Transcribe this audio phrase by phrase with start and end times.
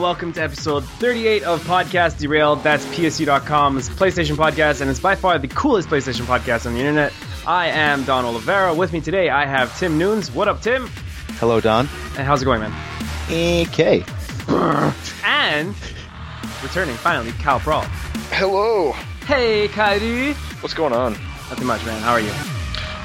[0.00, 2.62] Hello, Internet, and welcome to episode 38 of Podcast Derailed.
[2.62, 7.12] That's PSU.com's PlayStation podcast, and it's by far the coolest PlayStation podcast on the Internet.
[7.46, 8.74] I am Don Oliveira.
[8.74, 10.30] With me today, I have Tim Noons.
[10.30, 10.86] What up, Tim?
[11.38, 11.88] Hello, Don.
[12.16, 12.72] And how's it going, man?
[13.30, 14.04] Okay.
[15.24, 15.74] And
[16.62, 17.84] returning, finally, Cal Prahl.
[18.32, 18.92] Hello.
[19.26, 20.32] Hey, Kyrie.
[20.62, 21.12] What's going on?
[21.12, 22.00] Nothing much, man.
[22.02, 22.32] How are you?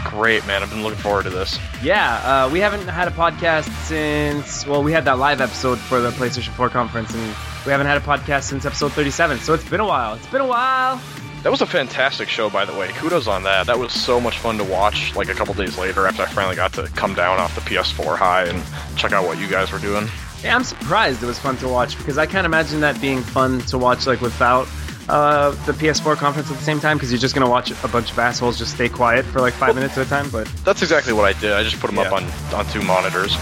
[0.05, 0.63] Great, man.
[0.63, 1.59] I've been looking forward to this.
[1.83, 5.99] Yeah, uh, we haven't had a podcast since, well, we had that live episode for
[5.99, 9.67] the PlayStation 4 conference, and we haven't had a podcast since episode 37, so it's
[9.67, 10.13] been a while.
[10.13, 11.01] It's been a while.
[11.43, 12.87] That was a fantastic show, by the way.
[12.93, 13.67] Kudos on that.
[13.67, 15.15] That was so much fun to watch.
[15.15, 18.17] Like a couple days later, after I finally got to come down off the PS4
[18.17, 18.63] high and
[18.97, 20.07] check out what you guys were doing.
[20.43, 23.59] Yeah, I'm surprised it was fun to watch because I can't imagine that being fun
[23.61, 24.67] to watch like without
[25.09, 28.11] uh, the PS4 conference at the same time because you're just gonna watch a bunch
[28.11, 30.29] of assholes just stay quiet for like five minutes at a time.
[30.29, 31.53] But That's exactly what I did.
[31.53, 33.35] I just put them up on on two monitors.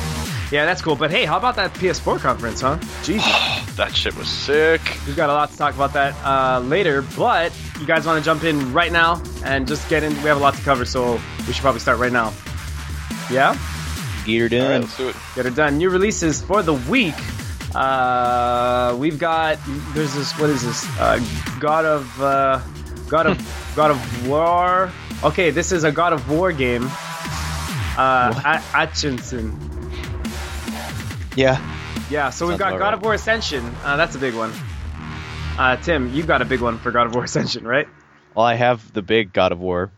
[0.52, 0.95] yeah, that's cool.
[0.95, 2.78] But hey, how about that PS4 conference, huh?
[3.03, 3.25] Jesus,
[3.75, 4.81] That shit was sick.
[5.08, 7.02] we've got a lot to talk about that uh, later.
[7.17, 10.14] But you guys want to jump in right now and just get in?
[10.17, 11.14] We have a lot to cover, so
[11.47, 12.34] we should probably start right now.
[13.31, 13.56] Yeah,
[14.25, 14.81] Geeter All right, done.
[14.81, 15.16] let's do it.
[15.36, 15.78] get it done.
[15.80, 17.16] New releases for the week.
[17.75, 19.57] Uh, we've got
[19.93, 20.85] there's this what is this?
[20.99, 21.19] Uh,
[21.59, 22.61] God of uh,
[23.09, 24.91] God of God of War.
[25.23, 26.83] Okay, this is a God of War game.
[27.95, 28.33] Uh?
[28.45, 29.57] A- Atchinson.
[31.35, 31.61] Yeah.
[32.09, 32.94] Yeah, so we've got God right.
[32.95, 33.66] of War Ascension.
[33.83, 34.51] Uh, that's a big one.
[35.57, 37.88] Uh, Tim, you've got a big one for God of War Ascension, right?
[38.35, 39.91] Well, I have the big God of War.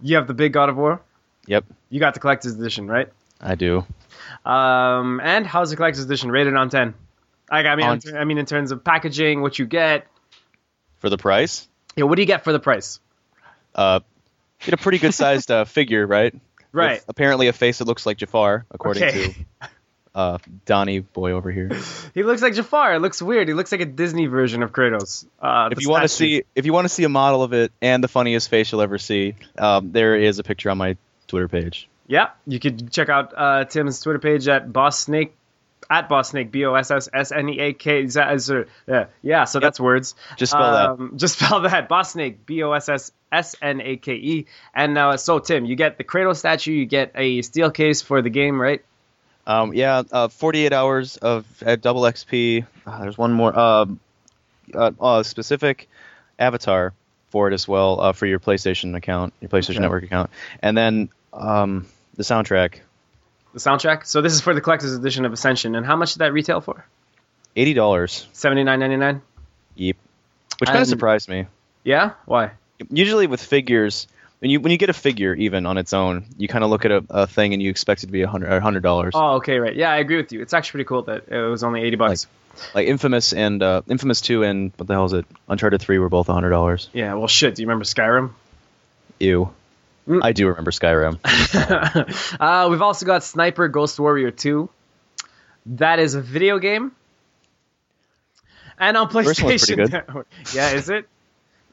[0.00, 1.00] You have the big God of War.
[1.46, 3.08] Yep, You got the collector's edition, right?
[3.40, 3.84] I do.
[4.44, 6.94] Um, and how's the collector's edition rated on ten?
[7.52, 10.06] Like, I mean, On- I mean, in terms of packaging, what you get.
[10.98, 12.98] For the price, Yeah, what do you get for the price?
[13.74, 14.00] uh,
[14.60, 16.34] get a pretty good sized uh, figure, right?
[16.72, 17.00] Right.
[17.00, 19.32] With apparently a face that looks like Jafar, according Okay.
[19.32, 19.68] to
[20.14, 21.70] uh, Donnie boy over here.
[22.14, 22.94] He looks like Jafar.
[22.94, 23.48] It looks weird.
[23.48, 25.26] He looks like a Disney version of Kratos.
[25.40, 27.72] Uh, if you want to see, if you want to see a model of it
[27.82, 30.96] and the funniest face you'll ever see, um, there is a picture on my
[31.26, 31.88] Twitter page.
[32.06, 35.34] yeah, you could check out uh, Tim's Twitter page at Boss Snake
[35.92, 38.06] at Boss Snake B O S S S N E A K.
[38.06, 38.20] Z-
[38.88, 39.44] Yeah, yeah.
[39.44, 40.14] So that's words.
[40.36, 40.88] Just spell that.
[40.90, 41.88] Um, Just spell that.
[41.88, 44.46] Boss Snake B O S S S N A K E.
[44.74, 46.72] And uh, so Tim, you get the Kratos statue.
[46.72, 48.82] You get a steel case for the game, right?
[49.46, 52.64] Um, yeah, uh, 48 hours of uh, double XP.
[52.86, 54.00] Uh, there's one more um,
[54.72, 55.88] uh, uh, specific
[56.38, 56.94] avatar
[57.30, 59.80] for it as well uh, for your PlayStation account, your PlayStation Okay.
[59.80, 60.30] Network account,
[60.62, 62.80] and then um, the soundtrack,
[63.52, 64.06] The soundtrack.
[64.06, 65.74] So this is for the collector's edition of Ascension.
[65.74, 66.84] And how much did that retail for?
[67.56, 68.26] eighty dollars.
[68.32, 69.20] Seventy nine ninety nine.
[69.74, 69.96] Yep,
[70.58, 71.46] which kind of surprised me.
[71.84, 72.12] Yeah.
[72.24, 72.52] Why?
[72.90, 74.06] Usually with figures,
[74.40, 76.84] when you when you get a figure even on its own, you kind of look
[76.84, 79.12] at a, a thing and you expect it to be a hundred a hundred dollars.
[79.14, 79.74] Oh, okay, right.
[79.76, 80.40] Yeah, I agree with you.
[80.40, 82.26] It's actually pretty cool that it was only eighty bucks.
[82.74, 85.26] Like Infamous and uh, Infamous Two and what the hell is it?
[85.48, 86.88] Uncharted Three were both a hundred dollars.
[86.92, 87.14] yeah.
[87.14, 87.54] Well, shit.
[87.54, 88.30] Do you remember Skyrim?
[89.20, 89.50] Ew.
[90.08, 90.20] Mm.
[90.22, 91.18] I do remember Skyrim.
[92.40, 94.68] uh, we've also got Sniper Ghost Warrior 2.
[95.66, 96.92] That is a video game.
[98.78, 99.92] And on First one's PlayStation pretty good.
[99.92, 100.26] Network.
[100.54, 101.08] Yeah, is it?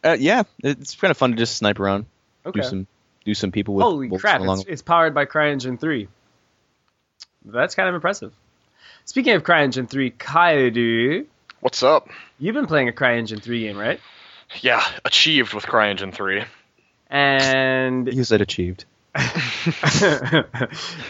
[0.01, 2.05] Uh, yeah, it's kind of fun to just snipe around,
[2.45, 2.61] Okay.
[2.61, 2.87] do some
[3.25, 3.83] do some people with.
[3.83, 6.07] Holy crap, along- it's, it's powered by CryEngine 3.
[7.43, 8.31] That's kind of impressive.
[9.03, 11.25] Speaking of CryEngine 3, Kaedu,
[11.59, 12.07] What's up?
[12.39, 13.99] you've been playing a CryEngine 3 game, right?
[14.61, 16.45] Yeah, achieved with CryEngine 3.
[17.09, 18.85] And You said achieved.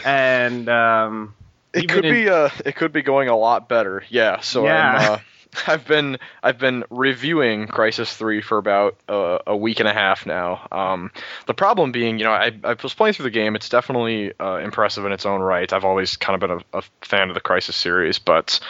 [0.04, 1.34] and um
[1.74, 4.02] It could in- be uh it could be going a lot better.
[4.08, 4.88] Yeah, so Yeah.
[4.96, 5.18] I'm uh
[5.66, 10.26] I've been I've been reviewing Crysis 3 for about uh, a week and a half
[10.26, 10.66] now.
[10.70, 11.10] Um,
[11.46, 13.56] the problem being, you know, I, I was playing through the game.
[13.56, 15.72] It's definitely uh, impressive in its own right.
[15.72, 18.60] I've always kind of been a, a fan of the Crysis series, but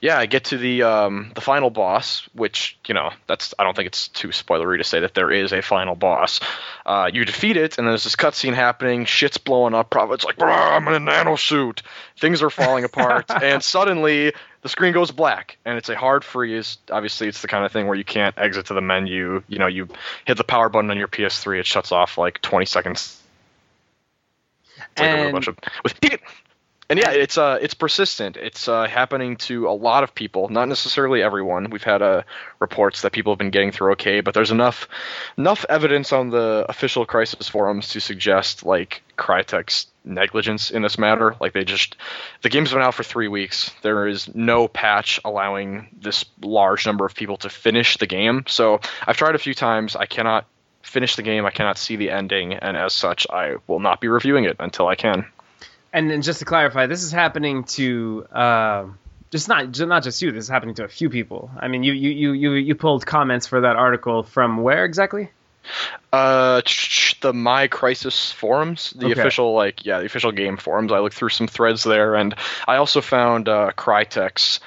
[0.00, 3.74] yeah, I get to the um, the final boss, which you know, that's I don't
[3.74, 6.40] think it's too spoilery to say that there is a final boss.
[6.84, 9.04] Uh, you defeat it, and there's this cutscene happening.
[9.04, 9.90] Shit's blowing up.
[9.90, 11.82] Prophet's like, I'm in a nano suit.
[12.18, 14.32] Things are falling apart, and suddenly
[14.66, 16.78] the screen goes black, and it's a hard freeze.
[16.90, 19.40] Obviously, it's the kind of thing where you can't exit to the menu.
[19.46, 19.86] You know, you
[20.24, 23.22] hit the power button on your PS3, it shuts off like 20 seconds
[24.98, 25.94] later with a bunch of with
[26.88, 28.36] and yeah, it's uh it's persistent.
[28.36, 31.70] It's uh, happening to a lot of people, not necessarily everyone.
[31.70, 32.22] We've had uh,
[32.60, 34.88] reports that people have been getting through okay, but there's enough
[35.36, 41.34] enough evidence on the official Crysis forums to suggest like Crytek's negligence in this matter.
[41.40, 41.96] Like they just
[42.42, 43.72] the game's been out for three weeks.
[43.82, 48.44] There is no patch allowing this large number of people to finish the game.
[48.46, 49.96] So I've tried a few times.
[49.96, 50.46] I cannot
[50.82, 51.44] finish the game.
[51.44, 54.86] I cannot see the ending, and as such, I will not be reviewing it until
[54.86, 55.26] I can.
[55.96, 58.84] And then just to clarify, this is happening to uh,
[59.30, 60.30] just not just not just you.
[60.30, 61.50] This is happening to a few people.
[61.58, 65.30] I mean, you you you you, you pulled comments for that article from where exactly?
[66.12, 66.60] Uh,
[67.22, 69.20] the MyCrysis forums, the Okay.
[69.20, 70.92] official like yeah, the official game forums.
[70.92, 72.34] I looked through some threads there, and
[72.68, 74.60] I also found uh, Crytek's.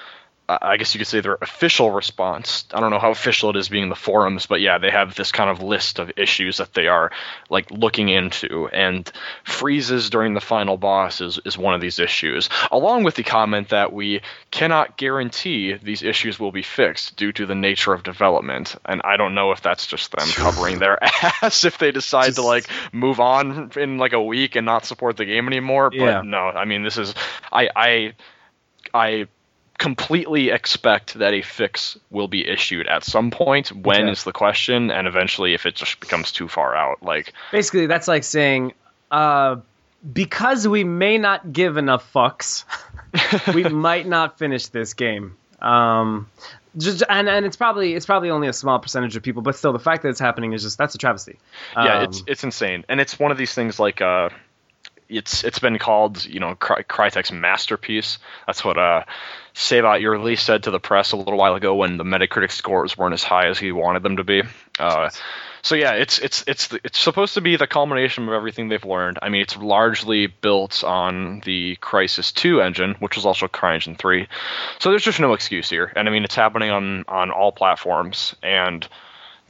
[0.62, 2.66] I guess you could say their official response.
[2.74, 5.32] I don't know how official it is being the forums, but yeah, they have this
[5.32, 7.12] kind of list of issues that they are
[7.50, 9.10] like looking into, and
[9.44, 13.70] freezes during the final boss is, is one of these issues, along with the comment
[13.70, 18.76] that we cannot guarantee these issues will be fixed due to the nature of development.
[18.86, 20.98] And I don't know if that's just them covering their
[21.44, 24.86] ass if they decide Just- to like move on in like a week and not
[24.86, 25.90] support the game anymore.
[25.92, 26.22] But Yeah.
[26.26, 27.14] no, I mean this is
[27.52, 28.14] I I
[28.94, 29.28] I
[29.80, 33.70] completely expect that a fix will be issued at some point.
[33.72, 34.30] When is Okay.
[34.30, 38.24] the question, and eventually if it just becomes too far out, like Basically, that's like
[38.24, 38.74] saying,
[39.10, 39.56] uh,
[40.14, 42.66] because we may not give enough fucks,
[43.56, 45.36] we might not finish this game.
[45.62, 46.30] Um,
[46.78, 49.74] just, and and it's probably it's probably only a small percentage of people, but still,
[49.74, 51.40] the fact that it's happening is just that's a travesty.
[51.76, 54.30] yeah, Um, it's it's insane, and it's one of these things like uh,
[55.10, 58.20] it's it's been called you know Cry- Crytek's masterpiece.
[58.48, 59.04] That's what uh,
[59.60, 63.14] Cevat Yerli said to the press a little while ago when the Metacritic scores weren't
[63.14, 64.42] as high as he wanted them to be.
[64.80, 65.10] Uh,
[65.62, 69.20] so yeah, it's it's it's it's supposed to be the culmination of everything they've learned.
[69.22, 74.30] I mean, it's largely built on the Crysis 2 engine, which was also CryEngine 3.
[74.80, 78.38] So there's just no excuse here, and I mean, it's happening on on all platforms
[78.42, 78.88] and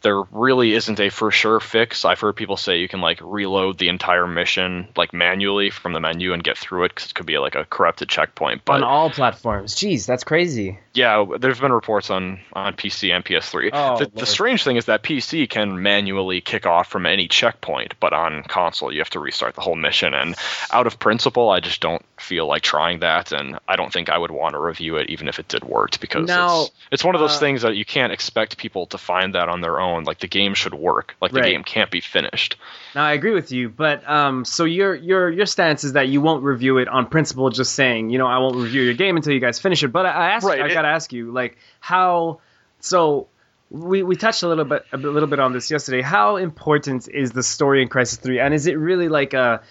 [0.02, 2.06] there really isn't a for sure fix.
[2.06, 6.00] I've heard people say you can like reload the entire mission like manually from the
[6.00, 8.64] menu and get through it because it could be like a corrupted checkpoint.
[8.66, 9.76] But on all platforms.
[9.76, 10.80] Jeez, that's crazy.
[10.94, 13.70] yeah, there's been reports on on PC and PS3.
[13.74, 17.94] Oh, the, the strange thing is that PC can manually kick off from any checkpoint,
[18.00, 20.14] but on console you have to restart the whole mission.
[20.14, 20.36] And
[20.72, 24.18] out of principle, I just don't feel like trying that, and I don't think I
[24.18, 27.16] would want to review it even if it did work because Now, it's it's one
[27.16, 30.04] of those uh, things that you can't expect people to find that on their own.
[30.04, 31.16] Like the game should work.
[31.22, 32.58] Like the game can't be finished.
[32.96, 36.22] Now I agree with you, but um, so your your your stance is that you
[36.22, 39.34] won't review it on principle, just saying, you know, I won't review your game until
[39.34, 39.90] you guys finish it.
[39.90, 42.40] But I, I asked, Right, I it- gotta ask you, like, how?
[42.80, 43.28] So
[43.72, 46.02] we we touched a little bit a little bit on this yesterday.
[46.02, 49.62] How important is the story in Crysis Three, and is it really like a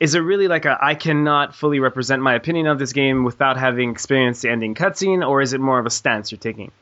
[0.00, 3.56] is it really like a I cannot fully represent my opinion of this game without
[3.58, 6.72] having experienced the ending cutscene, or is it more of a stance you're taking?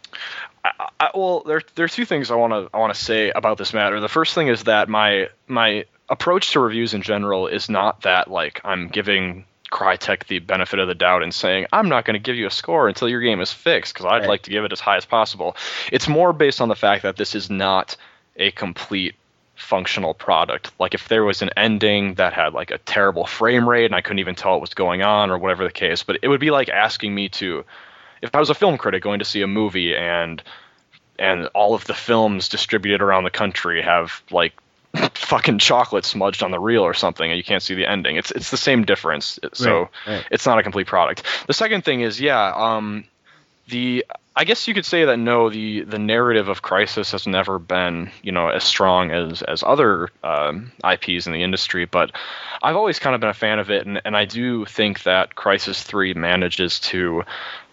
[0.65, 3.31] I, I, well, there there are two things I want to I want to say
[3.31, 4.01] about this matter.
[4.01, 8.31] The first thing is that my my approach to reviews in general is not that
[8.31, 12.21] like I'm giving Crytek the benefit of the doubt and saying I'm not going to
[12.21, 14.29] give you a score until your game is fixed because I'd Right.
[14.29, 15.57] like to give it as high as possible.
[15.93, 17.97] It's more based on the fact that this is not
[18.37, 19.15] a complete
[19.59, 20.71] functional product.
[20.79, 24.01] Like if there was an ending that had like a terrible frame rate and I
[24.01, 26.51] couldn't even tell what was going on or whatever the case, but it would be
[26.51, 27.65] like asking me to
[28.23, 30.43] if I was a film critic going to see a movie and
[31.19, 34.53] and all of the films distributed around the country have like
[35.15, 38.17] fucking chocolate smudged on the reel or something and you can't see the ending.
[38.17, 39.39] It's it's the same difference.
[39.53, 40.25] So Right, right.
[40.31, 41.25] it's not a complete product.
[41.49, 43.05] The second thing is yeah, um
[43.69, 47.59] the I guess you could say that no, the the narrative of Crysis has never
[47.59, 52.13] been you know as strong as as other um, IPs in the industry, but
[52.63, 55.35] I've always kind of been a fan of it, and, and I do think that
[55.35, 57.25] Crysis Three manages to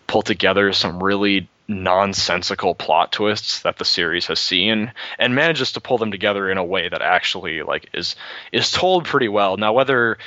[0.08, 5.82] pull together some really nonsensical plot twists that the series has seen and manages to
[5.82, 8.16] pull them together in a way that actually like is
[8.52, 9.58] is told pretty well.
[9.58, 10.18] Now whether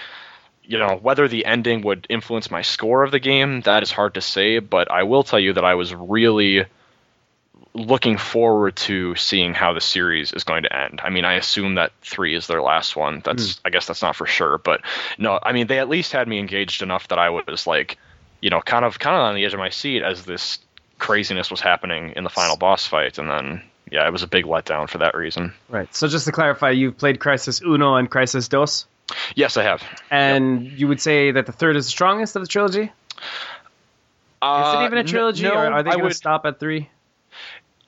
[0.69, 4.15] you know whether the ending would influence my score of the game that is hard
[4.15, 6.65] to say but i will tell you that i was really
[7.75, 11.01] looking forward to seeing how the series is going to end.
[11.03, 13.21] I mean i assume that three is their last one.
[13.25, 13.67] That's hmm.
[13.67, 14.83] i guess that's not for sure but
[15.17, 17.99] no i mean they at least had me engaged enough that i was like
[18.41, 20.59] you know kind of kind of on the edge of my seat as this
[20.99, 24.45] craziness was happening in the final boss fight and then yeah it was a big
[24.45, 25.53] letdown for that reason.
[25.69, 25.93] Right.
[25.95, 28.87] So just to clarify, you've played Crysis Uno and Crysis Dos,
[29.35, 32.49] yes i have and you would say that the third is the strongest of the
[32.49, 32.83] trilogy.
[32.83, 32.91] Is
[34.41, 36.89] Uh, it even a trilogy, no, or are they going to stop at three?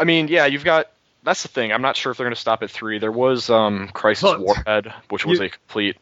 [0.01, 0.91] I mean, yeah, you've got.
[1.23, 1.73] That's the thing.
[1.73, 2.99] I'm not sure if they're going to stop at three.
[2.99, 5.97] There was um, Crysis Warhead, which was you- a complete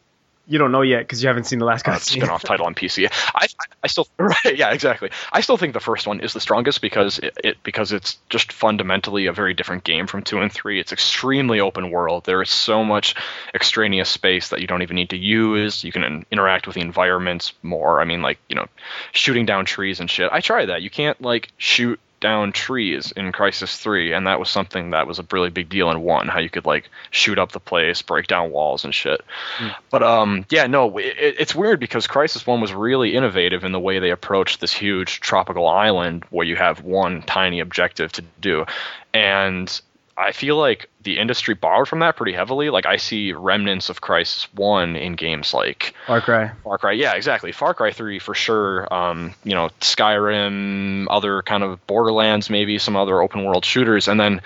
[0.49, 3.07] You don't know yet because you haven't seen the last uh, spin-off title on PC.
[3.35, 5.11] I, I, I still right, yeah, exactly.
[5.31, 8.51] I still think the first one is the strongest because it, it because it's just
[8.51, 10.79] fundamentally a very different game from two and three.
[10.79, 12.25] It's extremely open world.
[12.25, 13.13] There is so much
[13.53, 15.83] extraneous space that you don't even need to use.
[15.83, 18.01] You can in- interact with the environments more.
[18.01, 18.65] I mean, like you know,
[19.11, 20.31] shooting down trees and shit.
[20.31, 20.81] I tried that.
[20.81, 25.19] You can't like shoot down trees in Crysis 3, and that was something that was
[25.19, 28.27] a really big deal in 1, how you could, like, shoot up the place, break
[28.27, 29.21] down walls and shit.
[29.57, 29.75] Mm.
[29.89, 33.79] But, um, yeah, no, it, it's weird because Crysis 1 was really innovative in the
[33.79, 38.65] way they approached this huge tropical island where you have one tiny objective to do.
[39.13, 39.81] And
[40.19, 42.69] I feel like the industry borrowed from that pretty heavily.
[42.69, 46.51] Like I see remnants of Crysis One in games like Far Cry.
[46.63, 47.53] Far Cry, yeah, exactly.
[47.53, 48.93] Far Cry Three for sure.
[48.93, 54.19] Um, you know, Skyrim, other kind of Borderlands, maybe some other open world shooters, and
[54.19, 54.41] then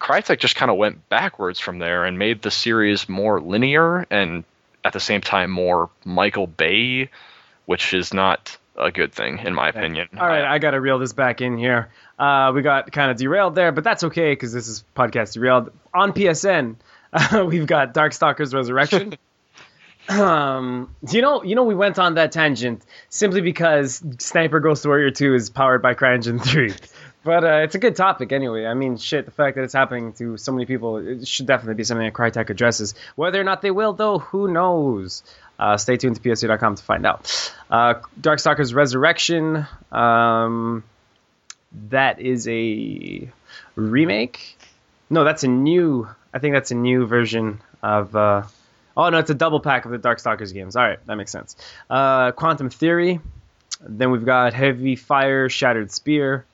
[0.00, 4.42] Crytek just kind of went backwards from there and made the series more linear and
[4.84, 7.08] at the same time more Michael Bay,
[7.66, 10.08] which is not a good thing in my opinion.
[10.18, 11.90] All right, I got to reel this back in here.
[12.22, 15.72] Uh, we got kind of derailed there, but that's okay because this is podcast derailed.
[15.92, 16.76] On PSN,
[17.12, 19.14] uh, we've got Darkstalkers Resurrection.
[20.08, 25.10] um, you know, you know, we went on that tangent simply because Sniper Ghost Warrior
[25.10, 26.72] 2 is powered by CryEngine 3.
[27.24, 28.66] But uh, it's a good topic anyway.
[28.66, 31.74] I mean, shit, the fact that it's happening to so many people, it should definitely
[31.74, 32.94] be something that Crytek addresses.
[33.16, 35.24] Whether or not they will, though, who knows?
[35.58, 37.52] Uh, stay tuned to PSU.com to find out.
[37.68, 39.66] Uh, Darkstalkers Resurrection.
[39.90, 40.84] Um,
[41.90, 43.30] that is a
[43.74, 44.58] remake.
[45.10, 46.08] No, that's a new.
[46.32, 48.14] I think that's a new version of.
[48.14, 48.42] Uh,
[48.96, 50.76] oh no, it's a double pack of the Darkstalkers games.
[50.76, 51.56] All right, that makes sense.
[51.88, 53.20] Uh, Quantum Theory.
[53.80, 56.44] Then we've got Heavy Fire, Shattered Spear.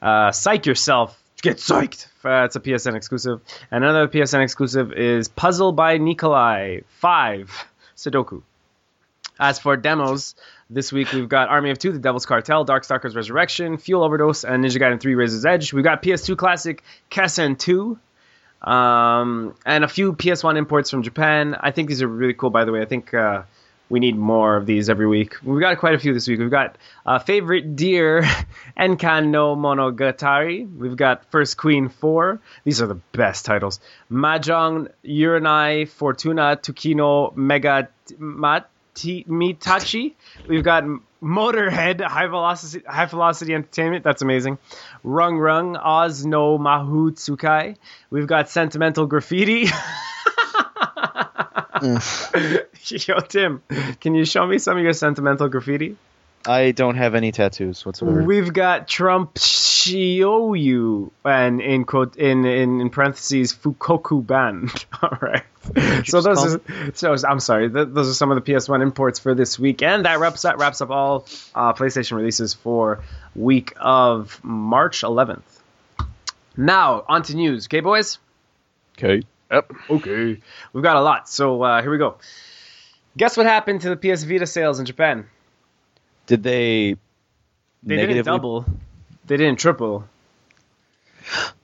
[0.00, 1.20] Uh, Psych Yourself.
[1.42, 2.06] Get psyched.
[2.24, 3.40] Uh, it's a PSN exclusive.
[3.70, 8.42] And another PSN exclusive is Puzzle by Nikoli 5 Sudoku.
[9.38, 10.34] As for demos,
[10.70, 14.64] this week we've got Army of Two, The Devil's Cartel, Darkstalkers Resurrection, Fuel Overdose, and
[14.64, 15.72] Ninja Gaiden 3 Razor's Edge.
[15.72, 17.98] We've got PS2 Classic, Kessen 2,
[18.70, 21.56] um, and a few PS1 imports from Japan.
[21.58, 22.82] I think these are really cool, by the way.
[22.82, 23.42] I think uh,
[23.88, 25.36] we need more of these every week.
[25.42, 26.38] We've got quite a few this week.
[26.38, 28.22] We've got uh, Favorite Dear,
[28.78, 30.70] Enkan no Monogatari.
[30.76, 32.40] We've got First Queen 4.
[32.64, 33.80] These are the best titles.
[34.12, 38.68] Mahjong Uranai Fortuna Tukino Mega Mat.
[39.02, 40.14] Mitachi.
[40.46, 40.84] We've got
[41.22, 44.04] Motorhead, High Velocity, High Velocity Entertainment.
[44.04, 44.58] That's amazing.
[45.02, 47.76] Rung Rung, Oz no Mahu Tsukai.
[48.10, 49.66] We've got Sentimental Graffiti.
[51.80, 52.64] mm.
[53.08, 53.62] Yo, Tim,
[54.00, 55.96] can you show me some of your sentimental graffiti?
[56.46, 58.22] I don't have any tattoos whatsoever.
[58.22, 64.70] We've got Trump Shioyu and in quote in in, in parentheses Fukoku Ban.
[65.02, 65.42] All right.
[66.06, 66.60] So those are,
[66.94, 67.70] so I'm sorry.
[67.70, 70.58] Th- those are some of the PS1 imports for this week, and that wraps up
[70.58, 73.02] wraps up all uh, PlayStation releases for
[73.34, 75.42] week of March 11th.
[76.56, 77.66] Now on to news.
[77.66, 78.18] Okay, boys.
[78.96, 79.22] Okay.
[79.50, 79.72] Yep.
[79.90, 80.40] Okay.
[80.72, 81.28] We've got a lot.
[81.28, 82.16] So uh, here we go.
[83.16, 85.26] Guess what happened to the PS Vita sales in Japan?
[86.28, 86.94] Did they?
[87.82, 88.14] They negatively...
[88.14, 88.66] didn't double.
[89.26, 90.04] They didn't triple.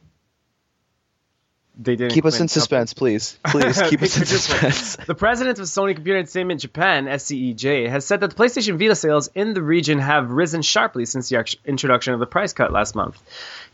[1.76, 2.99] They didn't keep us in suspense, double.
[3.00, 3.37] please.
[3.47, 4.94] Please keep us in suspense.
[5.06, 9.28] the president of Sony Computer Entertainment Japan (SCEJ) has said that the PlayStation Vita sales
[9.35, 13.21] in the region have risen sharply since the introduction of the price cut last month.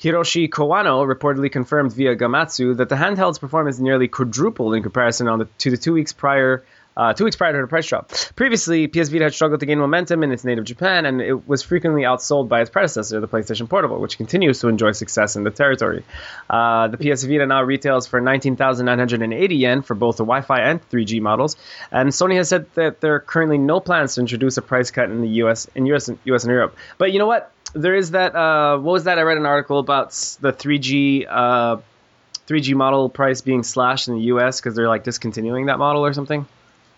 [0.00, 5.46] Hiroshi Kawano reportedly confirmed via Famitsu that the handheld's performance nearly quadrupled in comparison the,
[5.58, 6.64] to the two weeks prior
[6.96, 8.10] uh, two weeks prior to the price drop.
[8.36, 11.62] Previously, PS Vita had struggled to gain momentum in its native Japan, and it was
[11.62, 15.50] frequently outsold by its predecessor, the PlayStation Portable, which continues to enjoy success in the
[15.50, 16.04] territory.
[16.48, 21.20] Uh, the PS Vita now retails for 19,980 yen for both the Wi-Fi and 3G
[21.20, 21.56] models,
[21.90, 25.10] and Sony has said that there are currently no plans to introduce a price cut
[25.10, 26.76] in the US, in US, US and Europe.
[26.98, 27.52] But you know what?
[27.72, 28.34] There is that.
[28.34, 29.18] Uh, what was that?
[29.18, 31.26] I read an article about the 3G.
[31.26, 36.04] 3G uh, model price being slashed in the US because they're like discontinuing that model
[36.04, 36.46] or something.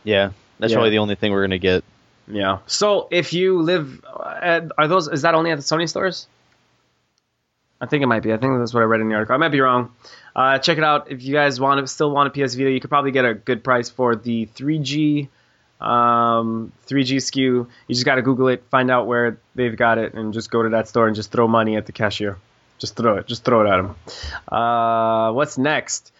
[0.05, 0.77] Yeah, that's yeah.
[0.77, 1.85] probably the only thing we're gonna get.
[2.29, 2.59] Yeah.
[2.67, 4.05] So if you live,
[4.41, 5.09] at, are those?
[5.09, 6.27] Is that only at the Sony stores?
[7.81, 8.33] I think it might be.
[8.33, 9.35] I think that's what I read in the article.
[9.35, 9.93] I might be wrong.
[10.37, 11.11] Uh, check it out.
[11.11, 13.35] If you guys want to still want a PS Vita, you could probably get a
[13.35, 15.29] good price for the 3G
[15.83, 17.37] um, 3G SKU.
[17.37, 20.63] You just got to Google it, find out where they've got it, and just go
[20.63, 22.39] to that store and just throw money at the cashier.
[22.79, 23.27] Just throw it.
[23.27, 23.97] Just throw it at them.
[24.49, 26.13] Uh, what's next?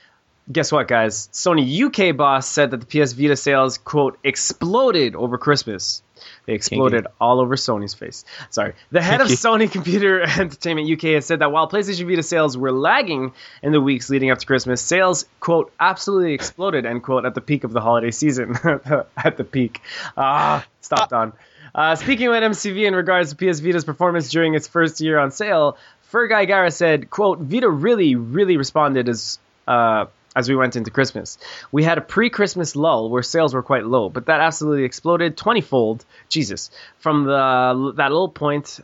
[0.51, 1.29] Guess what, guys?
[1.33, 6.03] Sony UK boss said that the PS Vita sales, quote, exploded over Christmas.
[6.47, 8.25] They exploded all over Sony's face.
[8.51, 8.75] Sorry.
[8.91, 12.73] The head of Sony Computer Entertainment UK has said that while PlayStation Vita sales were
[12.73, 13.33] lagging
[13.63, 17.41] in the weeks leading up to Christmas, sales, quote, absolutely exploded, end quote, at the
[17.41, 18.57] peak of the holiday season.
[19.17, 19.81] at the peak.
[20.17, 21.33] Ah, stopped on.
[21.75, 25.31] Uh, speaking with MCV in regards to PS Vita's performance during its first year on
[25.31, 25.79] sale,
[26.13, 31.39] Fergal Gara said, quote, Vita really, really responded as uh, as we went into Christmas.
[31.71, 35.37] We had a pre Christmas lull where sales were quite low, but that absolutely exploded
[35.37, 38.81] 20 fold, Jesus, from the that little point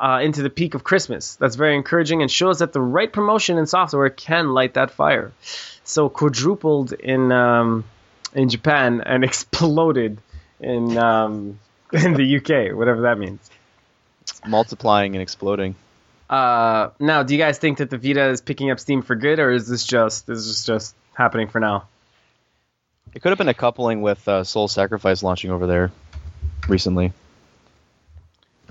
[0.00, 1.36] uh, into the peak of Christmas.
[1.36, 5.32] That's very encouraging and shows that the right promotion and software can light that fire.
[5.84, 7.84] So quadrupled in um,
[8.34, 10.18] in Japan and exploded
[10.60, 11.58] in um,
[11.92, 13.50] in the UK, whatever that means.
[14.46, 15.74] Multiplying and exploding.
[16.28, 19.38] Uh, now, do you guys think that the Vita is picking up steam for good,
[19.38, 21.86] or is this just this is just happening for now?
[23.14, 25.92] It could have been a coupling with uh, Soul Sacrifice launching over there
[26.68, 27.12] recently.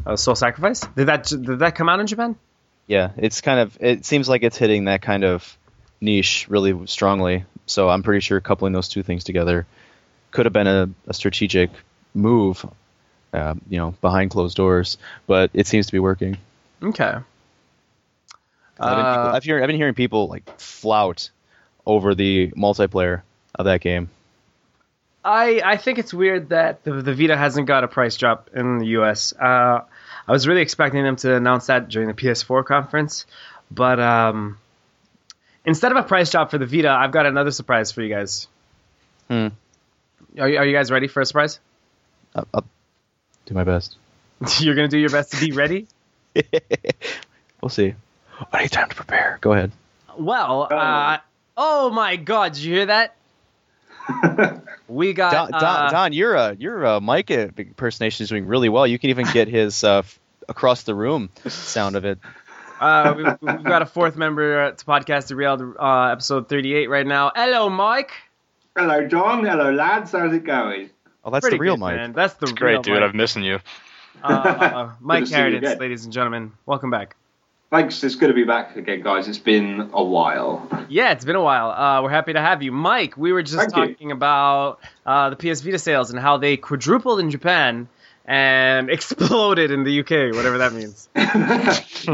[0.05, 2.35] Uh, Soul Sacrifice did that did that come out in Japan?
[2.87, 3.77] Yeah, it's kind of.
[3.79, 5.57] It seems like it's hitting that kind of
[6.01, 7.45] niche really strongly.
[7.65, 9.65] So I'm pretty sure coupling those two things together
[10.31, 11.71] could have been a, a strategic
[12.13, 12.65] move,
[13.33, 14.97] uh, you know, behind closed doors.
[15.25, 16.37] But it seems to be working.
[16.83, 17.15] Okay.
[18.79, 21.29] I've, been people, Uh, I've, I've been hearing people like flout
[21.85, 23.21] over the multiplayer
[23.53, 24.09] of that game.
[25.23, 28.77] I I think it's weird that the, the Vita hasn't got a price drop in
[28.77, 29.33] the US.
[29.33, 29.81] Uh,
[30.27, 33.25] I was really expecting them to announce that during the PS4 conference,
[33.71, 34.59] but um,
[35.65, 38.47] instead of a price drop for the Vita, I've got another surprise for you guys.
[39.27, 39.47] Hmm.
[40.37, 41.59] Are you, are you guys ready for a surprise?
[42.35, 42.65] I'll, I'll
[43.45, 43.97] do my best.
[44.59, 45.87] You're gonna do your best to be ready.
[47.61, 47.95] we'll see.
[48.51, 49.37] I need time to prepare.
[49.41, 49.71] Go ahead.
[50.17, 51.17] Well, uh,
[51.57, 53.15] oh my God, did you hear that?
[54.87, 58.69] We got Don, Don, uh, Don your uh, your uh, mic impersonation is doing really
[58.69, 58.85] well.
[58.85, 60.03] You can even get his uh,
[60.47, 62.19] across the room sound of it.
[62.79, 67.31] Uh, we, we've got a fourth member to Podcast Derailed uh, episode 38 right now.
[67.35, 68.11] Hello, Mike.
[68.77, 69.43] Hello, John.
[69.43, 70.11] Hello, lads.
[70.11, 70.91] How's it going?
[71.23, 71.95] Oh, that's Pretty the real good, mic.
[71.95, 72.13] man.
[72.13, 72.93] That's the Great, real dude.
[72.99, 73.09] Mike.
[73.09, 73.59] I'm missing you.
[74.23, 75.77] Uh, uh, Mike Good to see you Harradence, again.
[75.79, 76.51] ladies and gentlemen.
[76.67, 77.15] Welcome back.
[77.75, 78.01] Thanks.
[78.05, 79.27] It's good to be back again, guys.
[79.27, 80.65] It's been a while.
[80.87, 81.71] Yeah, it's been a while.
[81.71, 82.71] Uh, we're happy to have you.
[82.71, 83.87] Mike, we were just Thank you.
[83.93, 87.89] talking about uh, the PS Vita sales and how they quadrupled in Japan
[88.23, 91.09] and exploded in the UK, whatever that means.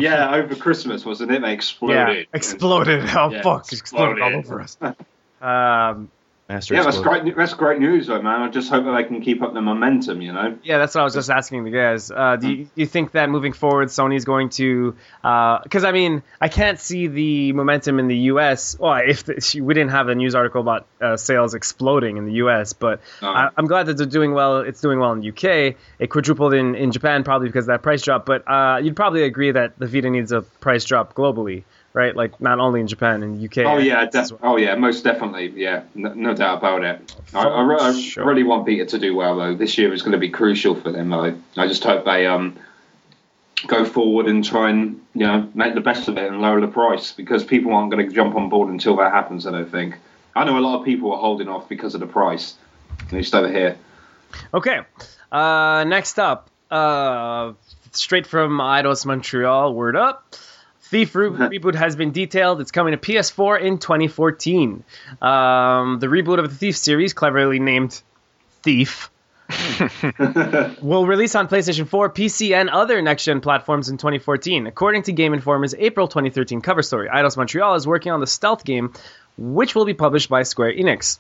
[0.02, 1.44] yeah, over Christmas, wasn't it?
[1.44, 2.18] They exploded.
[2.18, 3.04] Yeah, exploded.
[3.16, 3.72] Oh, Yeah, fuck.
[3.72, 4.78] Exploded all over us.
[5.42, 6.10] Um,
[6.52, 7.36] Master Yeah, that's great.
[7.36, 8.42] That's great news, though, man.
[8.42, 10.22] I just hope that they can keep up the momentum.
[10.22, 10.58] You know.
[10.64, 12.12] Yeah, that's what I was just asking the guys.
[12.12, 14.96] Uh, do, you, do you think that moving forward, Sony's going to?
[15.22, 18.78] Because I mean, I can't see the momentum in the U.S.
[18.78, 22.34] Well, if the, we didn't have a news article about uh, sales exploding in the
[22.34, 23.30] U.S., but No.
[23.30, 24.60] I, I'm glad that they're doing well.
[24.60, 25.76] It's doing well in the UK.
[26.00, 28.26] It quadrupled in, in Japan probably because of that price drop.
[28.26, 32.16] But uh, you'd probably agree that the Vita needs a price drop globally, right?
[32.16, 33.60] Like not only in Japan and UK.
[33.66, 34.54] Oh yeah, def- well.
[34.54, 35.50] oh yeah, most definitely.
[35.56, 37.16] Yeah, no, no doubt about it.
[37.34, 38.26] I, I, re- I Sure.
[38.26, 39.56] really want Vita to do well though.
[39.56, 41.14] This year is going to be crucial for them.
[41.14, 42.58] I, I just hope they um
[43.68, 46.68] go forward and try and you know make the best of it and lower the
[46.68, 49.46] price because people aren't going to jump on board until that happens.
[49.46, 49.98] I don't think.
[50.36, 52.56] I know a lot of people are holding off because of the price.
[53.06, 53.78] At least over here.
[54.54, 54.80] Okay.
[55.32, 57.52] Uh, next up, uh,
[57.92, 60.36] straight from Eidos Montreal, word up.
[60.92, 62.60] Thief Re- reboot has been detailed.
[62.60, 64.84] It's coming to PS4 in 2014.
[65.22, 68.02] Um, the reboot of the Thief series, cleverly named
[68.62, 69.10] Thief,
[70.82, 74.68] will release on PlayStation 4, PC, and other next gen platforms in 2014.
[74.68, 78.66] According to Game Informer's April 2013 cover story, Eidos Montreal is working on the stealth
[78.66, 78.94] game,
[79.38, 81.20] which will be published by Square Enix.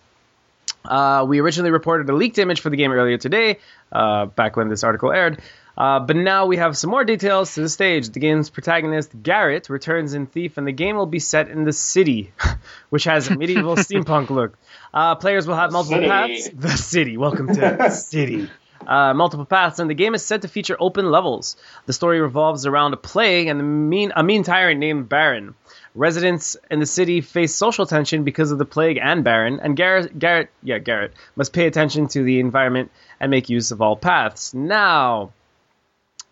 [0.83, 3.59] Uh, we originally reported a leaked image for the game earlier today,
[3.91, 5.41] uh, back when this article aired.
[5.77, 8.09] Uh, but now we have some more details to the stage.
[8.09, 11.73] The game's protagonist, Garrett, returns in Thief, and the game will be set in the
[11.73, 12.33] city,
[12.89, 14.57] which has a medieval steampunk look.
[14.93, 16.07] Uh, players will have multiple City.
[16.09, 16.49] paths.
[16.55, 17.17] The city.
[17.17, 18.49] Welcome to the city.
[18.85, 21.55] Uh, multiple paths, and the game is said to feature open levels.
[21.85, 25.53] The story revolves around a plague and the mean, a mean tyrant named Baron.
[25.93, 30.17] Residents in the city face social tension because of the plague and Baron, and Garrett,
[30.17, 34.53] Garrett, yeah, Garrett must pay attention to the environment and make use of all paths.
[34.53, 35.31] Now,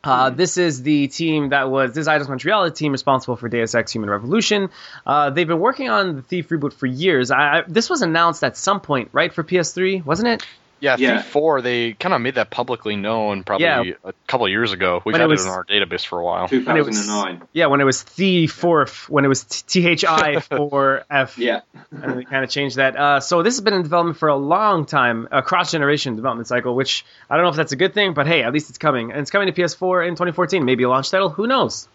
[0.04, 3.50] uh, this is the team that was this is Eidos Montreal, the team responsible for
[3.50, 4.70] Deus Ex: Human Revolution.
[5.06, 7.32] Uh, they've been working on the Thief reboot for years.
[7.32, 10.46] I, I, this was announced at some point, right, for PS3, wasn't it?
[10.82, 11.22] Yeah, Yeah.
[11.22, 13.84] Thief 4, they kind of made that publicly known probably Yeah.
[14.04, 15.02] a couple of years ago.
[15.06, 16.48] We've When it had was- it in our database for a while.
[16.48, 17.42] 2009.
[17.54, 21.38] Yeah, when it was the fourth, when it was T H I four F.
[21.38, 21.62] Yeah.
[21.92, 22.96] and they kind of changed that.
[22.96, 26.48] Uh, so this has been in development for a long time, a cross generation development
[26.48, 26.76] cycle.
[26.76, 29.12] Which I don't know if that's a good thing, but hey, at least it's coming,
[29.12, 30.64] and it's coming to PS4 in 2014.
[30.66, 31.88] Maybe a launch title, who knows?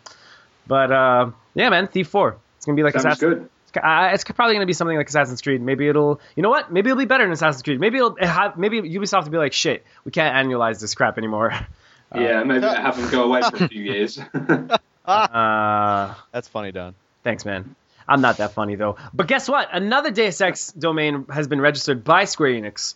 [0.67, 2.37] But uh, yeah, man, Thief 4.
[2.57, 3.35] It's gonna be like Sounds Assassin's.
[3.35, 3.51] good.
[3.77, 5.61] Uh, it's probably gonna be something like Assassin's Creed.
[5.61, 6.73] Maybe it'll, you know what?
[6.73, 7.81] Maybe it'll be better than Assassin's Creed.
[7.81, 11.19] Maybe it'll it have, maybe Ubisoft will be like, shit, we can't annualize this crap
[11.19, 11.53] anymore.
[12.15, 14.21] Yeah, maybe they have them go away for a few years.
[15.05, 16.95] Uh, That's funny, Don.
[17.25, 17.75] Thanks, man.
[18.07, 18.97] I'm not that funny though.
[19.13, 19.69] But guess what?
[19.73, 22.95] Another Deus Ex domain has been registered by Square Enix.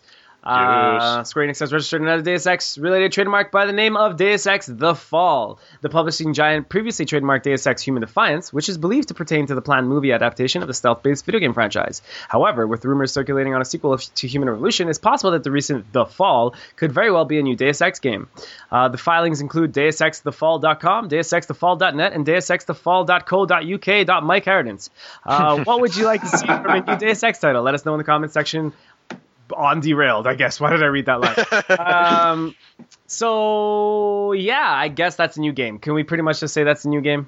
[0.49, 4.47] Uh, Square Enix has registered another Deus Ex related trademark by the name of Deus
[4.47, 5.59] Ex The Fall.
[5.81, 9.55] The publishing giant previously trademarked Deus Ex Human Defiance, which is believed to pertain to
[9.55, 12.01] the planned movie adaptation of the stealth based video game franchise.
[12.27, 15.91] However, with rumors circulating on a sequel to Human Revolution, it's possible that the recent
[15.93, 18.27] The Fall could very well be a new Deus Ex game.
[18.71, 24.23] Uh, the filings include DeusExTheFall.com, DeusExTheFall.net, and DeusExTheFall.co.uk.
[24.23, 24.89] Mike Harradence.
[25.25, 27.61] Uh, what would you like to see from a new Deus Ex title?
[27.63, 28.73] Let us know in the comments section
[29.55, 31.35] on derailed i guess why did i read that line
[31.79, 32.55] um,
[33.07, 36.85] so yeah i guess that's a new game can we pretty much just say that's
[36.85, 37.27] a new game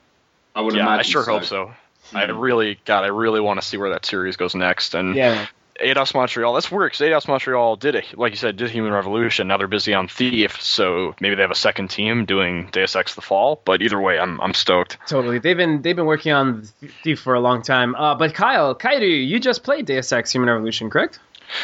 [0.54, 1.32] I would Yeah, imagine I sure so.
[1.32, 1.72] hope so.
[2.14, 4.96] I really, God, I really want to see where that series goes next.
[4.96, 5.48] And yeah
[5.82, 9.48] Eidos Montreal, that's weird because Eidos Montreal did it, like you said, did Human Revolution.
[9.48, 13.16] Now they're busy on Thief, so maybe they have a second team doing Deus Ex:
[13.16, 13.62] The Fall.
[13.64, 14.98] But either way, I'm I'm stoked.
[15.08, 16.64] totally they've been they've been working on
[17.02, 20.50] thief for a long time uh, but kyle kairu you just played deus ex human
[20.50, 21.18] revolution correct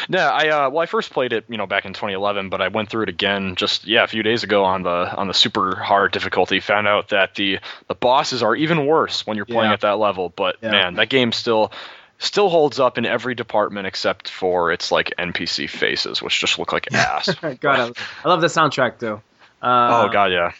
[0.08, 2.68] No, I uh, well, I first played it, you know, back in 2011, but I
[2.68, 5.76] went through it again just yeah a few days ago on the on the super
[5.76, 6.60] hard difficulty.
[6.60, 9.74] Found out that the the bosses are even worse when you're playing Yeah.
[9.74, 10.28] at that level.
[10.34, 10.70] But Yeah.
[10.70, 11.72] man, that game still
[12.18, 16.72] still holds up in every department except for its like NPC faces, which just look
[16.72, 17.32] like ass.
[17.60, 19.22] god I, I love the soundtrack though
[19.62, 20.52] uh, oh god, yeah.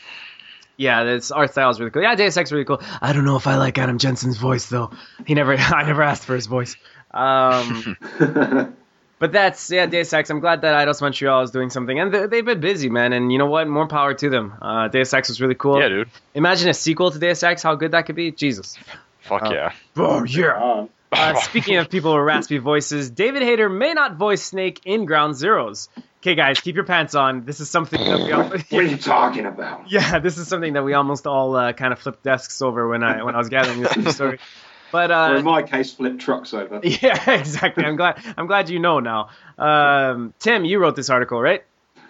[0.76, 3.24] yeah this art style is really cool yeah deus ex is really cool i don't
[3.24, 4.90] know if i like adam jensen's voice though
[5.26, 6.76] he never i never asked for his voice
[7.12, 7.96] um
[9.18, 10.30] But that's yeah, Deus Ex.
[10.30, 13.12] I'm glad that Eidos Montreal is doing something, and they, they've been busy, man.
[13.12, 13.66] And you know what?
[13.66, 14.54] More power to them.
[14.62, 15.80] Uh, Deus Ex was really cool.
[15.80, 16.08] Yeah, dude.
[16.34, 17.62] Imagine a sequel to Deus Ex.
[17.62, 18.30] How good that could be.
[18.30, 18.78] Jesus.
[19.22, 19.52] Fuck Oh.
[19.52, 19.72] yeah.
[19.96, 20.52] Oh yeah.
[20.52, 25.06] Uh, Uh, speaking of people with raspy voices, David Hayter may not voice Snake in
[25.06, 25.88] Ground Zeroes.
[26.20, 27.46] Okay, guys, keep your pants on.
[27.46, 29.90] This is something that we all, what are you talking about?
[29.90, 33.02] yeah, this is something that we almost all uh, kind of flipped desks over when
[33.02, 34.38] I when I was gathering this story.
[34.90, 36.80] But uh, or in my case, flip trucks over.
[36.82, 37.84] yeah, exactly.
[37.84, 38.22] I'm glad.
[38.36, 39.30] I'm glad you know now.
[39.58, 41.64] Um, Tim, you wrote this article, right?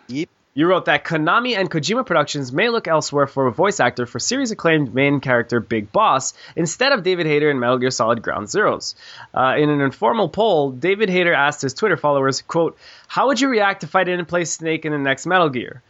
[0.08, 0.28] Yep.
[0.54, 4.18] You wrote that Konami and Kojima Productions may look elsewhere for a voice actor for
[4.18, 8.48] series acclaimed main character Big Boss instead of David Hayter in Metal Gear Solid Ground
[8.48, 8.96] Zeroes.
[9.32, 13.48] Uh, in an informal poll, David Hayter asked his Twitter followers, "quote How would you
[13.48, 15.80] react if I didn't play Snake in the next Metal Gear?"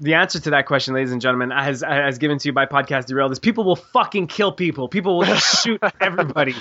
[0.00, 3.06] The answer to that question, ladies and gentlemen, as as given to you by Podcast
[3.06, 4.86] Derailed, is people will fucking kill people.
[4.86, 6.54] People will just shoot everybody.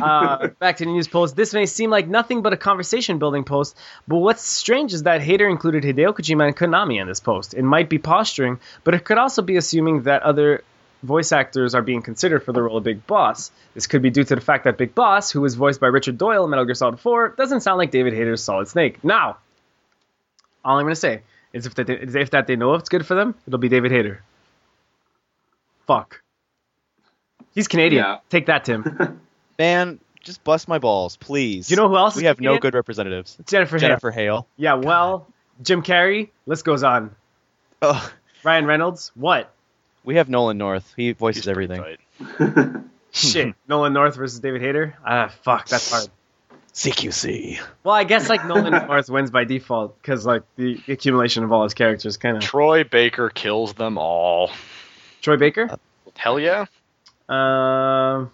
[0.00, 1.36] Uh, back to the news post.
[1.36, 3.76] This may seem like nothing but a conversation building post,
[4.08, 7.54] but what's strange is that Hayter included Hideo Kojima and Konami in this post.
[7.54, 10.64] It might be posturing, but it could also be assuming that other
[11.04, 13.52] voice actors are being considered for the role of Big Boss.
[13.74, 16.18] This could be due to the fact that Big Boss, who was voiced by Richard
[16.18, 19.04] Doyle in Metal Gear Solid 4, doesn't sound like David Hayter's Solid Snake.
[19.04, 19.38] Now,
[20.64, 23.06] all I'm going to say is if that, they, if that they know it's good
[23.06, 24.22] for them, it'll be David Hayter.
[25.86, 26.22] Fuck.
[27.54, 28.04] He's Canadian.
[28.04, 28.18] Yeah.
[28.28, 29.20] Take that, Tim.
[29.58, 31.70] Man, just bust my balls, please.
[31.70, 33.36] You know who else we is have no good representatives.
[33.46, 33.88] Jennifer Hale.
[33.88, 34.46] Jennifer Hale.
[34.56, 35.26] Yeah, well,
[35.62, 36.30] Jim Carrey.
[36.46, 37.14] List goes on.
[37.82, 38.12] Oh,
[38.44, 39.10] Ryan Reynolds.
[39.14, 39.52] What?
[40.04, 40.92] we have Nolan North.
[40.96, 41.98] He voices He's everything.
[43.12, 43.54] Shit.
[43.68, 44.96] Nolan North versus David Hayter.
[45.04, 45.68] Ah, fuck.
[45.68, 46.08] That's hard.
[46.72, 47.60] CQC.
[47.84, 51.64] Well, I guess like Nolan North wins by default because like the accumulation of all
[51.64, 52.42] his characters, kind of.
[52.42, 54.50] Troy Baker kills them all.
[55.22, 55.68] Troy Baker.
[56.16, 56.66] Hell yeah.
[57.28, 58.30] Um.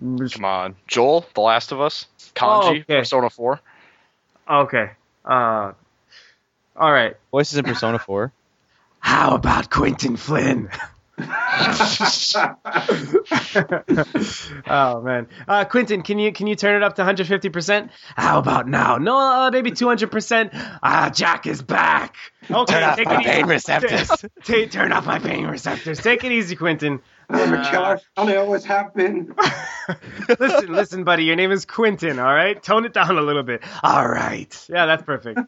[0.00, 0.76] Come on.
[0.86, 2.06] Joel, The Last of Us.
[2.34, 2.82] Kanji, Oh, okay.
[2.98, 3.60] Persona 4.
[4.50, 4.90] okay.
[5.24, 5.72] Uh.
[6.76, 7.16] All right.
[7.30, 8.30] Voices in Persona 4.
[9.00, 10.68] How about Quinton Flynn?
[14.68, 17.90] oh man, uh, Quinton, can you can you turn it up to 150 percent?
[18.16, 18.98] How about now?
[18.98, 20.50] No, uh, maybe 200 percent.
[20.54, 22.16] Ah, Jack is back.
[22.50, 23.50] Okay, Turn off take my it pain easy.
[23.50, 24.08] receptors.
[24.44, 26.00] Ta- turn off my pain receptors.
[26.00, 27.00] Take it easy, Quinton.
[27.28, 29.34] My gosh, and I always have been.
[30.40, 31.24] listen, listen, buddy.
[31.24, 32.18] Your name is Quinton.
[32.18, 33.62] All right, tone it down a little bit.
[33.82, 34.66] All right.
[34.70, 35.38] Yeah, that's perfect.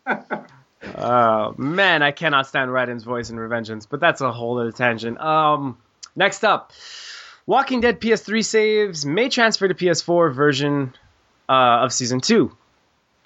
[0.83, 5.21] Oh man, I cannot stand Raiden's voice in Revengeance, but that's a whole other tangent.
[5.21, 5.79] Um,
[6.17, 6.73] next up,
[7.47, 10.95] Walking Dead PS3 saves may transfer to PS4 version
[11.49, 12.57] uh, of Season Two.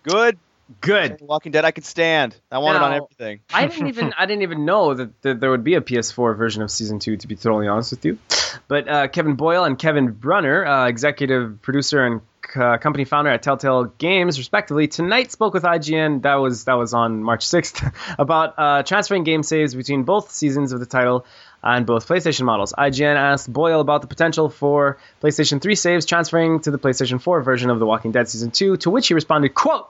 [0.03, 0.38] Good.
[0.81, 1.19] Good.
[1.21, 2.35] Walking Dead, I can stand.
[2.51, 3.40] I want it on everything.
[3.53, 6.62] I didn't even I didn't even know that, that there would be a PS4 version
[6.62, 7.19] of season two.
[7.19, 8.19] To be totally honest with you,
[8.67, 12.23] but uh, Kevin Boyle and Kevin Bruner, uh, executive producer and
[12.57, 16.22] uh, company founder at Telltale Games, respectively, tonight spoke with IGN.
[16.22, 17.83] That was that was on March sixth
[18.18, 21.26] about uh, transferring game saves between both seasons of the title
[21.62, 22.74] and both PlayStation models.
[22.76, 27.42] IGN asked Boyle about the potential for PlayStation 3 saves transferring to the PlayStation 4
[27.42, 29.88] version of The Walking Dead Season 2, to which he responded, quote,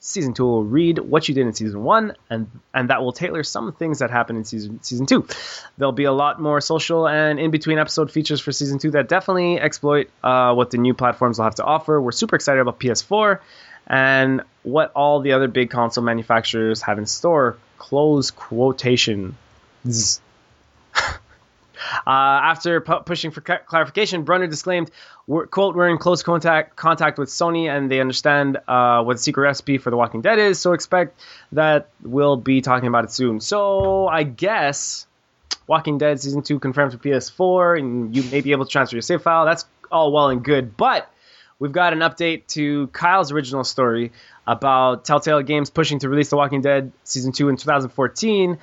[0.00, 3.42] season two will read what you did in season one, and and that will tailor
[3.42, 5.26] some things that happen in season season two.
[5.76, 9.08] There'll be a lot more social and in between episode features for season two that
[9.08, 12.00] definitely exploit uh, what the new platforms will have to offer.
[12.00, 13.40] We're super excited about PS4
[13.86, 17.58] and what all the other big console manufacturers have in store.
[17.78, 19.36] Close quotation.
[22.06, 24.90] Uh, after pu- pushing for ca- clarification, Bruner disclaimed,
[25.26, 29.22] we're, "quote We're in close contact contact with Sony, and they understand uh, what the
[29.22, 30.58] secret recipe for The Walking Dead is.
[30.58, 31.20] So expect
[31.52, 35.06] that we'll be talking about it soon." So I guess
[35.66, 39.02] Walking Dead season two confirmed for PS4, and you may be able to transfer your
[39.02, 39.44] save file.
[39.46, 41.08] That's all well and good, but
[41.58, 44.12] we've got an update to Kyle's original story
[44.46, 48.58] about Telltale Games pushing to release The Walking Dead season two in 2014.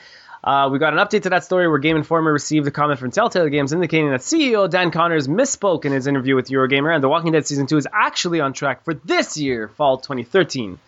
[0.48, 3.12] Uh, we got an update to that story where Game Informer received a comment from
[3.12, 7.10] Telltale Games indicating that CEO Dan Connors misspoke in his interview with Eurogamer, and The
[7.10, 10.80] Walking Dead season two is actually on track for this year, fall 2013.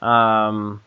[0.00, 0.80] Um,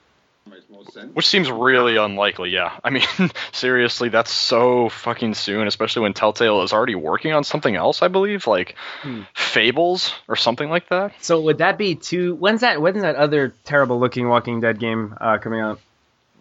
[0.50, 1.16] Makes more sense.
[1.16, 2.72] Which seems really unlikely, yeah.
[2.84, 3.04] I mean,
[3.52, 8.08] seriously, that's so fucking soon, especially when Telltale is already working on something else, I
[8.08, 9.22] believe, like Hmm.
[9.36, 11.14] Fables or something like that.
[11.24, 12.36] so would that be two?
[12.36, 12.82] When's that?
[12.82, 15.80] When's that other terrible looking Walking Dead game uh, coming out?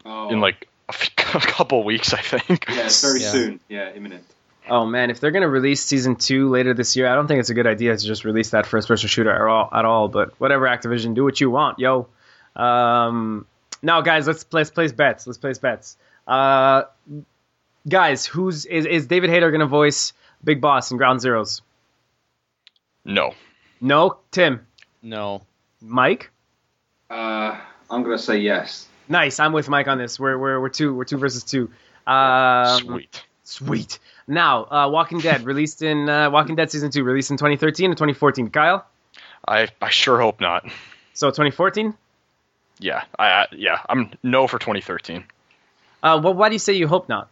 [0.06, 2.66] Oh, In like a, f- a couple weeks, I think.
[2.68, 3.30] yeah, it's very Yeah.
[3.30, 3.60] soon.
[3.68, 4.24] Yeah, imminent.
[4.68, 7.50] Oh man, if they're gonna release season two later this year, I don't think it's
[7.50, 9.68] a good idea to just release that first person shooter at all.
[9.72, 10.08] At all.
[10.08, 12.08] But whatever, Activision, do what you want, yo.
[12.56, 13.46] Um,
[13.82, 15.26] now, guys, let's let's place bets.
[15.26, 15.98] Let's place bets.
[16.26, 16.84] Uh,
[17.86, 21.60] guys, who's is is David Hayter gonna voice Big Boss in Ground Zeroes?
[23.04, 23.34] No.
[23.82, 24.66] No, Tim,
[25.02, 25.42] No.
[25.82, 26.30] Mike.
[27.10, 27.58] Uh,
[27.90, 28.88] I'm gonna say yes.
[29.08, 30.18] Nice, I'm with Mike on this.
[30.18, 31.70] We're we're we're two we're two versus two.
[32.06, 33.24] Um, Sweet.
[33.44, 33.98] Sweet.
[34.26, 37.96] Now, uh, Walking Dead released in uh, Walking Dead season two released in 2013 and
[37.96, 38.50] 2014.
[38.50, 38.86] Kyle,
[39.46, 40.64] I I sure hope not.
[41.12, 41.94] so 2014.
[42.80, 45.22] Yeah, I, yeah, I'm no for 2013
[46.02, 47.28] Uh, well, why do you say you hope not?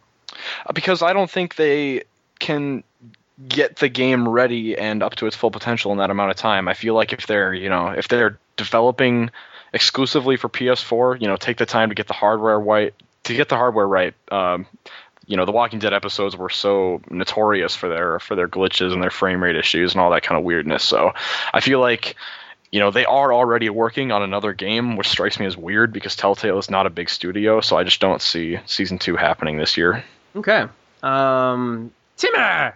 [0.65, 2.03] Uh, because I don't think they
[2.39, 2.83] can
[3.49, 6.69] get the game ready and up to its full potential in that amount of time.
[6.69, 9.31] I feel like if they're you know if they're developing
[9.73, 13.49] exclusively for PS4, you know, take the time to get the hardware right to get
[13.49, 14.13] the hardware right.
[14.31, 14.65] Um,
[15.25, 19.01] you know, the Walking Dead episodes were so notorious for their for their glitches and
[19.01, 20.83] their frame rate issues and all that kind of weirdness.
[20.83, 21.13] So
[21.53, 22.15] I feel like
[22.71, 26.15] you know they are already working on another game, which strikes me as weird because
[26.15, 27.61] Telltale is not a big studio.
[27.61, 30.03] So I just don't see season two happening this year.
[30.35, 30.65] Okay.
[31.01, 32.75] Um, Timmer.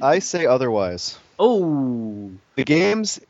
[0.00, 1.18] I say otherwise.
[1.38, 3.20] Oh, The games,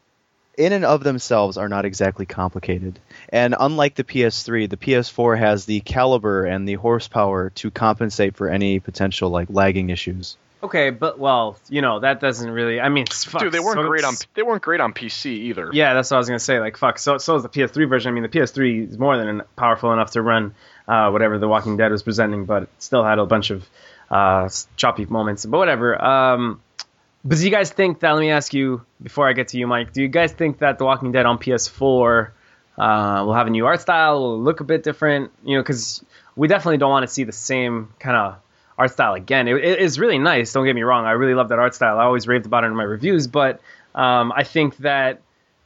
[0.57, 2.99] in and of themselves, are not exactly complicated.
[3.29, 8.49] And unlike the PS3, the PS4 has the caliber and the horsepower to compensate for
[8.49, 10.37] any potential like lagging issues.
[10.63, 12.81] okay, but well, you know that doesn't really.
[12.81, 15.71] I mean, fuck, Dude, they weren't so great on they weren't great on PC either.
[15.73, 16.59] Yeah, that's what I was gonna say.
[16.61, 16.99] Like, fuck.
[16.99, 18.11] So, so is the PS3 version.
[18.11, 20.55] I mean, the PS3 is more than powerful enough to run
[20.89, 23.69] uh, whatever The Walking Dead was presenting, but it still had a bunch of
[24.11, 25.45] uh, choppy moments.
[25.45, 26.03] But whatever.
[26.03, 26.61] Um,
[27.25, 28.13] but do you guys think that?
[28.13, 29.93] Let me ask you before I get to you, Mike.
[29.93, 32.31] Do you guys think that The Walking Dead on PS4
[32.77, 34.21] uh, will have a new art style?
[34.21, 35.33] Will look a bit different?
[35.45, 36.05] You know, because
[36.37, 38.37] we definitely don't want to see the same kind of
[38.77, 39.49] art style again.
[39.49, 40.53] It, it is really nice.
[40.53, 41.07] Don't get me wrong.
[41.07, 41.99] I really love that art style.
[41.99, 43.61] I always raved about it in my reviews, but
[43.95, 45.23] um, I think that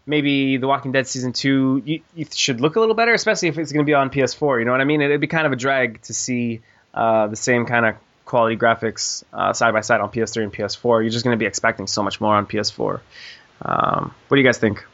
[0.06, 3.58] maybe The Walking Dead season two you, you should look a little better, especially if
[3.58, 4.58] it's going to be on PS4.
[4.60, 5.00] You know what I mean?
[5.00, 6.60] It'd be kind of a drag to see
[6.94, 7.94] uh, the same kind of
[8.28, 11.02] quality graphics uh, side by side on PS3 and PS4.
[11.02, 13.00] You're just going to be expecting so much more on PS4.
[13.62, 14.84] Um, what do you guys think?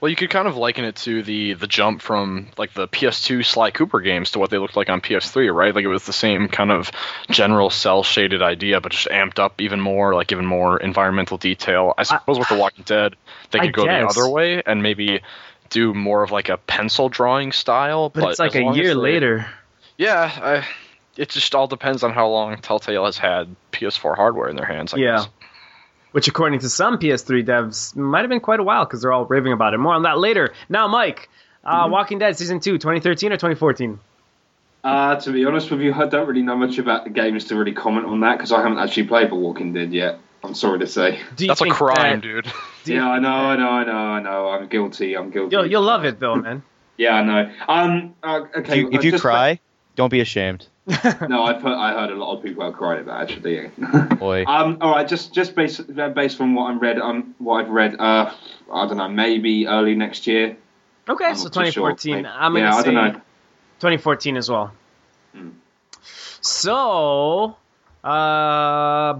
[0.00, 3.44] Well, you could kind of liken it to the the jump from like the PS2
[3.44, 5.74] Sly Cooper games to what they looked like on PS3, right?
[5.74, 6.92] Like it was the same kind of
[7.30, 11.94] general cell shaded idea, but just amped up even more, like even more environmental detail.
[11.98, 13.16] I suppose with The Walking Dead,
[13.50, 14.14] they I could go guess.
[14.14, 15.20] the other way and maybe
[15.68, 18.08] do more of like a pencil drawing style.
[18.08, 19.46] But, But, it's like a year later.
[19.96, 20.66] Yeah, I,
[21.18, 24.94] it just all depends on how long Telltale has had PS4 hardware in their hands.
[24.94, 25.16] I Yeah.
[25.16, 25.28] guess.
[26.12, 29.26] Which, according to some PS3 devs, might have been quite a while because they're all
[29.26, 29.78] raving about it.
[29.78, 30.54] More on that later.
[30.70, 31.28] Now, Mike,
[31.62, 33.98] uh, Walking Dead season two, 2013 or 2014?
[34.82, 37.56] Uh, to be honest with you, I don't really know much about the games to
[37.56, 40.18] really comment on that because I haven't actually played The Walking Dead yet.
[40.42, 41.20] I'm sorry to say.
[41.36, 42.44] That's a crime, that- dude.
[42.84, 44.48] do you Yeah, I know, I know, I know, I know.
[44.48, 45.14] I'm guilty.
[45.16, 45.54] I'm guilty.
[45.56, 46.62] You'll, you'll love it though, man.
[46.96, 47.50] Yeah, I know.
[47.68, 48.78] Um, uh, If okay.
[48.78, 49.58] you, if uh, you just- cry,
[49.96, 50.66] don't be ashamed.
[51.28, 54.16] no, I've heard, I heard a lot of people have cried about it, actually.
[54.16, 54.44] Boy.
[54.46, 57.96] um, all right, just just based based on what I'm read, um, what I've read,
[57.98, 58.32] uh,
[58.72, 60.56] I don't know, maybe early next year.
[61.06, 61.90] Okay, I'm so not too sure.
[61.90, 62.26] 2014.
[62.26, 63.12] I'm gonna yeah, I say don't know.
[63.80, 64.72] 2014 as well.
[65.32, 65.50] Hmm.
[66.40, 67.56] So,
[68.02, 69.14] uh,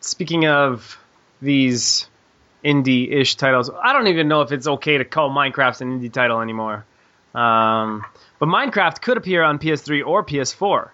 [0.00, 0.98] speaking of
[1.40, 2.06] these
[2.62, 6.40] indie-ish titles, I don't even know if it's okay to call Minecraft an indie title
[6.42, 6.84] anymore.
[7.34, 8.04] Um,
[8.38, 10.90] but Minecraft could appear on PS3 or PS4.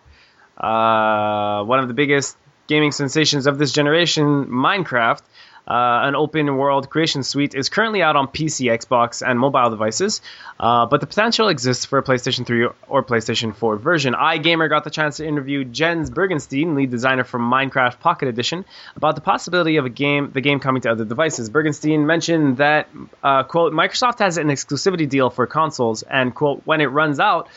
[0.57, 5.23] Uh, one of the biggest gaming sensations of this generation, Minecraft,
[5.71, 10.21] uh, an open world creation suite, is currently out on PC, Xbox, and mobile devices,
[10.59, 14.15] uh, but the potential exists for a PlayStation 3 or PlayStation 4 version.
[14.15, 18.65] iGamer got the chance to interview Jens Bergensten, lead designer for Minecraft Pocket Edition,
[18.97, 21.51] about the possibility of a game, the game coming to other devices.
[21.51, 22.89] Bergensten mentioned that,
[23.23, 27.49] uh, quote, Microsoft has an exclusivity deal for consoles, and, quote, when it runs out,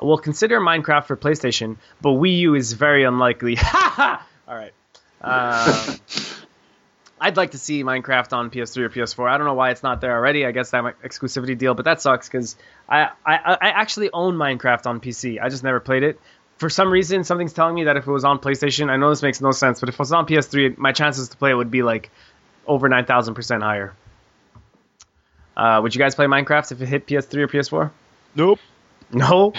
[0.00, 3.56] we'll consider Minecraft for PlayStation, but Wii U is very unlikely.
[3.68, 4.26] Ha ha!
[4.46, 4.72] All right.
[5.20, 5.96] Um,
[7.20, 9.28] I'd like to see Minecraft on PS3 or PS4.
[9.30, 10.46] I don't know why it's not there already.
[10.46, 12.56] I guess that might- exclusivity deal, but that sucks because
[12.88, 15.38] I, I I actually own Minecraft on PC.
[15.42, 16.20] I just never played it.
[16.58, 19.22] For some reason, something's telling me that if it was on PlayStation, I know this
[19.22, 21.70] makes no sense, but if it was on PS3, my chances to play it would
[21.70, 22.10] be like
[22.66, 23.94] over nine thousand percent higher.
[25.56, 27.90] Uh, would you guys play Minecraft if it hit PS3 or PS4?
[28.34, 28.58] Nope.
[29.10, 29.54] No.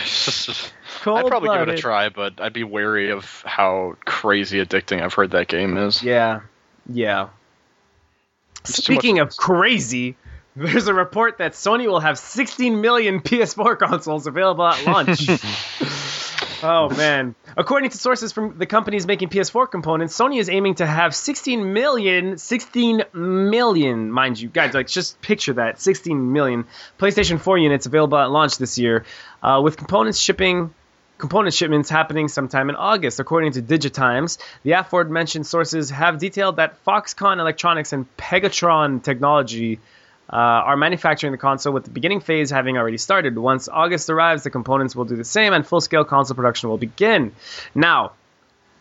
[1.01, 1.15] Cool.
[1.17, 5.15] I'd probably give it a try, but I'd be wary of how crazy addicting I've
[5.15, 6.03] heard that game is.
[6.03, 6.41] Yeah,
[6.87, 7.29] yeah.
[8.61, 10.17] It's too much Speaking of crazy,
[10.55, 15.29] there's a report that Sony will have 16 million PS4 consoles available at launch.
[16.63, 17.35] oh man!
[17.55, 21.73] According to sources from the companies making PS4 components, Sony is aiming to have 16
[21.73, 24.73] million, 16 million, mind you, guys.
[24.73, 26.65] Like just picture that, 16 million
[26.97, 29.05] PlayStation 4 units available at launch this year,
[29.41, 30.73] uh, with components shipping
[31.19, 33.19] component shipments happening sometime in August.
[33.19, 39.79] According to Digitimes, the aforementioned sources have detailed that Foxconn Electronics and Pegatron Technology
[40.31, 43.37] uh, are manufacturing the console, with the beginning phase having already started.
[43.37, 47.33] Once August arrives, the components will do the same, and full-scale console production will begin.
[47.75, 48.13] Now,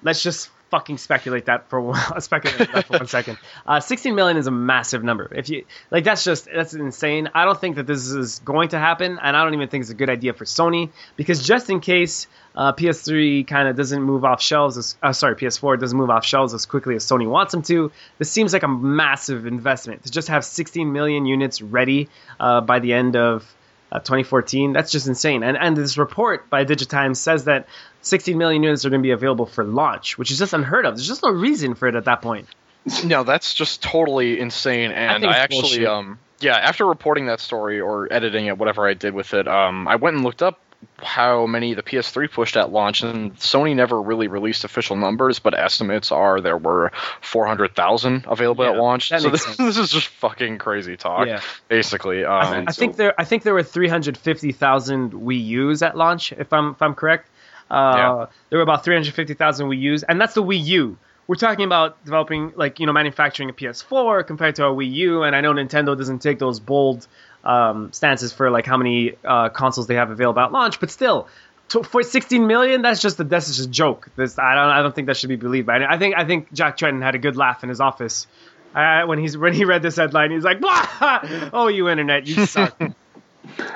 [0.03, 3.39] let's just fucking speculate that for one, speculate that for one second.
[3.67, 5.33] Uh, 16 million is a massive number.
[5.35, 7.31] If you like, that's just that's insane.
[7.35, 9.91] I don't think that this is going to happen, and I don't even think it's
[9.91, 14.25] a good idea for Sony because just in case uh, PS3 kind of doesn't move
[14.25, 17.53] off shelves, as, uh, sorry, PS4 doesn't move off shelves as quickly as Sony wants
[17.53, 17.93] them to.
[18.19, 22.09] This seems like a massive investment to just have 16 million units ready
[22.41, 23.55] uh, by the end of
[23.91, 24.73] uh, 2014.
[24.73, 25.43] That's just insane.
[25.43, 27.69] And and this report by Digitimes says that
[28.03, 30.97] 16 million units are going to be available for launch, which is just unheard of.
[30.97, 32.49] There's just no reason for it at that point.
[33.05, 34.93] No, that's just totally insane.
[34.93, 35.87] And think I, actually, bullshit.
[35.87, 39.87] um, yeah, after reporting that story or editing it, whatever I did with it, um,
[39.87, 40.59] I went and looked up
[41.03, 45.57] how many the PS3 pushed at launch, and Sony never really released official numbers, but
[45.59, 49.09] estimates are there were 400,000 available at launch.
[49.09, 51.41] So this, this is just fucking crazy talk, Yeah.
[51.69, 52.25] basically.
[52.25, 56.53] I, Um, I think there I think there were 350,000 Wii U's at launch, if
[56.53, 57.29] I'm if I'm correct.
[57.71, 58.27] Uh, Yeah.
[58.51, 60.99] There were about 350,000 Wii U's, and that's the Wii U.
[61.27, 65.23] We're talking about developing, like you know, manufacturing a PS4 compared to a Wii U,
[65.25, 67.07] and I know Nintendo doesn't take those bold
[67.49, 71.27] um, stances for like how many uh, consoles they have available at launch, but still.
[71.71, 74.09] To, for 16 million, that's just a that's just a joke.
[74.17, 75.67] This, I don't I don't think that should be believed.
[75.67, 78.27] By I think I think Jack Tretton had a good laugh in his office
[78.75, 80.31] uh, when he's when he read this headline.
[80.31, 81.51] He's like, "Blah!
[81.53, 82.81] "Oh, you internet, you suck."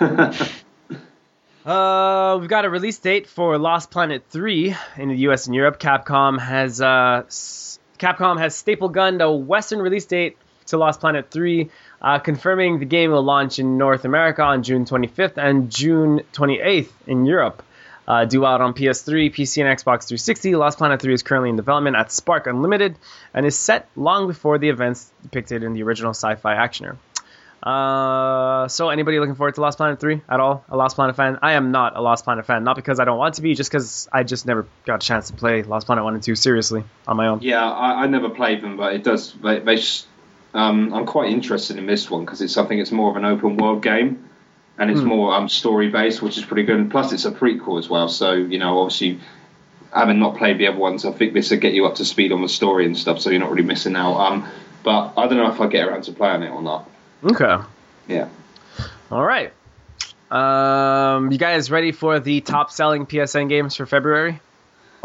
[1.65, 5.79] Uh, we've got a release date for Lost Planet 3 in the US and Europe.
[5.79, 7.23] Capcom has uh,
[8.01, 11.71] Capcom has staple gunned a Western release date to Lost Planet 3,
[12.03, 16.91] uh, confirming the game will launch in North America on June 25th and June 28th
[17.07, 17.63] in Europe.
[18.07, 21.57] Uh, due out on PS3, PC, and Xbox 360, Lost Planet 3 is currently in
[21.57, 22.97] development at Spark Unlimited
[23.33, 26.97] and is set long before the events depicted in the original sci-fi actioner.
[27.63, 30.65] Uh, so anybody looking forward to Lost Planet 3 at all?
[30.69, 31.39] A Lost Planet fan?
[31.43, 32.65] I am not a Lost Planet fan.
[32.65, 35.29] Not because I don't want to be, just because I just never got a chance
[35.29, 37.41] to play Lost Planet 1 and 2 seriously on my own.
[37.41, 39.33] Yeah, I, I never played them, but it does.
[39.35, 39.77] They, they
[40.55, 42.79] um, I'm quite interested in this one because it's something.
[42.79, 44.29] It's more of an open world game,
[44.79, 46.77] and it's more um, story based, which is pretty good.
[46.77, 48.09] And plus, it's a prequel as well.
[48.09, 49.21] So you know, obviously,
[49.95, 52.33] having not played the other ones, I think this will get you up to speed
[52.33, 53.21] on the story and stuff.
[53.21, 54.15] So you're not really missing out.
[54.15, 54.49] Um,
[54.83, 56.89] but I don't know if I get around to playing it or not.
[57.25, 57.57] Okay.
[58.09, 58.29] Yeah.
[59.11, 59.53] All right.
[60.31, 64.41] Um, you guys ready for the top selling PSN games for February?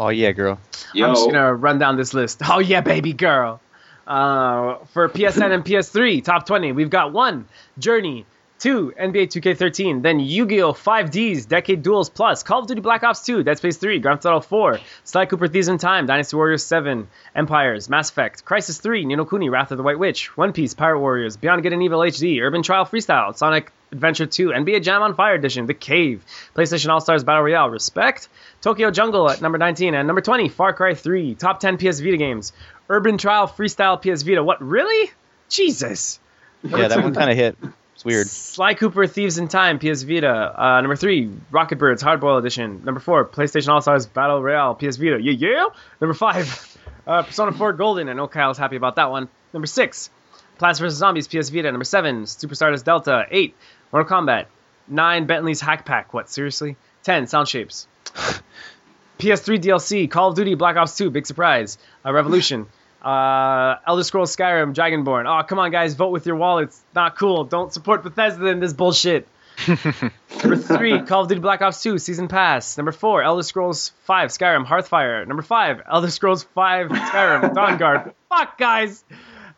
[0.00, 0.58] Oh yeah, girl.
[0.94, 2.40] Yo, I'm just gonna run down this list.
[2.48, 3.60] Oh yeah, baby girl.
[4.08, 7.46] Uh, for PSN and PS3, top 20, we've got one
[7.78, 8.24] Journey,
[8.58, 10.72] two NBA 2K13, then Yu-Gi-Oh!
[10.72, 14.32] 5Ds, Decade Duels Plus, Call of Duty Black Ops 2, Dead Space 3, Grand Theft
[14.32, 17.06] Auto 4, Sly Cooper Thieves in Time, Dynasty Warriors 7,
[17.36, 20.72] Empires, Mass Effect, Crysis 3, Ni no Kuni, Wrath of the White Witch, One Piece,
[20.72, 25.02] Pirate Warriors, Beyond Good and Evil HD, Urban Trial Freestyle, Sonic Adventure 2, NBA Jam
[25.02, 26.24] on Fire Edition, The Cave,
[26.56, 28.28] PlayStation All Stars Battle Royale, Respect,
[28.62, 32.16] Tokyo Jungle at number 19, and number 20, Far Cry 3, top 10 PS Vita
[32.16, 32.54] games,
[32.88, 34.42] Urban Trial Freestyle PS Vita.
[34.42, 35.10] What, really?
[35.48, 36.20] Jesus.
[36.62, 37.56] Yeah, that one kind of hit.
[37.94, 38.26] It's weird.
[38.28, 40.30] Sly Cooper Thieves in Time PS Vita.
[40.30, 42.82] Uh, number 3, Rocket Birds Hardboiled Edition.
[42.84, 45.18] Number 4, PlayStation All Stars Battle Royale PS Vita.
[45.20, 45.64] Yeah, yeah.
[46.00, 48.08] Number 5, uh, Persona 4 Golden.
[48.08, 49.28] I know Kyle's happy about that one.
[49.52, 50.10] Number 6,
[50.58, 51.70] Plants vs Zombies PS Vita.
[51.70, 53.26] Number seven, Super Stardust Delta.
[53.30, 53.54] Eight,
[53.92, 54.46] Mortal Kombat.
[54.88, 56.12] Nine, Bentley's Hack Pack.
[56.12, 56.76] What seriously?
[57.02, 57.86] Ten, Sound Shapes.
[59.18, 61.78] PS3 DLC, Call of Duty Black Ops 2, big surprise.
[62.04, 62.66] Uh, Revolution.
[63.02, 65.26] Uh, Elder Scrolls Skyrim, Dragonborn.
[65.26, 66.80] Oh, come on, guys, vote with your wallets.
[66.94, 67.44] Not cool.
[67.44, 69.28] Don't support Bethesda in this bullshit.
[69.68, 72.76] Number three, Call of Duty Black Ops 2 Season Pass.
[72.76, 75.26] Number four, Elder Scrolls 5 Skyrim Hearthfire.
[75.26, 78.12] Number five, Elder Scrolls 5 Skyrim Dawnguard.
[78.28, 79.04] Fuck, guys.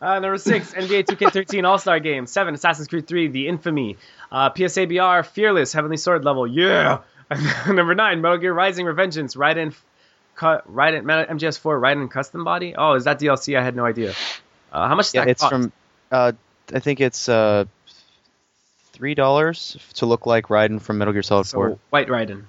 [0.01, 2.25] Uh, number six, NBA 2K13 All Star Game.
[2.25, 3.97] Seven, Assassin's Creed 3 The Infamy.
[4.31, 6.47] Uh, PSABR Fearless Heavenly Sword level.
[6.47, 7.01] Yeah.
[7.67, 9.37] number nine, Metal Gear Rising Revengeance.
[9.37, 9.75] Raiden,
[10.35, 12.75] cut, Raiden, MGS4 Raiden Custom Body.
[12.77, 13.57] Oh, is that DLC?
[13.57, 14.13] I had no idea.
[14.71, 15.07] Uh, how much?
[15.07, 15.51] Does Yeah, that it's cost?
[15.51, 15.71] from.
[16.11, 16.31] Uh,
[16.73, 17.65] I think it's uh,
[18.93, 21.79] three dollars to look like Raiden from Metal Gear Solid so, Four.
[21.89, 22.43] White Raiden.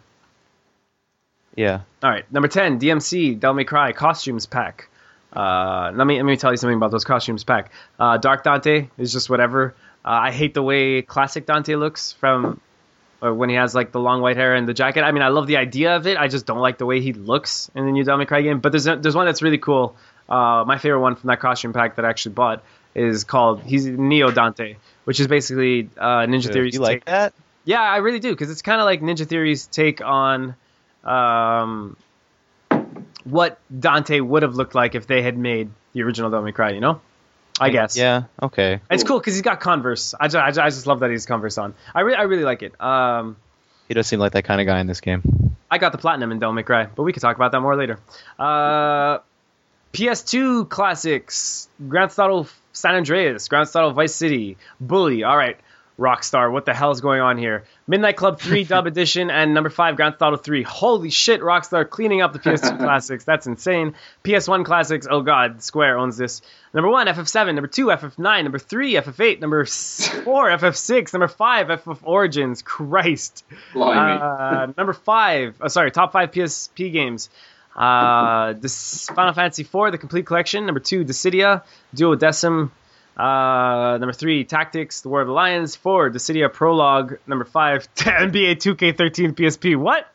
[1.55, 4.89] Yeah, All right, number ten, DMC Devil May Cry costumes pack.
[5.35, 7.71] Uh, let me let me tell you something about those costumes pack.
[7.99, 9.75] Uh, Dark Dante is just whatever.
[10.05, 12.59] Uh, I hate the way classic Dante looks from
[13.23, 15.03] uh, when he has like the long white hair and the jacket.
[15.03, 16.17] I mean, I love the idea of it.
[16.17, 18.61] I just don't like the way he looks in the new May Cry game.
[18.61, 19.97] But there's a, there's one that's really cool.
[20.29, 22.63] Uh, my favorite one from that costume pack that I actually bought
[22.95, 27.05] is called he's Neo Dante, which is basically uh, Ninja Do Theory's you like take-
[27.07, 27.33] that?
[27.65, 30.55] yeah, I really do because it's kind of like Ninja Theory's take on
[31.05, 31.97] um,
[33.25, 36.71] what Dante would have looked like if they had made the original Devil May Cry.
[36.71, 37.01] You know,
[37.61, 37.97] I guess.
[37.97, 38.25] Yeah.
[38.43, 38.81] Okay.
[38.91, 40.15] It's cool because he's got Converse.
[40.19, 41.75] I just, I just, I just love that he's Converse on.
[41.95, 42.81] I really, I really like it.
[42.81, 43.37] Um,
[43.89, 45.57] He does seem like that kind of guy in this game.
[45.71, 47.99] I got the platinum in May Cry, but we could talk about that more later.
[48.39, 49.19] Uh,
[49.93, 55.25] PS2 classics: Grand Theft Auto San Andreas, Grand Theft Auto Vice City, Bully.
[55.25, 55.59] All right,
[55.99, 57.65] Rockstar, what the hell is going on here?
[57.87, 60.63] Midnight Club 3 Dub Edition and number five Grand Theft Auto 3.
[60.63, 63.25] Holy shit, Rockstar cleaning up the PS2 classics.
[63.25, 63.95] That's insane.
[64.25, 65.07] PS1 classics.
[65.11, 66.43] Oh god, Square owns this.
[66.75, 67.55] Number one, FF7.
[67.55, 68.43] Number two, FF9.
[68.43, 69.41] Number three, FF8.
[69.41, 69.65] Number
[70.25, 71.13] four, FF6.
[71.13, 72.63] Number five, FF Origins.
[72.63, 73.45] Christ.
[74.23, 77.29] Uh, number five, oh, sorry, top five PSP games.
[77.77, 80.67] Uh, this Final Fantasy IV, the complete collection.
[80.67, 81.63] Number two, Dissidia,
[81.95, 82.71] Duodecim.
[83.17, 85.77] Uh, number three, Tactics, The War of the Lions.
[85.77, 87.19] Four, Dissidia Prologue.
[87.27, 89.77] Number five, NBA 2K13 PSP.
[89.77, 90.07] What?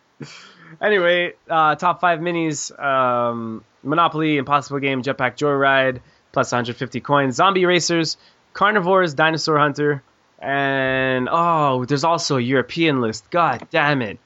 [0.82, 7.36] Anyway, uh, top five minis: um, Monopoly, Impossible Game, Jetpack Joyride, plus 150 coins.
[7.36, 8.18] Zombie Racers,
[8.54, 10.04] Carnivores, Dinosaur Hunter,
[10.40, 13.30] and oh, there's also a European list.
[13.30, 14.20] God damn it!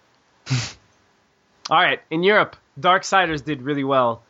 [1.70, 4.24] All right, in Europe, Darksiders did really well.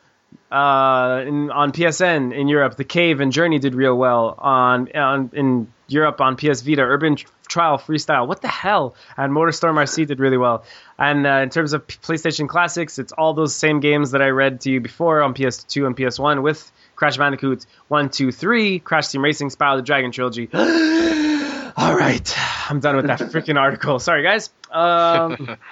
[0.51, 4.35] Uh, in, on PSN in Europe, The Cave and Journey did real well.
[4.37, 7.17] On, on in Europe on PS Vita, Urban
[7.47, 8.27] Trial Freestyle.
[8.27, 8.95] What the hell?
[9.15, 10.65] And Motorstorm RC did really well.
[10.97, 14.61] And uh, in terms of PlayStation Classics, it's all those same games that I read
[14.61, 19.23] to you before on PS2 and PS1 with Crash Bandicoot 1, 2, 3, Crash Team
[19.23, 20.49] Racing, Spyro the Dragon trilogy.
[20.53, 22.37] all right,
[22.69, 23.99] I'm done with that freaking article.
[23.99, 24.49] Sorry, guys.
[24.69, 25.57] Um,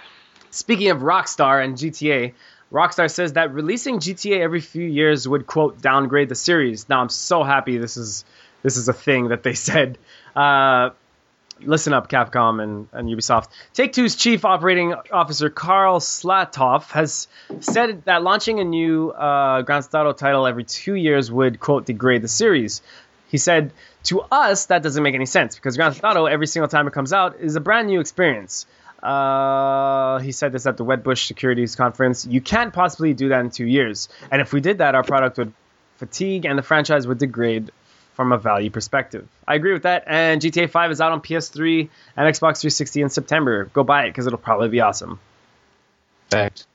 [0.52, 2.34] Speaking of Rockstar and GTA,
[2.72, 6.88] Rockstar says that releasing GTA every few years would quote downgrade the series.
[6.88, 8.26] Now I'm so happy this is
[8.62, 9.98] this is a thing that they said.
[10.36, 10.92] Uh,
[11.62, 13.48] listen up, Capcom and, and Ubisoft.
[13.74, 17.28] Take Two's chief operating officer Karl Slatoff has
[17.60, 21.86] said that launching a new uh, Grand Theft Auto title every two years would quote
[21.86, 22.82] degrade the series.
[23.30, 23.72] He said,
[24.06, 26.94] "To us, that doesn't make any sense because Grand Theft Auto, every single time it
[26.94, 28.66] comes out, is a brand new experience."
[29.02, 32.26] Uh, he said this at the Wedbush Securities Conference.
[32.26, 35.38] You can't possibly do that in two years, and if we did that, our product
[35.38, 35.54] would
[35.98, 37.72] fatigue and the franchise would degrade
[38.14, 39.28] from a value perspective.
[39.48, 40.04] I agree with that.
[40.08, 43.66] And GTA 5 is out on PS3 and Xbox 360 in September.
[43.72, 45.20] Go buy it because it'll probably be awesome.
[46.30, 46.66] Fact.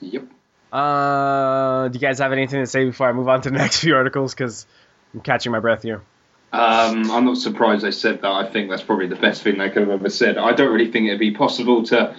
[0.00, 0.24] Yep.
[0.72, 3.80] Uh, do you guys have anything to say before I move on to the next
[3.80, 4.34] few articles?
[4.34, 4.66] Because
[5.12, 6.02] I'm catching my breath here.
[6.52, 8.30] Um, I'm not surprised they said that.
[8.30, 10.38] I think that's probably the best thing they could have ever said.
[10.38, 12.14] I don't really think it'd be possible to,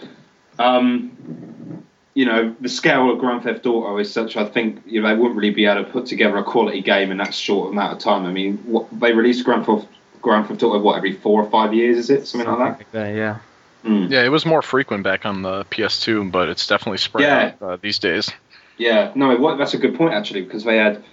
[0.60, 4.38] um, you know, the scale of Grand Theft Auto is such.
[4.38, 7.10] I think you know they wouldn't really be able to put together a quality game
[7.12, 8.26] in that short amount of time.
[8.26, 9.88] I mean, what, they released Grand Theft
[10.22, 11.98] Grand Theft Auto what every four or five years?
[11.98, 13.16] Is it something like that?
[13.16, 13.40] yeah.
[13.86, 14.10] Mm.
[14.12, 17.54] Yeah, it was more frequent back on the PS2, but it's definitely spread Yeah.
[17.62, 18.30] out uh, these days.
[18.78, 21.04] Yeah, no, what, that's a good point actually because they had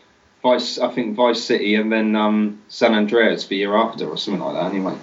[0.43, 4.43] Vice, I think Vice City, and then um, San Andreas the year after or something
[4.43, 4.71] like that.
[4.73, 4.97] Anyway,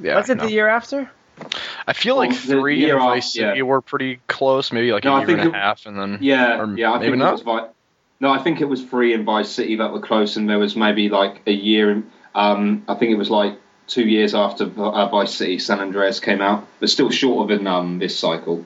[0.00, 0.44] Yeah, Was it no.
[0.46, 1.10] the year after?
[1.86, 3.50] I feel like the three and Vice off, yeah.
[3.52, 5.86] City were pretty close, maybe like No, a I year think and a it- half,
[5.86, 7.28] and then yeah, or yeah, I maybe think not.
[7.28, 7.68] it was Vi-
[8.20, 10.76] No, I think it was three and Vice City that were close, and there was
[10.76, 11.90] maybe like a year.
[11.90, 13.54] in- Um, I think it was like
[13.88, 17.98] two years after uh, Vice City, San Andreas came out, but still shorter than um,
[17.98, 18.64] this cycle.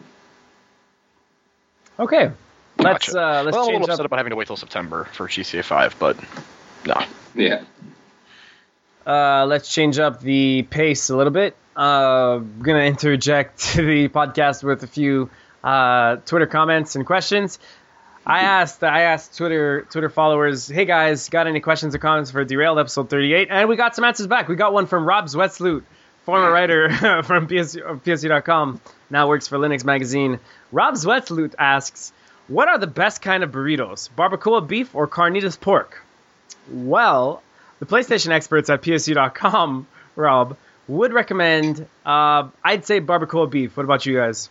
[1.99, 2.31] Okay.
[2.83, 3.21] Let's Gotcha.
[3.21, 3.91] uh, let's well, I'm a change little up.
[3.91, 6.17] upset about having to wait till September for GTA 5, but
[6.87, 7.03] No.
[7.35, 7.63] Yeah.
[9.07, 11.57] Uh, let's change up the pace a little bit.
[11.77, 15.31] Uh, I'm gonna interject the podcast with a few
[15.65, 17.59] uh, Twitter comments and questions.
[18.25, 22.45] I asked I asked Twitter Twitter followers, hey guys, got any questions or comments for
[22.45, 23.49] Derailed episode 38?
[23.51, 24.47] And we got some answers back.
[24.49, 25.83] We got one from Rob Zwetsloot,
[26.25, 26.91] former writer
[27.25, 28.81] from PS, PSU.com,
[29.11, 30.39] now works for Linux Magazine.
[30.71, 32.13] Rob Zwetsloot asks,
[32.49, 36.03] what are the best kind of burritos, barbacoa beef or carnitas pork?
[36.71, 37.43] Well,
[37.81, 39.87] the PlayStation experts at PSU.com,
[40.17, 40.57] Rob,
[40.89, 43.77] would recommend, uh, I'd say barbacoa beef.
[43.77, 44.51] What about you guys?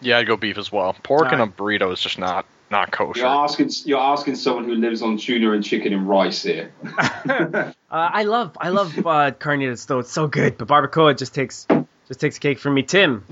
[0.00, 0.94] Yeah, I'd go beef as well.
[1.02, 3.20] Pork in a burrito is just not not kosher.
[3.20, 6.72] You're asking you're asking someone who lives on tuna and chicken and rice here.
[7.92, 9.98] Uh, I love I love uh, carnitas though.
[9.98, 11.66] It's so good, but barbacoa just takes
[12.08, 12.82] just takes cake from me.
[12.82, 13.22] Tim,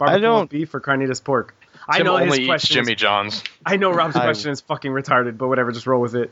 [0.00, 1.54] barbacoa I don't- beef or carnitas pork.
[1.88, 2.74] I Tim know his eats question.
[2.74, 3.44] Jimmy Is, John's.
[3.64, 6.30] I know Rob's I- question is fucking retarded, but whatever, just roll with it.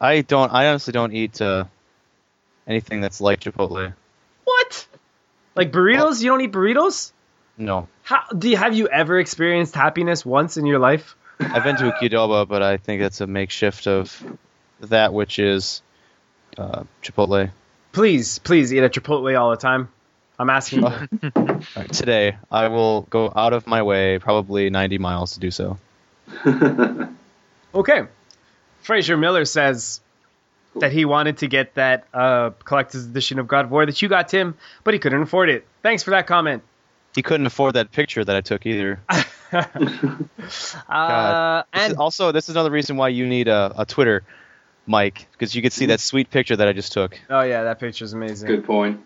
[0.00, 0.52] I don't.
[0.52, 1.64] I honestly don't eat uh,
[2.66, 3.94] anything that's like Chipotle.
[4.44, 4.86] What?
[5.54, 6.20] Like burritos?
[6.20, 7.12] You don't eat burritos?
[7.58, 11.14] No, How do you, have you ever experienced happiness once in your life?
[11.38, 14.24] I've been to a Qdoba, but I think that's a makeshift of
[14.80, 15.82] that which is
[16.56, 17.50] uh, Chipotle.
[17.92, 19.90] Please, please eat at Chipotle all the time.
[20.42, 20.86] I'm asking you.
[21.36, 25.50] All right, today, I will go out of my way, probably 90 miles, to do
[25.52, 25.78] so.
[27.74, 28.02] Okay.
[28.82, 30.00] Fraser Miller says
[30.76, 34.08] that he wanted to get that uh, collector's edition of God of War that you
[34.08, 35.66] got, Tim, but he couldn't afford it.
[35.82, 36.62] Thanks for that comment.
[37.14, 39.00] He couldn't afford that picture that I took either.
[40.88, 44.22] Uh, This and is- also, this is another reason why you need a, a Twitter
[44.86, 47.18] mic, because you could see that sweet picture that I just took.
[47.30, 48.48] oh yeah, that picture's amazing.
[48.48, 49.00] Good point.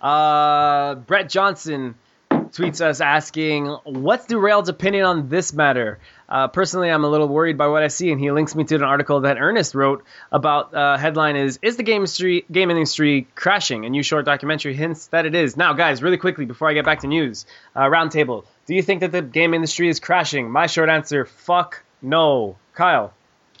[0.00, 1.94] Uh, Brett Johnson
[2.30, 5.98] tweets us asking, "What's Derailed's opinion on this matter?"
[6.28, 8.74] Uh, personally, I'm a little worried by what I see, and he links me to
[8.74, 10.74] an article that Ernest wrote about.
[10.74, 15.08] Uh, headline is "Is the game industry game industry crashing?" A new short documentary hints
[15.08, 15.56] that it is.
[15.56, 18.44] Now, guys, really quickly before I get back to news, uh, roundtable.
[18.66, 20.50] Do you think that the game industry is crashing?
[20.50, 22.56] My short answer: Fuck no.
[22.74, 23.12] Kyle.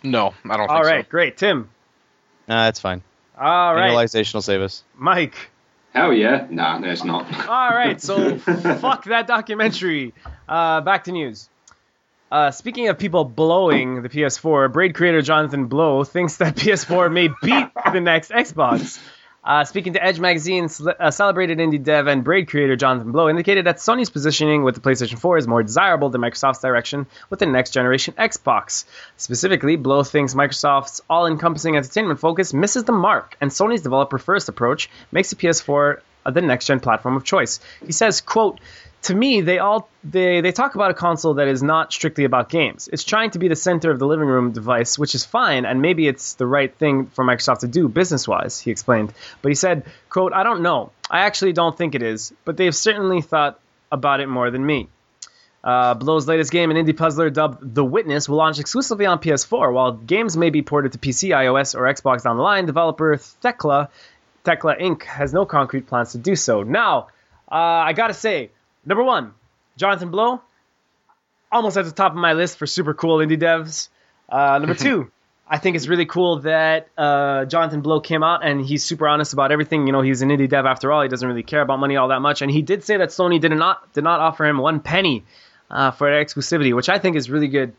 [0.02, 1.10] No, I don't think All right, so.
[1.10, 1.36] great.
[1.36, 1.70] Tim.
[2.48, 3.02] Nah, that's fine.
[3.38, 4.84] All right, Annualization will save us.
[4.94, 5.50] Mike.
[5.96, 6.46] Hell yeah.
[6.50, 7.24] Nah, no, it's not.
[7.48, 10.12] All right, so fuck that documentary.
[10.46, 11.48] Uh, back to news.
[12.30, 17.28] Uh, speaking of people blowing the PS4, Braid creator Jonathan Blow thinks that PS4 may
[17.42, 19.00] beat the next Xbox.
[19.46, 20.68] Uh, speaking to Edge Magazine,
[20.98, 24.80] uh, celebrated indie dev and Braid creator Jonathan Blow indicated that Sony's positioning with the
[24.80, 28.86] PlayStation 4 is more desirable than Microsoft's direction with the next generation Xbox.
[29.16, 34.48] Specifically, Blow thinks Microsoft's all encompassing entertainment focus misses the mark, and Sony's developer first
[34.48, 37.60] approach makes the PS4 the next gen platform of choice.
[37.86, 38.58] He says, quote,
[39.06, 42.48] to me, they all they, they talk about a console that is not strictly about
[42.48, 42.88] games.
[42.92, 45.80] It's trying to be the center of the living room device, which is fine, and
[45.80, 49.12] maybe it's the right thing for Microsoft to do business wise, he explained.
[49.42, 50.90] But he said, quote, I don't know.
[51.08, 53.60] I actually don't think it is, but they've certainly thought
[53.92, 54.88] about it more than me.
[55.62, 59.72] Uh, Blow's latest game, an indie puzzler dubbed The Witness, will launch exclusively on PS4.
[59.72, 63.88] While games may be ported to PC, iOS, or Xbox down the line, developer Thecla,
[64.44, 65.04] Thekla Inc.
[65.04, 66.62] has no concrete plans to do so.
[66.62, 67.08] Now,
[67.50, 68.50] uh, I gotta say,
[68.86, 69.34] number one,
[69.76, 70.40] Jonathan Blow,
[71.52, 73.88] almost at the top of my list for super cool indie devs.
[74.28, 75.10] Uh, number two,
[75.48, 79.32] I think it's really cool that uh, Jonathan Blow came out and he's super honest
[79.32, 79.86] about everything.
[79.86, 81.02] You know, he's an indie dev after all.
[81.02, 83.40] He doesn't really care about money all that much, and he did say that Sony
[83.40, 85.24] did not did not offer him one penny
[85.70, 87.74] uh, for exclusivity, which I think is really good.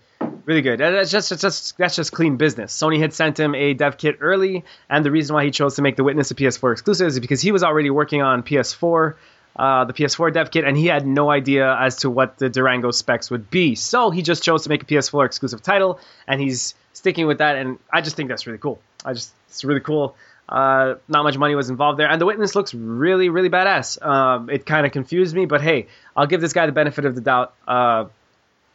[0.46, 0.80] Really good.
[0.80, 2.76] That's just, that's just that's just clean business.
[2.76, 5.82] Sony had sent him a dev kit early, and the reason why he chose to
[5.82, 9.16] make the Witness a PS4 exclusive is because he was already working on PS4,
[9.58, 12.92] uh, the PS4 dev kit, and he had no idea as to what the Durango
[12.92, 13.76] specs would be.
[13.76, 17.56] So he just chose to make a PS4 exclusive title, and he's sticking with that.
[17.56, 18.80] And I just think that's really cool.
[19.04, 20.16] I just it's really cool.
[20.48, 24.02] Uh, not much money was involved there, and the Witness looks really, really badass.
[24.06, 27.16] Um, it kind of confused me, but hey, I'll give this guy the benefit of
[27.16, 27.54] the doubt.
[27.68, 28.06] Uh,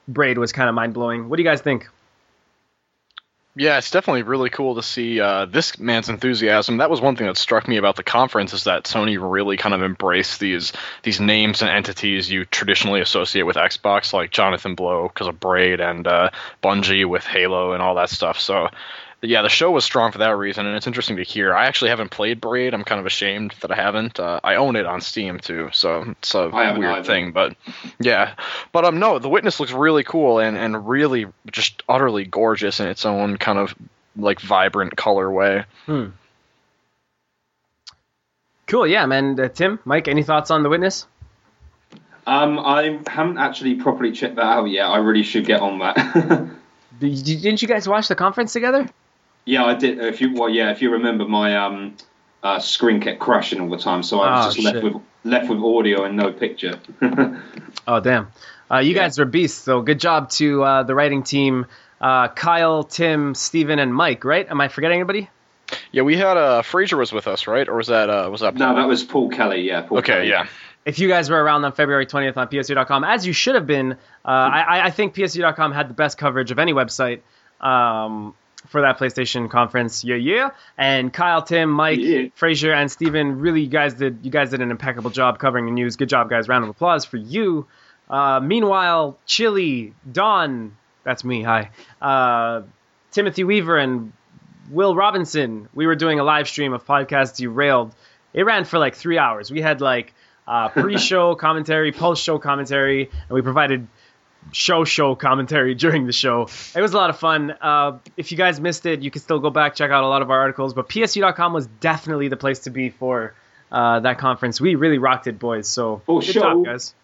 [0.08, 1.28] Braid was kind of mind blowing.
[1.28, 1.88] What do you guys think?
[3.54, 6.78] Yeah, it's definitely really cool to see uh, this man's enthusiasm.
[6.78, 9.74] That was one thing that struck me about the conference is that Sony really kind
[9.74, 10.72] of embraced these
[11.02, 15.80] these names and entities you traditionally associate with Xbox, like Jonathan Blow because of Braid
[15.80, 16.30] and uh,
[16.62, 18.40] Bungie with Halo and all that stuff.
[18.40, 18.68] So.
[19.24, 21.54] Yeah, the show was strong for that reason, and it's interesting to hear.
[21.54, 22.74] I actually haven't played Braid.
[22.74, 24.18] I'm kind of ashamed that I haven't.
[24.18, 27.04] Uh, I own it on Steam too, so it's a I haven't weird either.
[27.04, 27.30] thing.
[27.30, 27.54] But
[28.00, 28.34] yeah,
[28.72, 32.88] but um, no, the Witness looks really cool and and really just utterly gorgeous in
[32.88, 33.72] its own kind of
[34.16, 35.66] like vibrant color way.
[38.66, 39.38] Cool, yeah, man.
[39.38, 41.06] Uh, Tim, Mike, any thoughts on the Witness?
[42.26, 44.86] Um, I haven't actually properly checked that out yet.
[44.86, 46.50] I really should get on that.
[46.98, 48.88] Didn't you guys watch the conference together?
[49.44, 49.98] Yeah, I did.
[49.98, 51.96] If you well, yeah, if you remember, my um,
[52.42, 55.48] uh, screen kept crashing all the time, so I was Oh, just left with left
[55.48, 56.78] with audio and no picture.
[57.86, 58.28] Oh damn!
[58.70, 59.02] Uh, you Yeah.
[59.02, 59.58] guys are beasts.
[59.62, 61.66] So good job to uh, the writing team,
[62.00, 64.24] uh, Kyle, Tim, Stephen, and Mike.
[64.24, 64.48] Right?
[64.48, 65.28] Am I forgetting anybody?
[65.90, 67.68] Yeah, we had uh Fraser was with us, right?
[67.68, 69.62] Or was that uh was that no, that was Paul Kelly.
[69.62, 70.28] Yeah, Paul Okay, Kelly.
[70.28, 70.46] yeah.
[70.84, 73.92] If you guys were around on February 20th on PSU.com, as you should have been,
[73.92, 77.20] uh, I, I think PSU.com had the best coverage of any website
[77.60, 78.34] um,
[78.68, 80.04] for that PlayStation conference.
[80.04, 80.50] Yeah, yeah.
[80.78, 82.28] And Kyle, Tim, Mike, Yeah.
[82.34, 85.72] Fraser, and Steven, really, you guys did you guys did an impeccable job covering the
[85.72, 85.96] news.
[85.96, 86.48] Good job, guys.
[86.48, 87.66] Round of applause for you.
[88.08, 91.42] Uh, meanwhile, Chili, Don, that's me.
[91.42, 91.70] Hi.
[92.00, 92.62] Uh,
[93.10, 94.12] Timothy Weaver and
[94.70, 97.94] Will Robinson, we were doing a live stream of Podcast Derailed.
[98.32, 99.50] It ran for like three hours.
[99.50, 100.14] We had like
[100.46, 103.86] uh, pre-show commentary, post-show commentary, and we provided
[104.50, 106.48] show show commentary during the show.
[106.74, 107.54] It was a lot of fun.
[107.60, 110.22] Uh, if you guys missed it, you can still go back check out a lot
[110.22, 110.74] of our articles.
[110.74, 113.34] But PSU.com was definitely the place to be for
[113.70, 114.60] uh, that conference.
[114.60, 115.68] We really rocked it, boys.
[115.68, 116.42] So For good sure.
[116.42, 116.94] job, guys.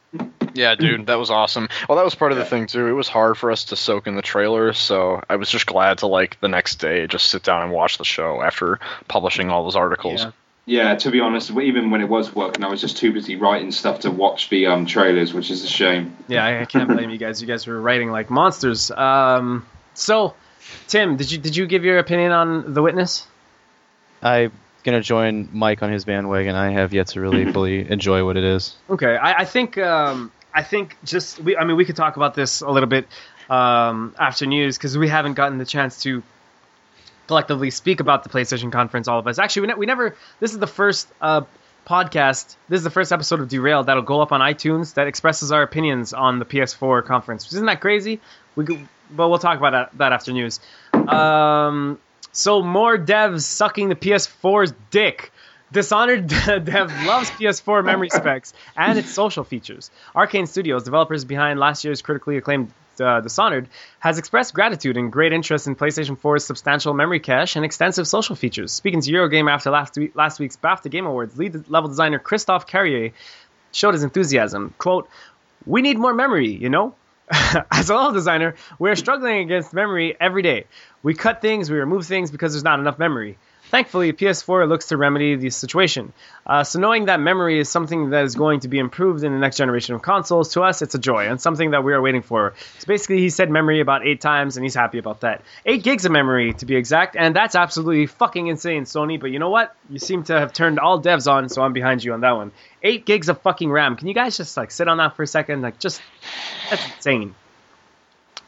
[0.54, 1.68] Yeah, dude, that was awesome.
[1.88, 2.86] Well, that was part of the thing too.
[2.86, 5.98] It was hard for us to soak in the trailer, so I was just glad
[5.98, 9.64] to like the next day just sit down and watch the show after publishing all
[9.64, 10.22] those articles.
[10.22, 10.30] Yeah.
[10.68, 13.72] Yeah, to be honest, even when it was working, I was just too busy writing
[13.72, 16.14] stuff to watch the um, trailers, which is a shame.
[16.28, 17.40] Yeah, I, I can't blame you guys.
[17.40, 18.90] You guys were writing like monsters.
[18.90, 20.34] Um, so,
[20.86, 23.26] Tim, did you did you give your opinion on The Witness?
[24.22, 24.52] I'm
[24.84, 26.54] gonna join Mike on his bandwagon.
[26.54, 28.76] I have yet to really fully enjoy what it is.
[28.90, 32.34] Okay, I, I think um, I think just we, I mean we could talk about
[32.34, 33.08] this a little bit
[33.48, 36.22] um, after news because we haven't gotten the chance to
[37.28, 39.06] collectively speak about the PlayStation conference.
[39.06, 40.16] All of us actually we, ne- we never.
[40.40, 41.42] This is the first uh,
[41.86, 42.56] podcast.
[42.68, 45.62] This is the first episode of Derailed that'll go up on iTunes that expresses our
[45.62, 47.52] opinions on the PS4 conference.
[47.52, 48.20] Isn't that crazy?
[48.56, 48.78] We go,
[49.10, 50.58] but we'll talk about that, that after news.
[50.92, 51.98] Um,
[52.32, 55.32] so more devs sucking the PS4's dick.
[55.70, 59.90] Dishonored Dev loves PS4 memory specs and its social features.
[60.14, 63.68] Arkane Studios, developers behind last year's critically acclaimed uh, Dishonored,
[63.98, 68.36] has expressed gratitude and great interest in PlayStation 4's substantial memory cache and extensive social
[68.36, 68.72] features.
[68.72, 72.66] Speaking to Eurogamer after last, week, last week's BAFTA Game Awards, lead level designer Christophe
[72.66, 73.12] Carrier
[73.72, 74.74] showed his enthusiasm.
[74.78, 75.08] Quote,
[75.66, 76.94] We need more memory, you know?
[77.70, 80.64] As a level designer, we're struggling against memory every day.
[81.02, 83.38] We cut things, we remove things because there's not enough memory.
[83.70, 86.14] Thankfully, PS4 looks to remedy the situation.
[86.46, 89.38] Uh, so knowing that memory is something that is going to be improved in the
[89.38, 92.22] next generation of consoles, to us, it's a joy and something that we are waiting
[92.22, 92.54] for.
[92.78, 95.42] So basically, he said memory about eight times, and he's happy about that.
[95.66, 99.20] Eight gigs of memory, to be exact, and that's absolutely fucking insane, Sony.
[99.20, 99.76] But you know what?
[99.90, 102.52] You seem to have turned all devs on, so I'm behind you on that one.
[102.82, 103.96] Eight gigs of fucking RAM.
[103.96, 105.60] Can you guys just like sit on that for a second?
[105.60, 106.00] Like, just
[106.70, 107.34] that's insane.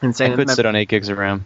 [0.01, 0.33] Insane.
[0.33, 1.45] I could sit on eight gigs of RAM.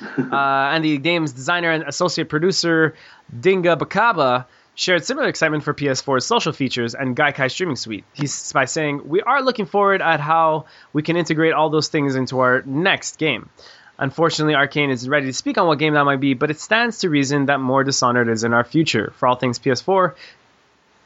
[0.30, 2.94] Uh, and the game's designer and associate producer
[3.34, 8.04] Dinga Bakaba shared similar excitement for PS4's social features and Gaikai streaming suite.
[8.12, 12.14] He's by saying, "We are looking forward at how we can integrate all those things
[12.14, 13.50] into our next game."
[13.98, 17.00] Unfortunately, Arkane isn't ready to speak on what game that might be, but it stands
[17.00, 19.12] to reason that more Dishonored is in our future.
[19.16, 20.14] For all things PS4,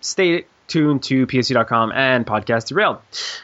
[0.00, 2.98] stay tuned to PSU.com and Podcast Derailed.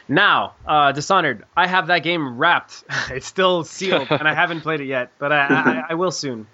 [0.07, 2.83] Now, uh, Dishonored, I have that game wrapped.
[3.11, 6.47] it's still sealed, and I haven't played it yet, but I, I, I will soon.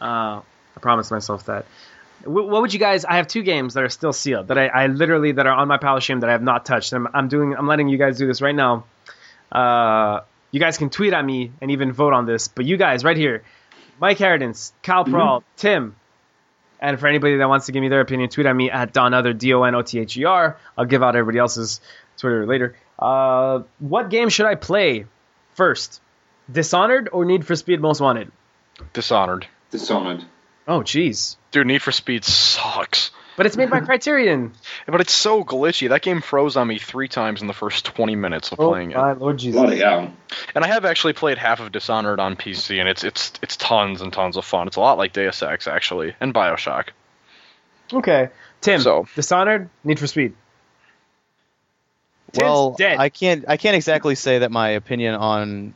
[0.00, 0.40] Uh,
[0.76, 1.64] I promised myself that.
[2.24, 3.04] Wh- What would you guys?
[3.04, 5.68] I have two games that are still sealed that I, I literally that are on
[5.68, 6.92] my pile of shame that I have not touched.
[6.92, 7.54] I'm, I'm doing.
[7.56, 8.84] I'm letting you guys do this right now.
[9.50, 10.20] Uh,
[10.52, 12.48] you guys can tweet at me and even vote on this.
[12.48, 13.42] But you guys right here,
[14.00, 15.96] Mike Harradence, Kyle Prahl, Tim,
[16.80, 19.36] and for anybody that wants to give me their opinion, tweet at me at Donother,
[19.36, 20.56] D O N O T H E R.
[20.76, 21.80] I'll give out everybody else's
[22.16, 22.76] Twitter later.
[22.98, 25.06] Uh, what game should I play
[25.54, 26.00] first?
[26.50, 28.32] Dishonored or Need for Speed Most Wanted?
[28.92, 29.46] Dishonored.
[29.70, 30.24] Dishonored.
[30.66, 31.36] Oh, jeez.
[31.50, 33.10] Dude, Need for Speed sucks.
[33.36, 34.52] But it's made by Criterion.
[34.86, 35.88] But it's so glitchy.
[35.88, 38.90] That game froze on me three times in the first 20 minutes of oh, playing
[38.90, 38.96] it.
[38.96, 39.60] Oh, my Lord Jesus.
[39.60, 40.12] Bloody hell.
[40.54, 44.00] And I have actually played half of Dishonored on PC, and it's it's it's tons
[44.00, 44.66] and tons of fun.
[44.66, 46.88] It's a lot like Deus Ex actually, and Bioshock.
[47.92, 48.28] Okay.
[48.60, 50.34] Tim, So- Dishonored, Need for Speed.
[52.32, 52.98] Tim's well, dead.
[52.98, 55.74] I can't I can't exactly say that my opinion on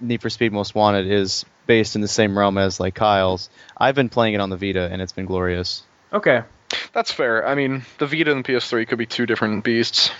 [0.00, 3.50] Need for Speed Most Wanted is based in the same realm as like Kyle's.
[3.76, 5.82] I've been playing it on the Vita and it's been glorious.
[6.12, 6.42] Okay.
[6.92, 7.46] That's fair.
[7.46, 10.10] I mean, the Vita and the PS3 could be two different beasts.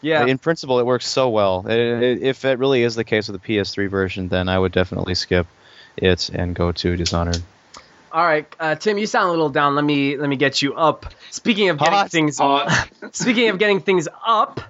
[0.00, 0.26] Yeah.
[0.26, 1.64] In principle, it works so well.
[1.66, 4.72] I- I- if it really is the case with the PS3 version, then I would
[4.72, 5.46] definitely skip
[5.96, 7.40] it and go to Dishonored.
[8.10, 9.74] All right, uh, Tim, you sound a little down.
[9.74, 11.06] Let me let me get you up.
[11.30, 12.10] Speaking of getting Hot.
[12.10, 12.88] things, Hot.
[13.12, 14.60] speaking of getting things up,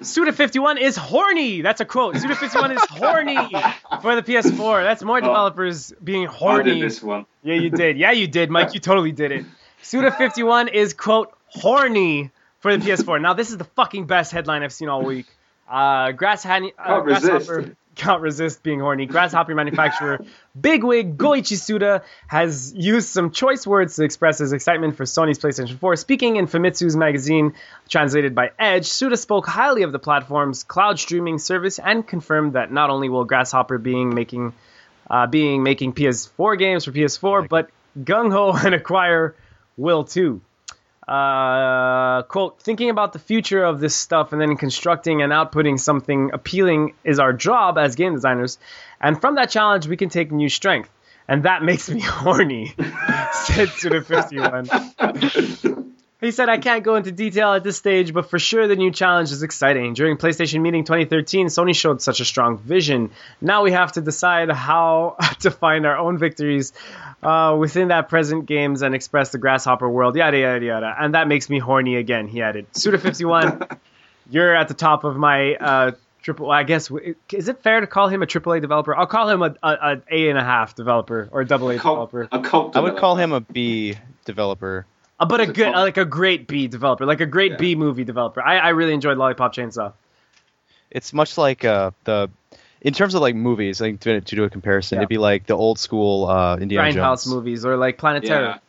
[0.00, 1.60] Suda51 is horny.
[1.60, 2.14] That's a quote.
[2.14, 3.36] Suda51 is horny
[4.02, 4.82] for the PS4.
[4.84, 6.74] That's more developers being I horny.
[6.74, 7.26] did this one.
[7.42, 7.98] Yeah, you did.
[7.98, 8.74] Yeah, you did, Mike.
[8.74, 9.44] You totally did it.
[9.82, 12.30] Suda51 is, quote, horny
[12.60, 13.20] for the PS4.
[13.20, 15.26] Now, this is the fucking best headline I've seen all week.
[15.68, 17.50] Uh, Grass uh, Can't resist.
[17.98, 19.06] Can't resist being horny.
[19.06, 20.24] Grasshopper manufacturer
[20.58, 25.76] Bigwig Goichi Suda has used some choice words to express his excitement for Sony's PlayStation
[25.76, 25.96] 4.
[25.96, 27.54] Speaking in Famitsu's magazine,
[27.88, 32.70] translated by Edge, Suda spoke highly of the platform's cloud streaming service and confirmed that
[32.70, 34.54] not only will Grasshopper being making
[35.10, 37.68] uh, being making PS4 games for PS4, but
[37.98, 39.34] Gung Ho and Acquire
[39.76, 40.40] will too.
[41.08, 46.30] Uh, quote, thinking about the future of this stuff and then constructing and outputting something
[46.34, 48.58] appealing is our job as game designers.
[49.00, 50.90] And from that challenge, we can take new strength.
[51.26, 55.92] And that makes me horny, said Suda51.
[56.20, 58.90] He said, I can't go into detail at this stage, but for sure the new
[58.90, 59.94] challenge is exciting.
[59.94, 63.10] During PlayStation Meeting 2013, Sony showed such a strong vision.
[63.40, 66.72] Now we have to decide how to find our own victories
[67.22, 70.96] uh, within that present games and express the grasshopper world, yada, yada, yada.
[70.98, 72.66] And that makes me horny again, he added.
[72.72, 73.78] Suda51,
[74.30, 75.92] you're at the top of my uh,
[76.22, 76.90] triple, I guess,
[77.32, 78.92] is it fair to call him a AAA developer?
[78.96, 81.78] I'll call him a, a, a A and a half developer or a double A
[81.78, 82.28] Cult, developer.
[82.32, 83.94] a cult I would call him a B
[84.24, 84.84] developer.
[85.20, 85.76] Uh, but a a good, cult.
[85.76, 87.56] like a great B developer, like a great Yeah.
[87.58, 88.40] B movie developer.
[88.42, 89.92] I, I really enjoyed Lollipop Chainsaw.
[90.90, 92.30] It's much like uh, the,
[92.80, 95.00] in terms of like movies, like to, to do a comparison, Yeah.
[95.00, 97.26] it'd be like the old school uh, Indiana Grindhouse Jones.
[97.26, 98.28] movies or like Planet Yeah.
[98.28, 98.60] Terror.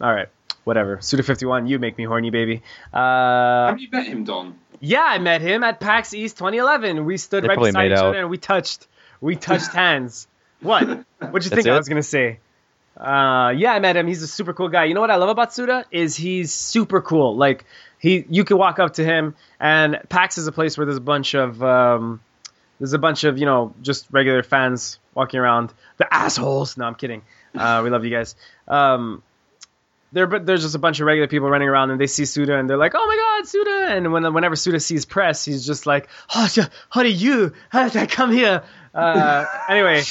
[0.00, 0.28] All right,
[0.64, 0.96] whatever.
[0.98, 2.62] Suda51, you make me horny, baby.
[2.92, 4.58] Uh, Have you met him, Don?
[4.80, 7.04] yeah, I met him at PAX East 2011.
[7.04, 8.06] We stood They right beside each out.
[8.06, 8.86] other and we touched.
[9.20, 10.26] We touched hands.
[10.62, 10.82] What?
[10.88, 12.38] What'd you That's think I was gonna say?
[12.96, 14.06] Uh, yeah, I met him.
[14.06, 14.84] He's a super cool guy.
[14.84, 17.36] You know what I love about Suda is he's super cool.
[17.36, 17.64] Like
[17.98, 21.02] he, you can walk up to him, and PAX is a place where there's a
[21.02, 22.20] bunch of um,
[22.78, 25.72] there's a bunch of you know just regular fans walking around.
[25.98, 26.76] The assholes.
[26.76, 27.22] No, I'm kidding.
[27.54, 28.36] Uh, we love you guys.
[28.68, 29.22] Um,
[30.12, 32.56] there, but there's just a bunch of regular people running around, and they see Suda,
[32.56, 35.86] and they're like, "Oh my God, Suda!" And when, whenever Suda sees press, he's just
[35.86, 36.48] like, "Oh,
[36.88, 37.52] how do you?
[37.68, 38.62] How did I come here?"
[38.94, 40.02] Uh, anyway,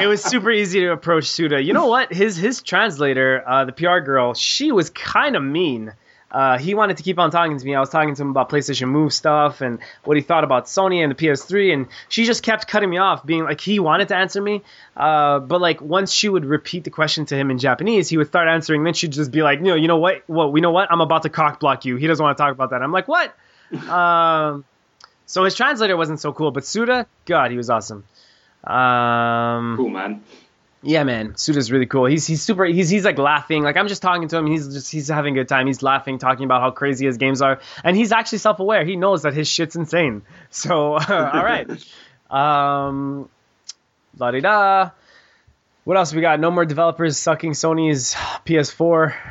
[0.00, 1.62] it was super easy to approach Suda.
[1.62, 2.12] You know what?
[2.12, 5.92] His his translator, uh, the PR girl, she was kind of mean.
[6.30, 7.76] Uh, he wanted to keep on talking to me.
[7.76, 11.00] I was talking to him about PlayStation Move stuff and what he thought about Sony
[11.00, 14.16] and the PS3, and she just kept cutting me off, being like he wanted to
[14.16, 14.62] answer me,
[14.96, 18.26] uh, but like once she would repeat the question to him in Japanese, he would
[18.26, 18.82] start answering.
[18.82, 20.24] Then she'd just be like, "No, you know what?
[20.28, 20.90] Well, we know what?
[20.90, 21.94] I'm about to cock block you.
[21.96, 23.32] He doesn't want to talk about that." I'm like, "What?"
[23.88, 24.64] um,
[25.26, 28.04] so his translator wasn't so cool, but Suda, God, he was awesome.
[28.62, 30.22] Um, Cool, man.
[30.82, 32.06] yeah, man, Suda's really cool.
[32.06, 32.64] He's he's super.
[32.64, 33.62] He's he's like laughing.
[33.62, 34.46] Like I'm just talking to him.
[34.46, 35.66] He's just he's having a good time.
[35.66, 38.84] He's laughing, talking about how crazy his games are, and he's actually self-aware.
[38.84, 40.22] He knows that his shit's insane.
[40.50, 41.68] So all right,
[42.30, 43.28] um,
[44.18, 44.90] la di da.
[45.84, 46.40] What else we got?
[46.40, 48.14] No more developers sucking Sony's
[48.46, 49.14] PS4.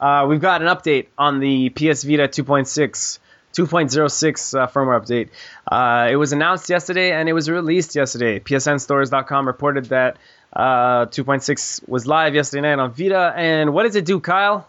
[0.00, 3.18] Uh, we've got an update on the PS Vita 2.6.
[3.54, 5.28] 2.06 uh, firmware update.
[5.70, 8.40] Uh, it was announced yesterday and it was released yesterday.
[8.40, 10.16] PSNstores.com reported that
[10.52, 13.32] uh, 2.6 was live yesterday night on Vita.
[13.36, 14.68] And what does it do, Kyle?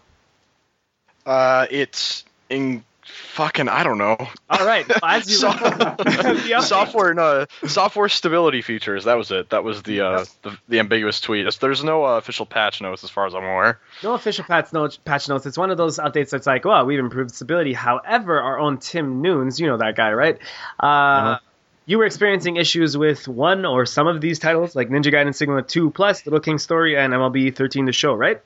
[1.24, 2.84] Uh, it's in
[3.34, 4.16] fucking I don't know.
[4.50, 9.04] All right, as you So- the update- software no software stability features.
[9.04, 9.50] That was it.
[9.50, 11.46] That was the uh, the, the ambiguous tweet.
[11.60, 13.78] There's no uh, official patch notes as far as I'm aware.
[14.02, 14.96] No official patch notes.
[14.96, 15.46] Patch notes.
[15.46, 17.72] It's one of those updates that's like, well, we've improved stability.
[17.72, 20.38] However, our own Tim Noons, you know that guy, right?
[20.80, 21.38] Uh,
[21.84, 25.62] You were experiencing issues with one or some of these titles, like Ninja Gaiden Sigma
[25.62, 28.40] 2 Plus, Little King Story, and MLB 13 The Show, right?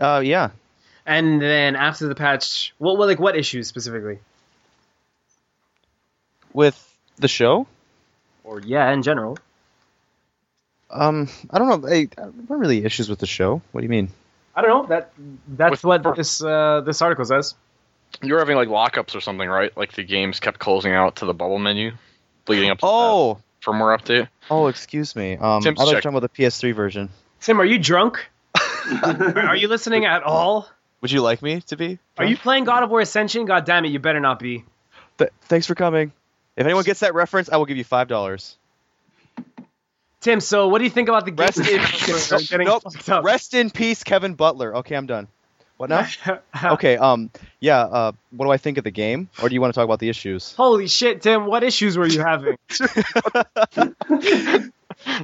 [0.00, 0.50] Uh, yeah.
[1.06, 4.18] And then after the patch, well, well like what issues specifically?
[6.52, 6.78] With
[7.16, 7.66] the show,
[8.44, 9.38] Or yeah, in general.
[10.90, 11.88] um, I don't know.
[11.88, 12.08] I,
[12.48, 13.62] not really issues with the show.
[13.72, 14.08] What do you mean?
[14.54, 14.86] I don't know.
[14.86, 15.12] That
[15.48, 17.54] that's With- what for- this uh, this article says.
[18.22, 19.74] You were having like lockups or something, right?
[19.74, 21.92] Like the games kept closing out to the bubble menu,
[22.46, 24.28] leading up to Oh, that firmware update.
[24.50, 25.38] oh, excuse me.
[25.38, 27.08] Um, Tim's I was talking about the PS3 version.
[27.40, 28.28] Tim, are you drunk?
[29.02, 30.68] are, are you listening at all?
[31.02, 31.98] Would you like me to be?
[32.16, 33.44] Are you playing God of War Ascension?
[33.44, 34.64] God damn it, you better not be.
[35.18, 36.12] Th- thanks for coming.
[36.56, 38.56] If anyone gets that reference, I will give you five dollars.
[40.20, 41.46] Tim, so what do you think about the game?
[41.46, 42.84] Rest in nope.
[43.24, 44.76] Rest in peace, Kevin Butler.
[44.76, 45.26] Okay, I'm done.
[45.78, 46.06] What now?
[46.64, 46.96] okay.
[46.96, 47.30] Um.
[47.58, 47.80] Yeah.
[47.80, 48.12] Uh.
[48.30, 50.08] What do I think of the game, or do you want to talk about the
[50.08, 50.52] issues?
[50.52, 52.56] Holy shit, Tim, what issues were you having?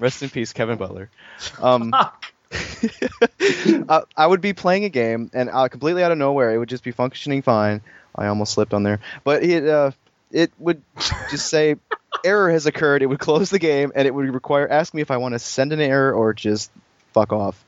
[0.00, 1.10] Rest in peace, Kevin Butler.
[1.62, 1.92] Um.
[1.92, 2.32] Fuck.
[3.88, 6.68] uh, I would be playing a game, and uh, completely out of nowhere, it would
[6.68, 7.80] just be functioning fine.
[8.14, 9.92] I almost slipped on there, but it uh,
[10.30, 10.82] it would
[11.30, 11.76] just say
[12.24, 13.02] error has occurred.
[13.02, 15.38] It would close the game, and it would require ask me if I want to
[15.38, 16.70] send an error or just
[17.12, 17.62] fuck off.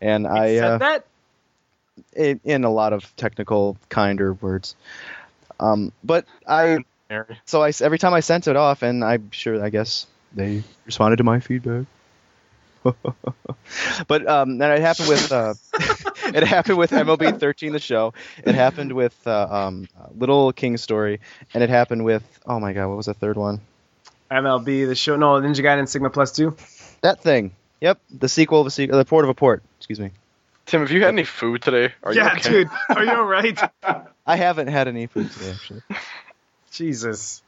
[0.00, 1.04] And I It said uh, that?
[2.14, 4.74] in, in a lot of technical, kinder words.
[5.60, 6.84] Um, but I
[7.46, 11.16] so I every time I sent it off, and I'm sure I guess they responded
[11.16, 11.86] to my feedback.
[14.08, 15.54] But um, then it happened with uh,
[16.24, 18.14] it happened with MLB 13 the show.
[18.44, 21.20] It happened with uh, um, Little King story,
[21.54, 23.60] and it happened with oh my god, what was the third one?
[24.30, 25.16] MLB, the show.
[25.16, 26.54] No, Ninja Gaiden and Sigma Plus 2.
[27.00, 27.52] That thing.
[27.80, 29.62] Yep, the sequel of a sequel, the port of a port.
[29.78, 30.10] Excuse me.
[30.66, 31.94] Tim, have you had any food today?
[32.02, 32.50] Are you yeah, okay?
[32.50, 32.68] dude.
[32.90, 33.58] Are you alright?
[34.26, 35.82] I haven't had any food today, actually.
[36.70, 37.42] Jesus.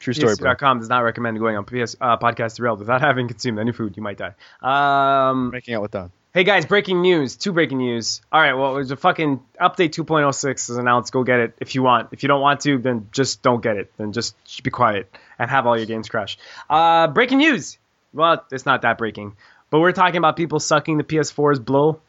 [0.00, 0.52] True story, bro.
[0.52, 3.96] PS2.com does not recommend going on PS uh, podcast derailed without having consumed any food.
[3.96, 4.34] You might die.
[4.62, 6.10] Um, Making out with Don.
[6.32, 7.36] hey guys, breaking news.
[7.36, 8.22] Two breaking news.
[8.32, 11.12] All right, well, there's a fucking update 2.06 is announced.
[11.12, 12.08] Go get it if you want.
[12.12, 13.92] If you don't want to, then just don't get it.
[13.98, 16.38] Then just be quiet and have all your games crash.
[16.68, 17.78] Uh, breaking news.
[18.14, 19.36] Well, it's not that breaking,
[19.68, 22.00] but we're talking about people sucking the PS4's blow.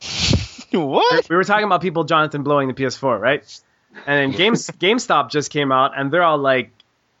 [0.72, 1.28] what?
[1.28, 3.60] We were talking about people, Jonathan, blowing the PS4, right?
[4.06, 6.70] And then Games GameStop just came out, and they're all like,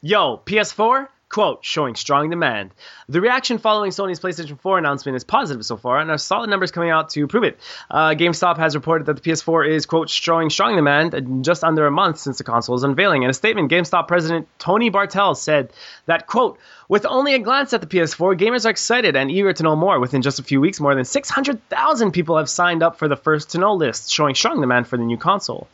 [0.00, 2.70] "Yo, PS4." Quote, showing strong demand.
[3.08, 6.70] The reaction following Sony's PlayStation 4 announcement is positive so far, and are solid numbers
[6.70, 7.58] coming out to prove it.
[7.90, 11.84] Uh, GameStop has reported that the PS4 is, quote, showing strong demand in just under
[11.84, 13.24] a month since the console's unveiling.
[13.24, 15.72] In a statement, GameStop president Tony Bartel said
[16.06, 19.62] that, quote, with only a glance at the PS4, gamers are excited and eager to
[19.64, 19.98] know more.
[19.98, 23.50] Within just a few weeks, more than 600,000 people have signed up for the first
[23.50, 25.66] to know list, showing strong demand for the new console.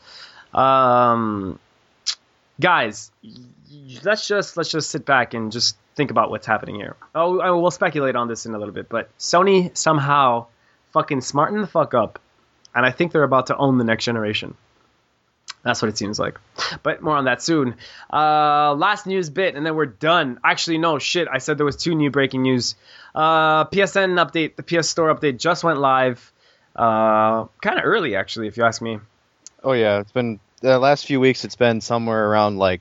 [0.54, 1.58] Um,
[2.58, 3.10] guys,
[4.02, 6.96] let's just let's just sit back and just think about what's happening here.
[7.14, 10.46] Oh, I will speculate on this in a little bit, but Sony somehow
[10.92, 12.18] fucking smartened the fuck up,
[12.74, 14.54] and I think they're about to own the next generation.
[15.62, 16.40] That's what it seems like.
[16.82, 17.76] But more on that soon.
[18.12, 20.40] Uh, last news bit, and then we're done.
[20.42, 21.28] Actually, no, shit.
[21.30, 22.74] I said there was two new breaking news.
[23.14, 26.32] Uh, PSN update, the PS Store update just went live.
[26.74, 28.98] Uh, kind of early, actually, if you ask me.
[29.62, 31.44] Oh yeah, it's been the last few weeks.
[31.44, 32.80] It's been somewhere around like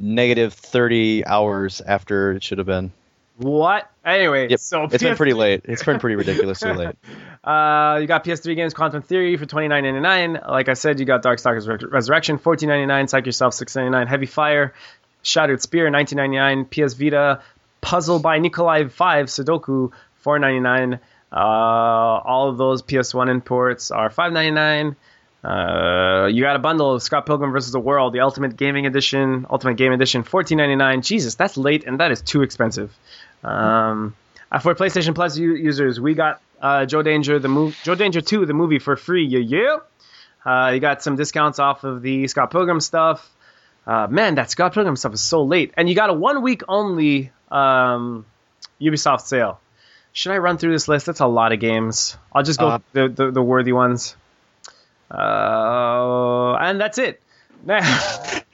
[0.00, 2.90] negative thirty hours after it should have been.
[3.36, 3.90] What?
[4.04, 5.62] Anyway, Yep, so it's been pretty late.
[5.64, 6.96] It's been pretty ridiculously late.
[7.42, 10.38] Uh, you got PS3 games, Quantum Theory for twenty nine ninety nine.
[10.46, 13.08] Like I said, you got Darkstalkers Re- Resurrection fourteen ninety nine.
[13.08, 14.06] Psych Yourself six ninety nine.
[14.08, 14.74] Heavy Fire,
[15.22, 16.64] Shattered Spear nineteen ninety nine.
[16.66, 17.40] PS Vita,
[17.80, 21.00] Puzzle by Nikoli Five Sudoku four ninety nine.
[21.32, 24.96] Uh, all of those PS1 imports are five ninety nine.
[25.42, 27.72] Uh, you got a bundle of Scott Pilgrim vs.
[27.72, 31.00] the World, the Ultimate Gaming Edition, Ultimate Game Edition, fourteen ninety nine.
[31.02, 32.94] Jesus, that's late and that is too expensive.
[33.42, 34.14] Um,
[34.52, 38.44] uh, for PlayStation Plus users, we got uh, Joe Danger the move, Joe Danger Two
[38.44, 39.26] the movie for free.
[39.26, 39.76] Yeah, yeah.
[40.44, 43.26] Uh, you got some discounts off of the Scott Pilgrim stuff.
[43.86, 46.62] Uh, man, that Scott Pilgrim stuff is so late, and you got a one week
[46.68, 48.26] only um,
[48.78, 49.58] Ubisoft sale.
[50.12, 51.06] Should I run through this list?
[51.06, 52.18] That's a lot of games.
[52.32, 54.16] I'll just go Uh, the, the the worthy ones.
[55.10, 57.20] Uh, and that's it.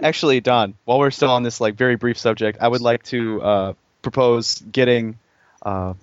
[0.00, 3.42] Actually, Don, while we're still on this like very brief subject, I would like to
[3.42, 5.18] uh, propose getting
[5.62, 5.94] uh,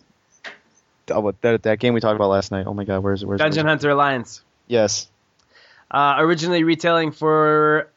[1.09, 2.65] oh, that that game we talked about last night.
[2.67, 3.25] Oh my God, where's it?
[3.25, 3.69] Where's Dungeon it?
[3.69, 4.41] Hunter Alliance.
[4.67, 5.07] Yes.
[5.89, 7.87] Uh, originally retailing for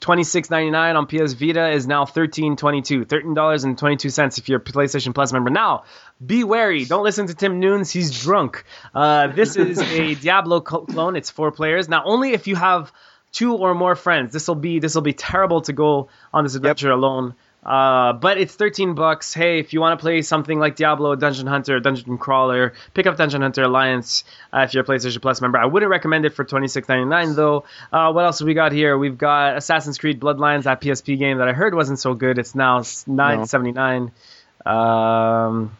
[0.00, 3.04] twenty six ninety nine on PS Vita is now thirteen twenty two.
[3.04, 5.50] Thirteen dollars and twenty two cents if you're a PlayStation Plus member.
[5.50, 5.84] Now,
[6.24, 6.84] be wary.
[6.84, 7.90] Don't listen to Tim Noons.
[7.90, 8.64] He's drunk.
[8.94, 11.16] Uh, this is a Diablo clone.
[11.16, 11.88] It's four players.
[11.88, 12.92] Now, only if you have
[13.32, 14.32] two or more friends.
[14.32, 17.34] This will be this will be terrible to go on this adventure alone.
[17.68, 19.34] Uh, but it's 13 bucks.
[19.34, 23.18] Hey, if you want to play something like Diablo, Dungeon Hunter, Dungeon Crawler, pick up
[23.18, 25.58] Dungeon Hunter Alliance uh, if you're a PlayStation Plus member.
[25.58, 27.64] I wouldn't recommend it for 26.99 though.
[27.92, 28.96] Uh, what else have we got here?
[28.96, 32.38] We've got Assassin's Creed Bloodlines, that PSP game that I heard wasn't so good.
[32.38, 34.12] It's now 9.79.
[34.64, 35.76] Um,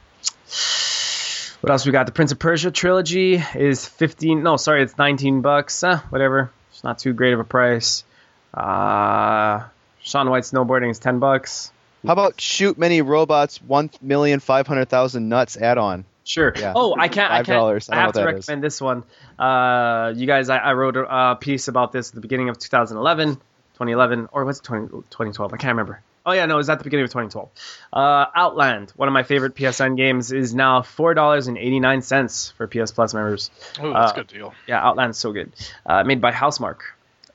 [1.62, 2.04] what else we got?
[2.04, 4.42] The Prince of Persia trilogy is 15.
[4.42, 5.82] No, sorry, it's 19 bucks.
[5.82, 6.50] Uh, whatever.
[6.70, 8.04] It's not too great of a price.
[8.52, 9.64] Uh,
[10.02, 11.72] Shaun White snowboarding is 10 bucks.
[12.06, 13.60] How about shoot many robots?
[13.62, 16.04] One million five hundred thousand nuts add-on.
[16.24, 16.52] Sure.
[16.54, 16.74] Yeah.
[16.76, 17.32] Oh, I can't.
[17.32, 17.58] I can't.
[17.58, 19.02] I I, have to that recommend this one.
[19.38, 22.58] Uh, you guys, I, I wrote a, a piece about this at the beginning of
[22.58, 25.54] 2011, 2011, or was it 20, 2012?
[25.54, 26.02] I can't remember.
[26.26, 27.48] Oh yeah, no, it was at the beginning of 2012.
[27.90, 32.02] Uh, Outland, one of my favorite PSN games, is now four dollars and eighty nine
[32.02, 33.50] cents for PS Plus members.
[33.80, 34.54] Oh, that's Uh, a good deal.
[34.66, 35.52] Yeah, Outland's so good.
[35.86, 36.82] Uh, made by Housemarque,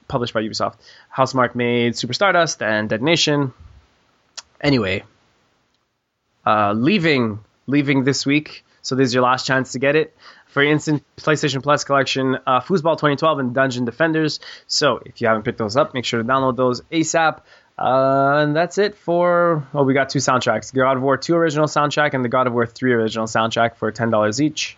[0.07, 0.76] published by Ubisoft.
[1.16, 3.53] Housemarque made Super Stardust and Dead Nation.
[4.64, 5.03] Anyway,
[6.45, 10.16] uh, leaving leaving this week So this is your last chance to get it
[10.53, 14.39] for instance, PlayStation Plus collection, uh, Foosball 2012 and Dungeon Defenders.
[14.68, 17.39] So if you haven't picked those up, make sure to download those ASAP.
[17.76, 19.68] Uh, and that's it for.
[19.74, 22.53] Oh, we got two soundtracks: God of War 2 original soundtrack and the God of
[22.53, 24.78] War 3 original soundtrack for ten dollars each.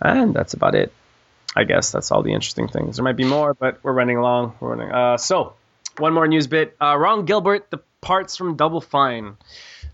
[0.00, 0.90] And that's about it.
[1.54, 2.96] I guess that's all the interesting things.
[2.96, 4.54] There might be more, but we're running along.
[4.58, 4.90] We're running.
[4.90, 5.52] Uh, so,
[5.98, 6.76] one more news bit.
[6.80, 9.36] Uh, Ron Gilbert departs from Double Fine.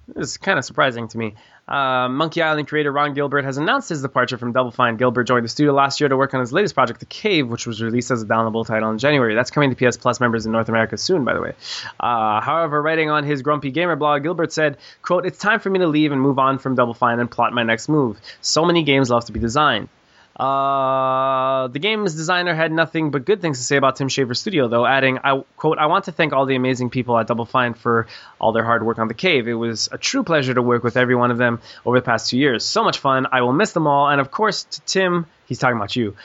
[0.09, 1.35] This is kind of surprising to me.
[1.69, 4.97] Uh, Monkey Island creator Ron Gilbert has announced his departure from Double Fine.
[4.97, 7.67] Gilbert joined the studio last year to work on his latest project, The Cave, which
[7.67, 9.35] was released as a downloadable title in January.
[9.35, 11.53] That's coming to PS Plus members in North America soon, by the way.
[12.01, 15.79] Uh, however, writing on his Grumpy Gamer blog, Gilbert said, quote, It's time for me
[15.79, 18.21] to leave and move on from Double Fine and plot my next move.
[18.41, 19.89] So many games left to be designed.
[20.37, 24.69] Uh, the game's designer had nothing but good things to say about Tim Schafer's studio,
[24.69, 27.75] though, adding, "I quote: I want to thank all the amazing people at Double Fine
[27.75, 28.07] for
[28.41, 29.47] all their hard work on the cave.
[29.47, 32.31] It was a true pleasure to work with every one of them over the past
[32.31, 32.65] two years.
[32.65, 33.27] So much fun.
[33.31, 36.17] I will miss them all, and of course, to Tim, he's talking about you."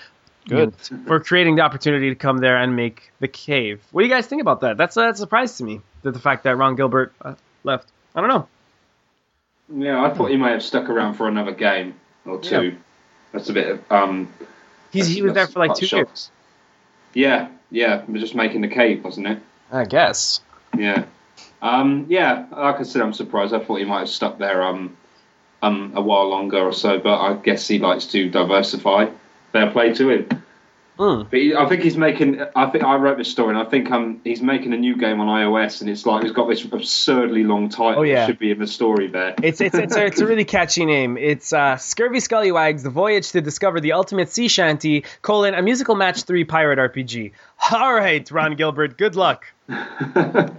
[0.47, 0.73] Good.
[1.05, 3.81] for creating the opportunity to come there and make the cave.
[3.91, 4.77] What do you guys think about that?
[4.77, 7.35] That's a, that's a surprise to me that the fact that Ron Gilbert uh,
[7.65, 7.89] left.
[8.15, 8.47] I don't know.
[9.75, 11.95] Yeah, I thought he may have stuck around for another game
[12.25, 12.63] or two.
[12.63, 12.71] Yeah.
[13.31, 14.33] That's a bit of um.
[14.91, 16.09] He's, he was there for like two shocked.
[16.09, 16.31] years.
[17.13, 19.39] Yeah, yeah, we're just making the cave, wasn't it?
[19.71, 20.41] I guess.
[20.77, 21.05] Yeah.
[21.61, 23.53] Um, yeah, like I said, I'm surprised.
[23.53, 24.95] I thought he might have stuck there um,
[25.61, 29.07] um, a while longer or so, but I guess he likes to diversify.
[29.51, 30.43] Fair play to him.
[30.97, 31.29] Mm.
[31.29, 32.41] But he, I think he's making.
[32.55, 35.19] I think I wrote this story, and I think um, he's making a new game
[35.19, 38.01] on iOS, and it's like he's got this absurdly long title.
[38.01, 38.25] Oh, yeah.
[38.25, 39.35] should be in the story there.
[39.43, 41.17] It's it's it's a, it's a really catchy name.
[41.17, 45.95] It's uh, Scurvy Scallywags: The Voyage to Discover the Ultimate Sea Shanty: colon a musical
[45.95, 47.31] match three pirate RPG.
[47.71, 49.45] All right, Ron Gilbert, good luck.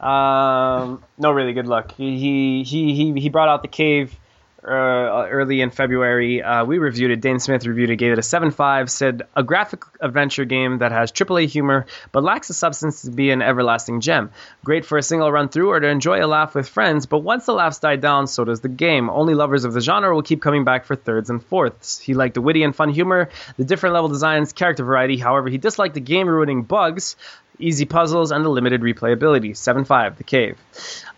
[0.00, 1.92] Um, no, really, good luck.
[1.92, 4.18] He he he he, he brought out the cave
[4.64, 6.42] uh, early in February.
[6.42, 7.20] Uh, we reviewed it.
[7.20, 11.12] Dane Smith reviewed it, gave it a 7.5, said a graphic adventure game that has
[11.12, 14.30] AAA humor but lacks the substance to be an everlasting gem.
[14.64, 17.46] Great for a single run through or to enjoy a laugh with friends, but once
[17.46, 19.08] the laughs die down, so does the game.
[19.10, 21.98] Only lovers of the genre will keep coming back for thirds and fourths.
[21.98, 25.16] He liked the witty and fun humor, the different level designs, character variety.
[25.16, 27.16] However, he disliked the game ruining bugs,
[27.58, 29.56] easy puzzles, and the limited replayability.
[29.56, 30.58] 7 5, The Cave.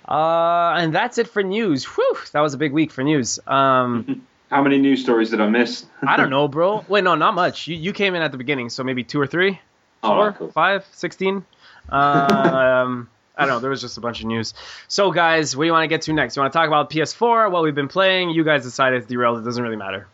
[0.08, 1.84] Uh, and that's it for news.
[1.84, 3.38] Whew, that was a big week for news.
[3.46, 5.86] Um, How many news stories did I miss?
[6.06, 6.84] I don't know, bro.
[6.88, 7.68] Wait, no, not much.
[7.68, 9.58] You, you came in at the beginning, so maybe two or three,
[10.02, 10.50] Oh, four, cool.
[10.50, 11.44] five, sixteen.
[11.88, 13.60] Um, I don't know.
[13.60, 14.52] There was just a bunch of news.
[14.88, 16.36] So, guys, what do you want to get to next?
[16.36, 18.30] You want to talk about PS4, what we've been playing?
[18.30, 19.38] You guys decide it's derailed.
[19.38, 20.06] It doesn't really matter.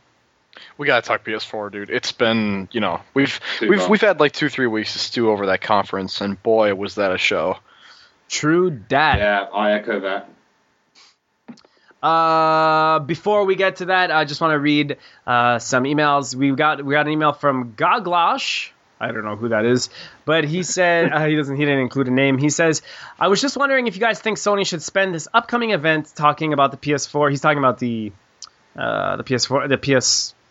[0.76, 1.90] We gotta talk PS4, dude.
[1.90, 3.90] It's been, you know, we've Too we've long.
[3.90, 7.12] we've had like two three weeks to stew over that conference, and boy, was that
[7.12, 7.58] a show.
[8.28, 9.18] True dat.
[9.18, 10.28] Yeah, I echo that.
[12.02, 16.34] Uh, before we get to that, I just want to read uh, some emails.
[16.34, 18.70] We got we got an email from Goglosh.
[19.00, 19.90] I don't know who that is,
[20.24, 21.56] but he said uh, he doesn't.
[21.56, 22.38] He didn't include a name.
[22.38, 22.82] He says,
[23.18, 26.52] "I was just wondering if you guys think Sony should spend this upcoming event talking
[26.52, 27.30] about the PS4.
[27.30, 28.12] He's talking about the
[28.76, 29.78] uh, the PS4 the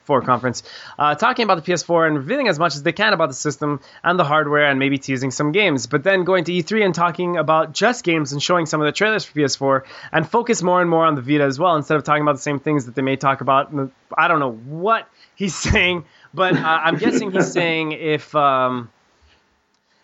[0.07, 0.63] PS4 conference,
[0.97, 3.79] uh, talking about the PS4 and revealing as much as they can about the system
[4.03, 7.37] and the hardware and maybe teasing some games, but then going to E3 and talking
[7.37, 10.89] about just games and showing some of the trailers for PS4 and focus more and
[10.89, 13.01] more on the Vita as well instead of talking about the same things that they
[13.01, 13.73] may talk about.
[14.17, 18.35] I don't know what he's saying, but uh, I'm guessing he's saying if.
[18.35, 18.89] Um,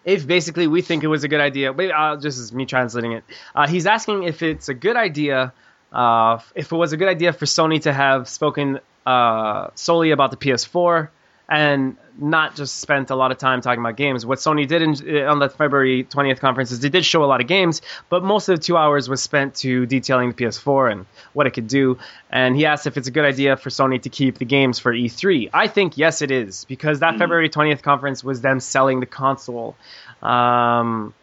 [0.05, 3.13] if basically we think it was a good idea, wait, uh, this is me translating
[3.13, 3.23] it.
[3.55, 5.53] Uh, he's asking if it's a good idea,
[5.93, 10.31] uh, if it was a good idea for Sony to have spoken uh, solely about
[10.31, 11.09] the PS4
[11.49, 14.25] and not just spent a lot of time talking about games.
[14.25, 17.41] What Sony did in, on the February 20th conference is they did show a lot
[17.41, 21.05] of games, but most of the two hours was spent to detailing the PS4 and
[21.33, 21.97] what it could do.
[22.31, 24.93] And he asked if it's a good idea for Sony to keep the games for
[24.93, 25.49] E3.
[25.53, 29.75] I think yes, it is because that February 20th conference was them selling the console.
[30.21, 31.13] Um,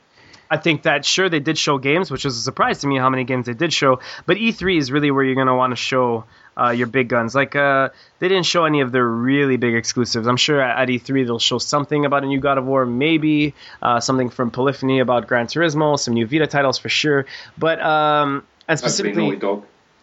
[0.51, 3.09] I think that sure they did show games, which was a surprise to me how
[3.09, 4.01] many games they did show.
[4.27, 6.25] But E3 is really where you're going to want to show
[6.57, 7.35] uh, your big guns.
[7.35, 10.27] Like uh, they didn't show any of their really big exclusives.
[10.27, 14.01] I'm sure at E3 they'll show something about a new God of War, maybe uh,
[14.01, 17.27] something from Polyphony about Gran Turismo, some new Vita titles for sure.
[17.59, 19.37] But um, and specifically,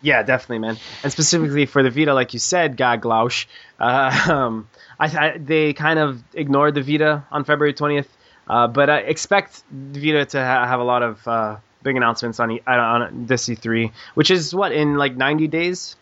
[0.01, 0.77] yeah, definitely, man.
[1.03, 4.69] And specifically for the Vita, like you said, God uh, um,
[4.99, 8.07] I, I, they kind of ignored the Vita on February 20th.
[8.47, 12.39] Uh, but I expect the Vita to ha- have a lot of uh, big announcements
[12.39, 15.95] on, e- on this E3, which is what in like 90 days.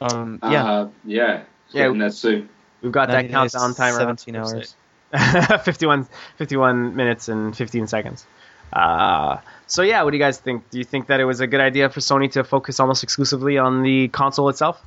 [0.00, 1.42] Um, yeah, Uh, yeah.
[1.66, 1.82] It's Yeah.
[1.84, 2.48] Getting there soon.
[2.82, 3.98] We've got that countdown timer.
[3.98, 4.74] 17 hours.
[5.64, 6.06] 51,
[6.38, 8.26] 51 minutes and 15 seconds.
[8.72, 10.68] Uh, so yeah, what do you guys think?
[10.70, 13.56] Do you think that it was a good idea for Sony to focus almost exclusively
[13.56, 14.82] on the console itself?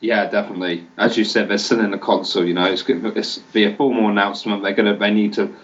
[0.00, 0.86] Yeah, definitely.
[0.98, 2.44] As you said, they're selling the console.
[2.44, 4.62] You know, it's going to be a formal announcement.
[4.62, 5.54] They're going to they need to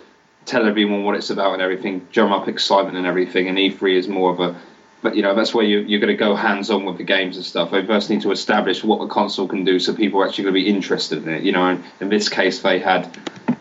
[0.46, 3.48] tell everyone what it's about and everything, drum up excitement and everything.
[3.48, 4.60] And E3 is more of a,
[5.02, 7.36] but you know, that's where you, you're going to go hands on with the games
[7.36, 7.72] and stuff.
[7.72, 10.54] They first need to establish what the console can do, so people are actually going
[10.54, 11.42] to be interested in it.
[11.42, 13.12] You know, and in this case, they had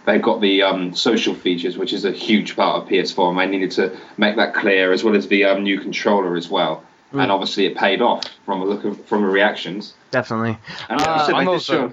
[0.06, 3.48] they've got the um, social features, which is a huge part of PS4, and they
[3.48, 6.84] needed to make that clear, as well as the um, new controller as well.
[7.12, 7.24] Mm.
[7.24, 9.96] And obviously, it paid off from a look of, from the reactions.
[10.12, 10.60] Definitely.
[10.89, 11.89] And uh, said, those, uh,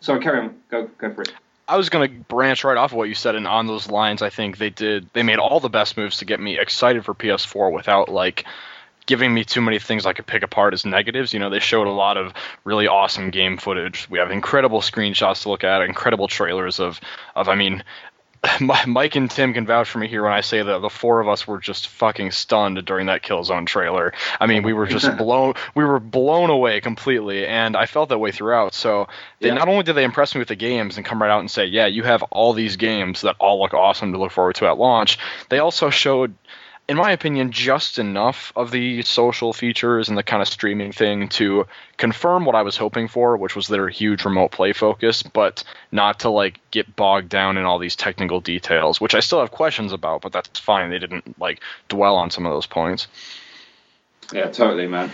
[0.00, 0.54] sorry, carry on.
[0.70, 1.32] Go go for it.
[1.66, 4.20] I was going to branch right off of what you said, and on those lines,
[4.20, 5.08] I think they did.
[5.14, 8.44] They made all the best moves to get me excited for PS4 without like
[9.06, 11.32] giving me too many things I could pick apart as negatives.
[11.32, 12.32] You know, they showed a lot of
[12.64, 14.08] really awesome game footage.
[14.10, 17.00] We have incredible screenshots to look at, incredible trailers of
[17.34, 17.82] of I mean,
[18.86, 21.28] Mike and Tim can vouch for me here when I say that the four of
[21.28, 24.12] us were just fucking stunned during that Killzone trailer.
[24.40, 28.18] I mean, we were just blown, we were blown away completely, and I felt that
[28.18, 28.74] way throughout.
[28.74, 29.06] So
[29.40, 29.54] they yeah.
[29.54, 31.66] not only did they impress me with the games and come right out and say,
[31.66, 34.76] yeah, you have all these games that all look awesome to look forward to at
[34.76, 35.18] launch.
[35.48, 36.34] They also showed
[36.88, 41.28] in my opinion, just enough of the social features and the kind of streaming thing
[41.28, 41.66] to
[41.96, 45.62] confirm what I was hoping for, which was their huge remote play focus, but
[45.92, 49.52] not to like get bogged down in all these technical details, which I still have
[49.52, 50.90] questions about, but that's fine.
[50.90, 53.06] They didn't like dwell on some of those points.
[54.32, 55.10] Yeah, totally, man.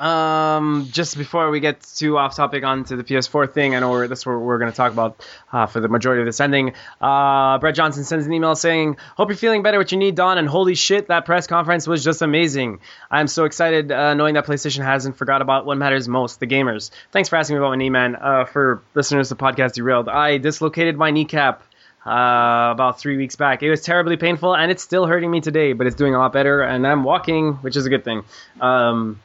[0.00, 4.26] Um, just before we get too off topic onto the PS4 thing, I know that's
[4.26, 6.74] what we're going to talk about uh, for the majority of this ending.
[7.00, 9.78] Uh, Brett Johnson sends an email saying, "Hope you're feeling better.
[9.78, 12.80] What you need, Don." And holy shit, that press conference was just amazing.
[13.10, 16.90] I'm so excited uh, knowing that PlayStation hasn't forgot about what matters most, the gamers.
[17.12, 18.16] Thanks for asking me about my knee, man.
[18.16, 21.62] Uh, for listeners to podcast derailed, I dislocated my kneecap.
[22.06, 23.62] Uh, about three weeks back.
[23.62, 26.34] It was terribly painful, and it's still hurting me today, but it's doing a lot
[26.34, 28.24] better, and I'm walking, which is a good thing.
[28.60, 29.22] Um,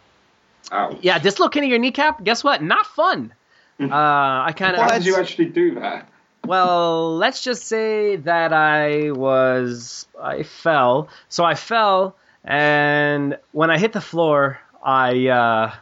[0.71, 0.97] Ow.
[1.01, 2.23] Yeah, dislocating your kneecap.
[2.23, 2.61] Guess what?
[2.61, 3.33] Not fun.
[3.79, 4.79] uh, I kind of.
[4.79, 6.09] Why did you actually do that?
[6.45, 11.09] Well, let's just say that I was I fell.
[11.27, 15.73] So I fell, and when I hit the floor, I uh,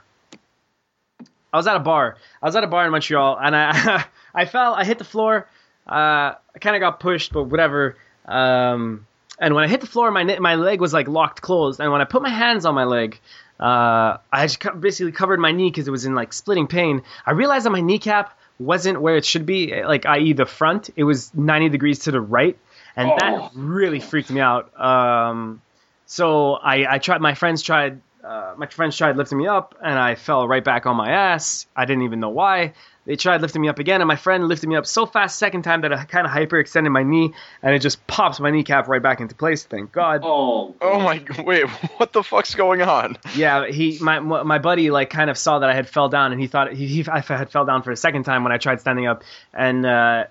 [1.53, 2.17] I was at a bar.
[2.41, 4.73] I was at a bar in Montreal, and I I fell.
[4.73, 5.47] I hit the floor.
[5.87, 7.95] Uh, I kind of got pushed, but whatever.
[8.25, 9.07] Um,
[9.39, 11.79] and when I hit the floor, my my leg was like locked closed.
[11.79, 13.19] And when I put my hands on my leg,
[13.59, 17.03] uh, I just basically covered my knee because it was in like splitting pain.
[17.25, 20.33] I realized that my kneecap wasn't where it should be, like i.e.
[20.33, 20.89] the front.
[20.95, 22.57] It was 90 degrees to the right,
[22.95, 23.15] and oh.
[23.19, 24.79] that really freaked me out.
[24.79, 25.61] Um,
[26.05, 27.21] so I, I tried.
[27.21, 28.01] My friends tried.
[28.23, 31.65] Uh, my friends tried lifting me up, and I fell right back on my ass.
[31.75, 32.73] I didn't even know why.
[33.07, 35.61] They tried lifting me up again, and my friend lifted me up so fast second
[35.61, 37.33] time that I kind of hyperextended my knee,
[37.63, 39.63] and it just pops my kneecap right back into place.
[39.63, 40.21] Thank God.
[40.25, 40.75] Oh.
[40.81, 41.19] Oh my.
[41.19, 41.69] God wait.
[41.97, 43.17] What the fuck's going on?
[43.33, 43.67] Yeah.
[43.67, 43.97] He.
[44.01, 46.73] My my buddy like kind of saw that I had fell down, and he thought
[46.73, 49.23] he, he I had fell down for a second time when I tried standing up,
[49.53, 50.25] and uh,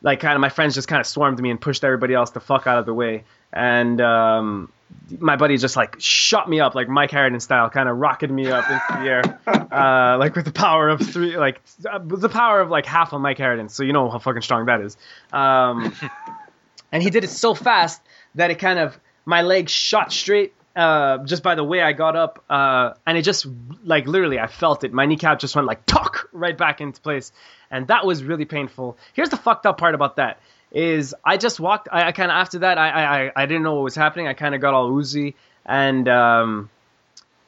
[0.00, 2.40] like kind of my friends just kind of swarmed me and pushed everybody else the
[2.40, 4.72] fuck out of the way, and um,
[5.18, 8.50] my buddy just like shot me up like Mike Harradence style, kind of rocketed me
[8.50, 9.22] up into the air,
[9.72, 13.20] uh, like with the power of three, like uh, the power of like half of
[13.20, 13.72] Mike Harradence.
[13.72, 14.96] So you know how fucking strong that is.
[15.32, 15.94] Um,
[16.92, 18.00] and he did it so fast
[18.34, 22.16] that it kind of my leg shot straight uh, just by the way I got
[22.16, 23.46] up, uh, and it just
[23.84, 24.92] like literally I felt it.
[24.92, 27.32] My kneecap just went like tuck right back into place,
[27.70, 28.96] and that was really painful.
[29.12, 30.38] Here's the fucked up part about that
[30.72, 31.88] is I just walked.
[31.90, 34.28] I, I kind of after that I, I I didn't know what was happening.
[34.28, 35.34] I kind of got all woozy,
[35.66, 36.70] and um,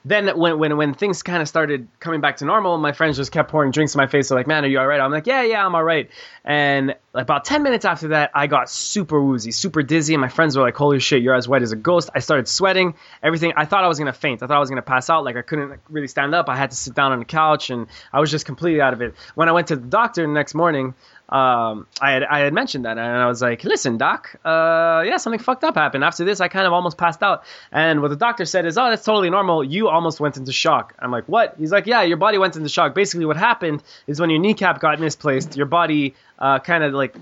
[0.05, 3.31] then when when when things kind of started coming back to normal, my friends just
[3.31, 4.28] kept pouring drinks in my face.
[4.28, 6.11] They're like, "Man, are you all right?" I'm like, "Yeah, yeah, I'm all right."
[6.44, 10.57] And about ten minutes after that, I got super woozy, super dizzy, and my friends
[10.57, 12.94] were like, "Holy shit, you're as white as a ghost!" I started sweating.
[13.23, 13.53] Everything.
[13.57, 14.43] I thought I was gonna faint.
[14.43, 15.23] I thought I was gonna pass out.
[15.23, 16.49] Like I couldn't really stand up.
[16.49, 19.03] I had to sit down on the couch, and I was just completely out of
[19.03, 19.15] it.
[19.36, 20.94] When I went to the doctor the next morning,
[21.32, 25.16] um, I had I had mentioned that, and I was like, "Listen, doc, uh, yeah,
[25.16, 26.04] something fucked up happened.
[26.04, 28.90] After this, I kind of almost passed out." And what the doctor said is, "Oh,
[28.90, 29.64] that's totally normal.
[29.64, 32.68] You almost went into shock." I'm like, "What?" He's like, "Yeah, your body went into
[32.68, 32.94] shock.
[32.94, 37.14] Basically, what happened is when your kneecap got misplaced, your body uh, kind of like."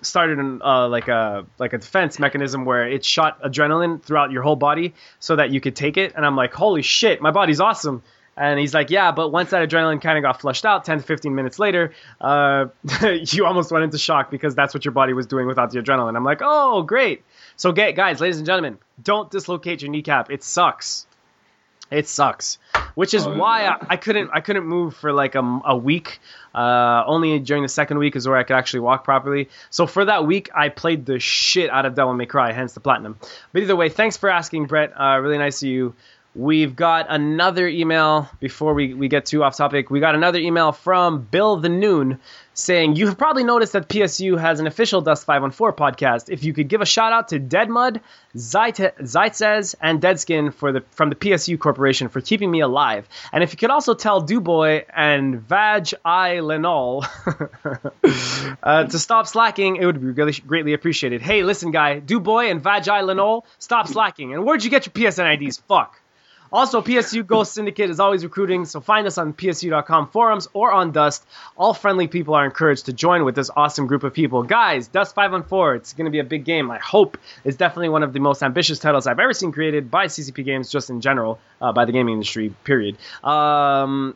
[0.00, 4.42] started an, uh, like a like a defense mechanism where it shot adrenaline throughout your
[4.42, 7.60] whole body so that you could take it and I'm like holy shit my body's
[7.60, 8.00] awesome
[8.42, 11.04] and he's like, yeah, but once that adrenaline kind of got flushed out, 10 to
[11.04, 12.66] 15 minutes later, uh,
[13.02, 16.16] you almost went into shock because that's what your body was doing without the adrenaline.
[16.16, 17.22] I'm like, oh, great.
[17.54, 20.30] So, guys, ladies and gentlemen, don't dislocate your kneecap.
[20.30, 21.06] It sucks.
[21.88, 22.58] It sucks,
[22.94, 23.76] which is Oh, why yeah.
[23.80, 26.20] I, I couldn't I couldn't move for like a, a week.
[26.54, 29.50] Uh, only during the second week is where I could actually walk properly.
[29.68, 32.80] So for that week, I played the shit out of Devil May Cry, hence the
[32.80, 33.18] platinum.
[33.52, 34.94] But either way, thanks for asking, Brett.
[34.98, 35.94] Uh, really nice of you.
[36.34, 39.90] We've got another email before we, we get too off topic.
[39.90, 42.20] We got another email from Bill the Noon
[42.54, 46.30] saying, You have probably noticed that PSU has an official Dust 514 podcast.
[46.30, 48.00] If you could give a shout out to Dead Mud,
[48.34, 53.06] Zaitzes, and Deadskin for the, from the PSU Corporation for keeping me alive.
[53.30, 57.04] And if you could also tell Duboy and Vag I Lenol
[58.62, 61.20] uh, to stop slacking, it would be really greatly appreciated.
[61.20, 64.32] Hey, listen, guy, Duboy and Vag I Lenol, stop slacking.
[64.32, 65.58] And where'd you get your PSN IDs?
[65.68, 66.01] Fuck.
[66.52, 70.92] Also, PSU Ghost Syndicate is always recruiting, so find us on PSU.com forums or on
[70.92, 71.24] Dust.
[71.56, 74.42] All friendly people are encouraged to join with this awesome group of people.
[74.42, 76.70] Guys, Dust 514, it's going to be a big game.
[76.70, 80.06] I hope it's definitely one of the most ambitious titles I've ever seen created by
[80.06, 82.98] CCP Games, just in general, uh, by the gaming industry, period.
[83.24, 84.14] Um,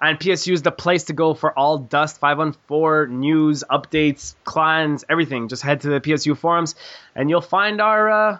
[0.00, 5.48] and PSU is the place to go for all Dust 514 news, updates, clans, everything.
[5.48, 6.76] Just head to the PSU forums,
[7.16, 8.10] and you'll find our.
[8.10, 8.38] Uh,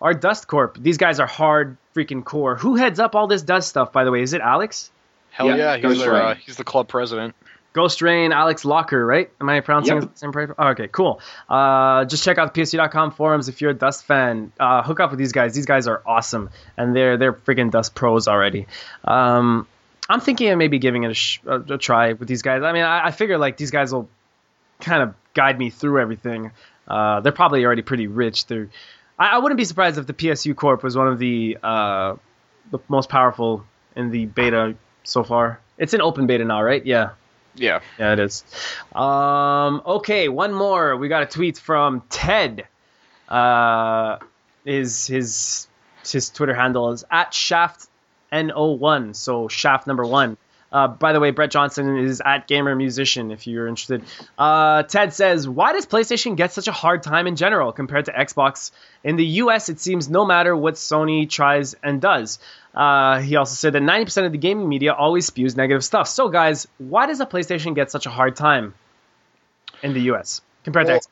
[0.00, 0.78] our Dust Corp.
[0.80, 2.56] These guys are hard freaking core.
[2.56, 4.22] Who heads up all this Dust stuff, by the way?
[4.22, 4.90] Is it Alex?
[5.30, 7.34] Hell Yeah, yeah, he's their, uh, he's the club president.
[7.72, 9.30] Ghost Rain, Alex Locker, right?
[9.40, 10.02] Am I pronouncing Yep.
[10.02, 10.48] it the same right?
[10.58, 11.20] Oh, okay, cool.
[11.48, 14.50] Uh, just check out the PSU.com forums if you're a Dust fan.
[14.58, 15.54] Uh, hook up with these guys.
[15.54, 18.66] These guys are awesome, and they're they're freaking Dust pros already.
[19.04, 19.68] Um,
[20.08, 22.64] I'm thinking of maybe giving it a, sh- a, a try with these guys.
[22.64, 24.08] I mean, I, I figure like these guys will
[24.80, 26.50] kind of guide me through everything.
[26.88, 28.46] Uh, they're probably already pretty rich.
[28.46, 28.68] They're
[29.20, 32.16] I, I wouldn't be surprised if the PSU Corp was one of the uh,
[32.70, 33.64] the most powerful
[33.94, 34.74] in the beta
[35.04, 35.60] so far.
[35.78, 36.84] It's in open beta now, right?
[36.84, 37.10] Yeah.
[37.54, 37.80] Yeah.
[37.98, 38.44] Yeah, it is.
[38.94, 40.96] Um, okay, one more.
[40.96, 42.66] We got a tweet from Ted.
[43.28, 44.18] Uh,
[44.64, 45.68] his his
[46.06, 47.86] his Twitter handle is at Shaft
[48.32, 49.14] N01.
[49.16, 50.36] So Shaft number one.
[50.72, 54.04] Uh, by the way, Brett Johnson is at Gamer Musician if you're interested.
[54.38, 58.12] Uh, Ted says, Why does PlayStation get such a hard time in general compared to
[58.12, 58.70] Xbox?
[59.02, 62.38] In the US, it seems no matter what Sony tries and does.
[62.74, 66.06] Uh, he also said that 90% of the gaming media always spews negative stuff.
[66.06, 68.74] So, guys, why does a PlayStation get such a hard time
[69.82, 71.10] in the US compared Well, to Xbox?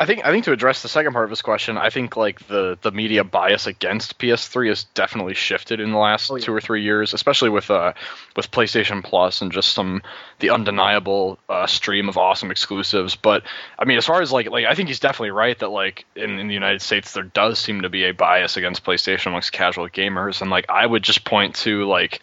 [0.00, 2.44] I think I think to address the second part of his question, I think like
[2.48, 6.44] the the media bias against PS3 has definitely shifted in the last Oh, yeah.
[6.44, 7.92] two or three years, especially with uh
[8.34, 10.02] with PlayStation Plus and just some
[10.40, 13.14] the undeniable uh, stream of awesome exclusives.
[13.14, 13.44] But
[13.78, 16.40] I mean, as far as like like I think he's definitely right that like in,
[16.40, 19.88] in the United States there does seem to be a bias against PlayStation amongst casual
[19.88, 22.20] gamers, and like I would just point to like.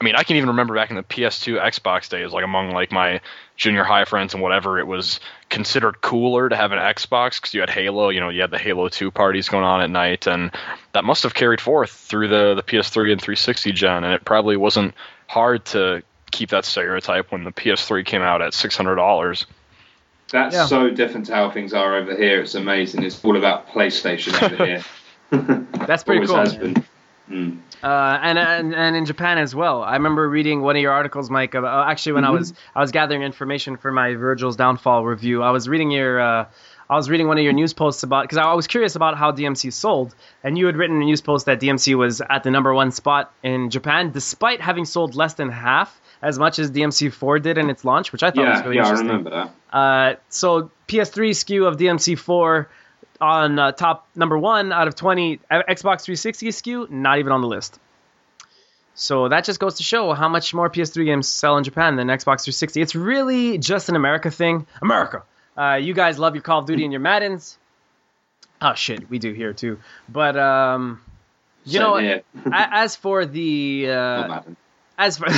[0.00, 2.92] I mean, I can even remember back in the PS2 Xbox days, like among like
[2.92, 3.20] my
[3.56, 7.60] junior high friends and whatever, it was considered cooler to have an Xbox because you
[7.60, 8.10] had Halo.
[8.10, 10.50] You know, you had the Halo 2 parties going on at night, and
[10.92, 14.04] that must have carried forth through the the PS3 and 360 gen.
[14.04, 14.94] And it probably wasn't
[15.28, 19.46] hard to keep that stereotype when the PS3 came out at six hundred dollars.
[20.30, 20.66] That's Yeah.
[20.66, 22.40] so different to how things are over here.
[22.42, 23.02] It's amazing.
[23.02, 24.84] It's all about PlayStation over here.
[25.86, 26.74] That's pretty Always cool.
[27.28, 27.50] Has man.
[27.50, 27.62] been.
[27.82, 27.84] Mm.
[27.84, 29.82] uh, and, and and in Japan as well.
[29.82, 31.54] I remember reading one of your articles, Mike.
[31.54, 35.50] Uh, actually, when I was I was gathering information for my Vergil's Downfall review, I
[35.50, 36.46] was reading your uh,
[36.88, 39.32] I was reading one of your news posts about because I was curious about how
[39.32, 42.72] DMC sold, and you had written a news post that DMC was at the number
[42.72, 47.58] one spot in Japan, despite having sold less than half as much as DMC4 did
[47.58, 49.08] in its launch, which I thought was Yeah, really yeah, I interesting.
[49.08, 49.76] remember that.
[49.76, 52.66] Uh, so PS3 skew of DMC4
[53.20, 55.40] on uh, top number one out of 20.
[55.50, 57.78] Uh, Xbox 360 SKU not even on the list.
[58.94, 62.08] So that just goes to show how much more PS3 games sell in Japan than
[62.08, 62.80] Xbox 360.
[62.80, 64.66] It's really just an America thing.
[64.80, 65.22] America.
[65.56, 67.58] Uh, you guys love your Call of Duty and your Maddens.
[68.60, 69.78] Oh shit, we do here too.
[70.08, 71.02] But um,
[71.64, 72.20] you know,
[72.50, 74.40] as for the uh,
[74.98, 75.26] as for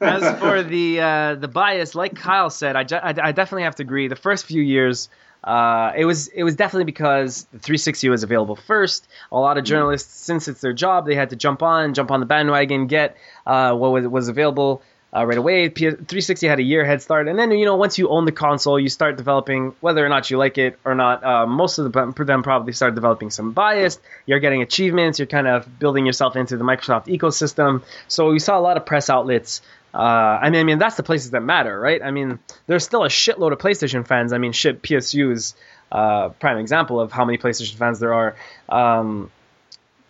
[0.00, 3.74] as for the uh, the bias, like Kyle said, I, ju- I, I definitely have
[3.76, 4.08] to agree.
[4.08, 5.08] The first few years,
[5.44, 9.06] uh, it was it was definitely because the 360 was available first.
[9.30, 12.20] A lot of journalists, since it's their job, they had to jump on, jump on
[12.20, 13.16] the bandwagon, get
[13.46, 14.82] uh, what was, was available.
[15.16, 17.98] Uh, right away, P- 360 had a year head start, and then you know once
[17.98, 21.22] you own the console, you start developing whether or not you like it or not.
[21.22, 24.00] Uh, most of the, them probably start developing some bias.
[24.26, 25.20] You're getting achievements.
[25.20, 27.84] You're kind of building yourself into the Microsoft ecosystem.
[28.08, 29.62] So we saw a lot of press outlets.
[29.94, 32.02] Uh, I mean, I mean that's the places that matter, right?
[32.02, 34.32] I mean, there's still a shitload of PlayStation fans.
[34.32, 35.54] I mean, shit, PSU is
[35.92, 38.36] uh, prime example of how many PlayStation fans there are.
[38.68, 39.30] Um,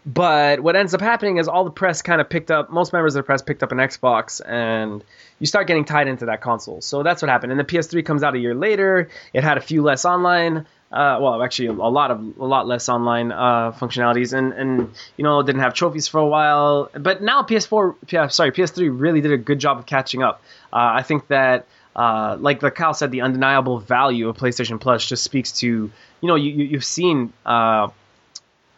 [0.07, 3.15] but what ends up happening is all the press kind of picked up, most members
[3.15, 5.03] of the press picked up an Xbox, and
[5.39, 6.81] you start getting tied into that console.
[6.83, 7.53] So that's what happened.
[7.53, 9.09] And the PS3 comes out a year later.
[9.33, 12.89] It had a few less online Uh, well, actually, a lot of a lot less
[12.89, 16.89] online uh, functionalities, and and you know didn't have trophies for a while.
[16.97, 20.43] But now PS4, yeah, sorry, PS3 really did a good job of catching up.
[20.73, 21.67] Uh, I think that.
[21.97, 26.29] Uh, like the Kyle said, the undeniable value of PlayStation Plus just speaks to you
[26.29, 27.87] know you, you you've seen uh,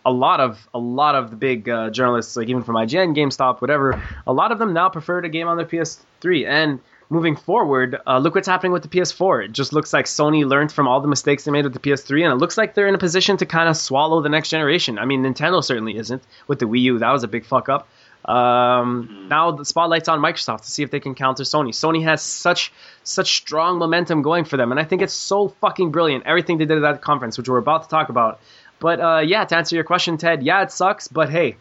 [0.04, 3.60] a lot of a lot of the big uh, journalists, like even from IGN, GameSpot,
[3.60, 6.46] whatever, a lot of them now prefer to game on their PS3.
[6.46, 9.46] And moving forward, uh, look what's happening with the PS4.
[9.46, 12.24] It just looks like Sony learned from all the mistakes they made with the PS3,
[12.24, 14.98] and it looks like they're in a position to kind of swallow the next generation.
[14.98, 16.98] I mean, Nintendo certainly isn't with the Wii U.
[16.98, 17.88] That was a big fuck up.
[18.26, 21.68] Um, now the spotlight's on Microsoft to see if they can counter Sony.
[21.68, 22.72] Sony has such
[23.04, 26.64] such strong momentum going for them, and I think it's so fucking brilliant everything they
[26.64, 28.40] did at that conference, which we're about to talk about.
[28.80, 31.56] But uh, yeah, to answer your question, Ted, yeah, it sucks, but hey,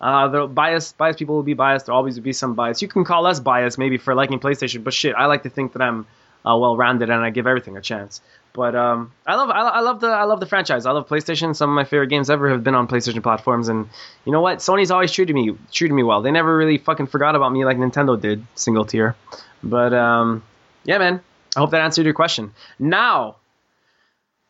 [0.00, 1.86] uh, the bias biased people will be biased.
[1.86, 2.82] There always will be some bias.
[2.82, 5.72] You can call us biased maybe for liking PlayStation, but shit, I like to think
[5.72, 6.06] that I'm
[6.46, 8.20] uh, well rounded and I give everything a chance.
[8.52, 10.86] But um, I love I, I love the I love the franchise.
[10.86, 11.54] I love PlayStation.
[11.54, 13.88] Some of my favorite games ever have been on PlayStation platforms, and
[14.24, 14.58] you know what?
[14.58, 16.22] Sony's always treated me treated me well.
[16.22, 19.16] They never really fucking forgot about me like Nintendo did, single tier.
[19.62, 20.42] But um,
[20.84, 21.20] yeah, man.
[21.56, 22.52] I hope that answered your question.
[22.78, 23.36] Now,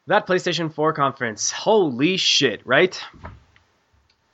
[0.09, 1.51] that PlayStation 4 conference.
[1.51, 3.01] Holy shit, right?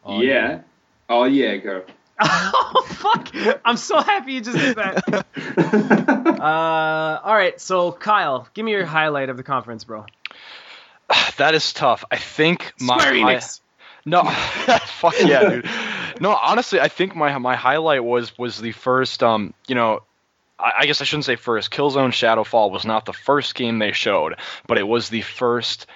[0.04, 0.62] Oh, yeah.
[1.08, 1.84] Oh yeah, go.
[2.20, 3.28] oh fuck!
[3.64, 5.26] I'm so happy you just did that.
[6.40, 10.06] uh, all right, so Kyle, give me your highlight of the conference, bro.
[11.36, 12.04] That is tough.
[12.10, 13.60] I think my Square Enix.
[14.06, 14.22] no,
[14.86, 15.68] fuck yeah, dude.
[16.20, 19.22] No, honestly, I think my my highlight was was the first.
[19.22, 20.02] Um, you know,
[20.58, 21.72] I, I guess I shouldn't say first.
[21.72, 24.36] Killzone Shadowfall was not the first game they showed,
[24.68, 25.86] but it was the first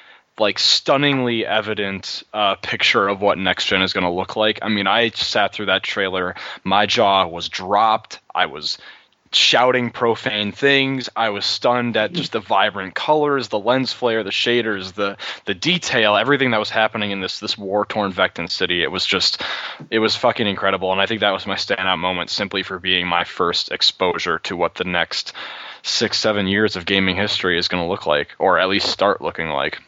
[0.40, 4.60] like stunningly evident uh, picture of what next gen is going to look like.
[4.62, 6.34] I mean, I sat through that trailer,
[6.64, 8.20] my jaw was dropped.
[8.34, 8.78] I was
[9.32, 11.08] shouting profane things.
[11.14, 15.54] I was stunned at just the vibrant colors, the lens flare, the shaders, the the
[15.54, 18.82] detail, everything that was happening in this this war torn Vektan city.
[18.82, 19.42] It was just
[19.90, 23.06] it was fucking incredible, and I think that was my standout moment simply for being
[23.06, 25.32] my first exposure to what the next
[25.82, 29.20] six seven years of gaming history is going to look like, or at least start
[29.20, 29.80] looking like.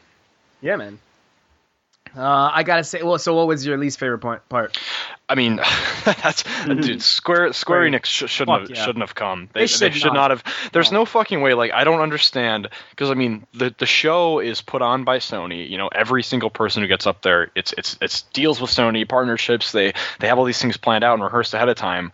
[0.61, 0.99] Yeah, man.
[2.17, 4.77] Uh, I gotta say, well, so what was your least favorite point, part?
[5.29, 5.57] I mean,
[6.05, 7.01] that's dude.
[7.03, 8.85] Square Square Enix sh- shouldn't Fuck have yeah.
[8.85, 9.49] shouldn't have come.
[9.53, 10.15] They They, should should not.
[10.15, 10.71] not have.
[10.73, 11.55] There's no fucking way.
[11.55, 15.71] Like I don't understand because I mean the the show is put on by Sony.
[15.71, 19.09] You know, every single person who gets up there, it's it's it's deals with Sony
[19.09, 19.71] partnerships.
[19.71, 22.11] They they have all these things planned out and rehearsed ahead of time.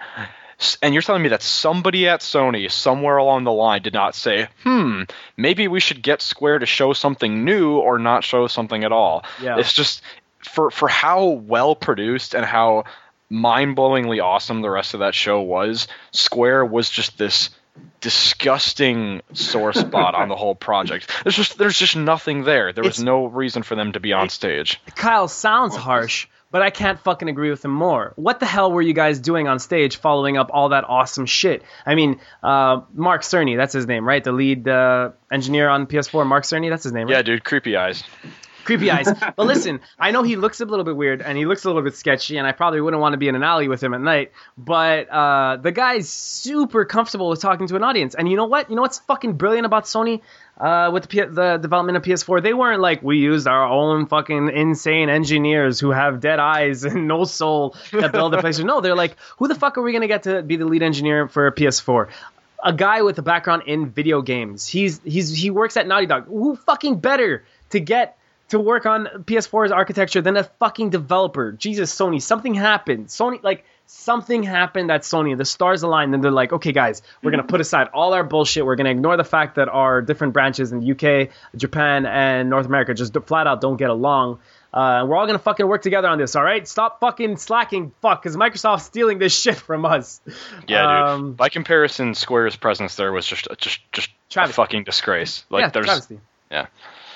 [0.58, 4.14] S- And you're telling me that somebody at Sony somewhere along the line did not
[4.14, 5.02] say, "Hmm,
[5.36, 9.24] maybe we should get Square to show something new or not show something at all."
[9.42, 9.58] Yeah.
[9.58, 10.00] It's just
[10.42, 12.84] for for how well produced and how
[13.28, 15.88] mind-blowingly awesome the rest of that show was.
[16.12, 17.50] Square was just this
[18.00, 21.10] disgusting sore spot on the whole project.
[21.24, 22.72] There's just there's just nothing there.
[22.72, 24.80] There was It's- no reason for them to be on stage.
[24.94, 26.26] Kyle sounds harsh,
[26.56, 28.14] but I can't fucking agree with him more.
[28.16, 31.62] What the hell were you guys doing on stage following up all that awesome shit?
[31.84, 34.24] I mean, uh, Mark Cerny, that's his name, right?
[34.24, 37.16] The lead uh, engineer on PS4, Mark Cerny, that's his name, right?
[37.16, 38.04] Yeah, dude, creepy eyes.
[38.66, 39.08] Creepy eyes.
[39.36, 41.82] But listen, I know he looks a little bit weird and he looks a little
[41.82, 44.00] bit sketchy, and I probably wouldn't want to be in an alley with him at
[44.00, 44.32] night.
[44.58, 48.14] But uh, the guy's super comfortable with talking to an audience.
[48.14, 48.68] And you know what?
[48.68, 50.20] You know what's fucking brilliant about Sony?
[50.58, 54.06] Uh, with the, P- the development of PS4, they weren't like we used our own
[54.06, 58.64] fucking insane engineers who have dead eyes and no soul that build the PlayStation.
[58.64, 61.28] No, they're like, who the fuck are we gonna get to be the lead engineer
[61.28, 62.08] for PS4?
[62.64, 64.66] a guy with a background in video games.
[64.66, 66.26] He's he's he works at Naughty Dog.
[66.26, 68.15] Who fucking better to get
[68.48, 71.52] to work on PS4's architecture than a fucking developer?
[71.52, 73.08] Jesus, Sony, something happened.
[73.08, 75.36] Sony like something happened at Sony.
[75.36, 78.64] The stars aligned, and they're like, okay, guys, we're gonna put aside all our bullshit.
[78.66, 82.66] We're gonna ignore the fact that our different branches in the UK, Japan, and North
[82.66, 84.38] America just flat out don't get along.
[84.72, 86.68] Uh, we're all gonna fucking work together on this, all right?
[86.68, 90.20] Stop fucking slacking, fuck, because Microsoft's stealing this shit from us.
[90.68, 91.08] Yeah, dude.
[91.08, 95.44] Um, By comparison, Square's presence there was just just just a fucking disgrace.
[95.48, 96.20] Like yeah, there's travesty.
[96.50, 96.66] yeah.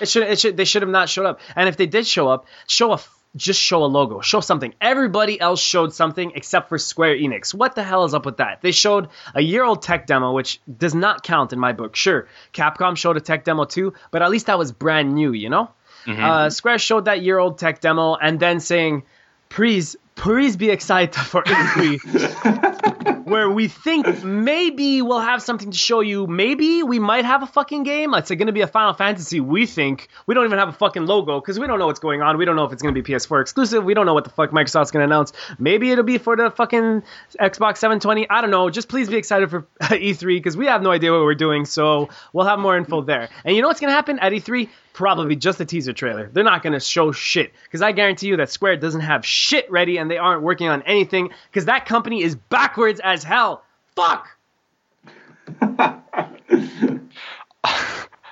[0.01, 0.23] It should.
[0.25, 0.57] It should.
[0.57, 1.41] They should have not showed up.
[1.57, 2.95] And if they did show up, show a.
[2.95, 4.21] f- Just show a logo.
[4.23, 4.75] Show something.
[4.81, 7.55] Everybody else showed something except for Square Enix.
[7.55, 8.61] What the hell is up with that?
[8.61, 11.95] They showed a year-old tech demo, which does not count in my book.
[11.95, 15.31] Sure, Capcom showed a tech demo too, but at least that was brand new.
[15.33, 15.71] You know,
[16.09, 19.05] uh, Square showed that year-old tech demo and then saying,
[19.49, 22.90] "Please, please be excited for E3."
[23.31, 26.27] where we think maybe we'll have something to show you.
[26.27, 28.13] Maybe we might have a fucking game.
[28.15, 29.39] It's going to be a Final Fantasy.
[29.41, 32.23] We think we don't even have a fucking logo because we don't know what's going
[32.23, 32.39] on.
[32.39, 33.85] We don't know if it's going to be PS4 exclusive.
[33.85, 35.33] We don't know what the fuck Microsoft's going to announce.
[35.59, 37.03] Maybe it'll be for the fucking
[37.41, 38.29] Xbox 720.
[38.29, 38.69] I don't know.
[38.69, 41.65] Just please be excited for E3 because we have no idea what we're doing.
[41.67, 43.29] So we'll have more info there.
[43.45, 44.69] And you know what's going to happen at E3?
[44.93, 46.29] Probably just a teaser trailer.
[46.33, 49.71] They're not going to show shit because I guarantee you that Square doesn't have shit
[49.71, 53.65] ready and they aren't working on anything because that company is backwards as hell.
[53.95, 54.29] Fuck.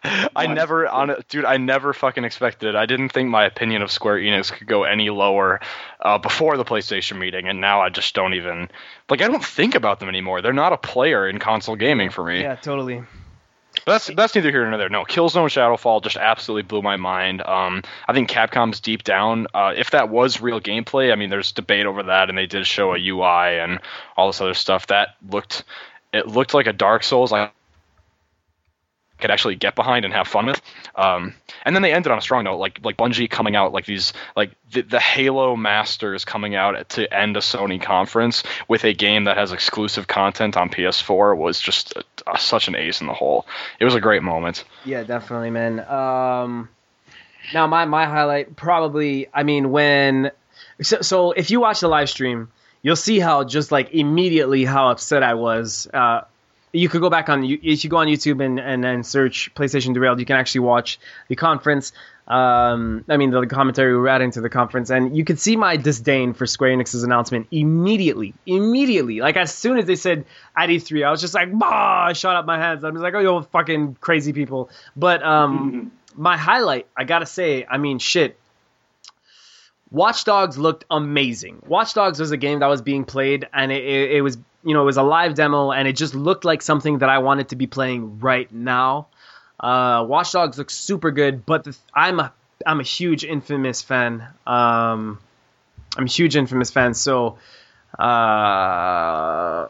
[0.04, 1.44] I never on it, dude.
[1.44, 2.74] I never fucking expected it.
[2.76, 5.60] I didn't think my opinion of Square Enix could go any lower
[6.00, 8.68] uh, before the PlayStation meeting, and now I just don't even
[9.10, 9.20] like.
[9.20, 10.40] I don't think about them anymore.
[10.40, 12.40] They're not a player in console gaming for me.
[12.40, 13.02] Yeah, totally.
[13.88, 14.90] But that's that's neither here nor there.
[14.90, 17.40] No, Killzone Shadowfall just absolutely blew my mind.
[17.40, 21.52] Um, I think Capcom's deep down, uh, if that was real gameplay, I mean, there's
[21.52, 23.80] debate over that, and they did show a UI and
[24.14, 25.64] all this other stuff that looked
[26.12, 27.32] it looked like a Dark Souls.
[27.32, 27.50] I
[29.18, 30.60] could actually get behind and have fun with.
[30.94, 31.34] Um,
[31.64, 34.12] and then they ended on a strong note, like like Bungie coming out like these
[34.36, 39.24] like the, the Halo Masters coming out to end a Sony conference with a game
[39.24, 43.14] that has exclusive content on PS4 was just a, a, such an ace in the
[43.14, 43.46] hole.
[43.80, 44.64] It was a great moment.
[44.84, 45.80] Yeah, definitely, man.
[45.80, 46.68] Um,
[47.52, 50.30] now my my highlight probably, I mean, when
[50.80, 52.50] so, so if you watch the live stream,
[52.82, 55.88] you'll see how just like immediately how upset I was.
[55.92, 56.22] Uh,
[56.72, 59.52] you could go back on you if you go on YouTube and, and, and search
[59.54, 61.92] PlayStation Derailed, you can actually watch the conference.
[62.26, 65.56] Um, I mean, the commentary we were adding to the conference, and you could see
[65.56, 68.34] my disdain for Square Enix's announcement immediately.
[68.44, 72.06] Immediately, like as soon as they said at E3, I was just like, bah!
[72.08, 72.84] I shot up my hands.
[72.84, 74.68] I was like, oh, you fucking crazy people.
[74.94, 78.38] But um, my highlight, I gotta say, I mean, shit.
[79.90, 81.62] Watch Dogs looked amazing.
[81.66, 84.74] Watch Dogs was a game that was being played, and it, it, it was you
[84.74, 87.50] know, it was a live demo and it just looked like something that I wanted
[87.50, 89.08] to be playing right now.
[89.58, 92.32] Uh, Watch Dogs looks super good, but the, I'm a
[92.66, 94.26] I'm a huge Infamous fan.
[94.46, 95.18] Um,
[95.96, 97.38] I'm a huge Infamous fan, so
[97.98, 99.68] uh,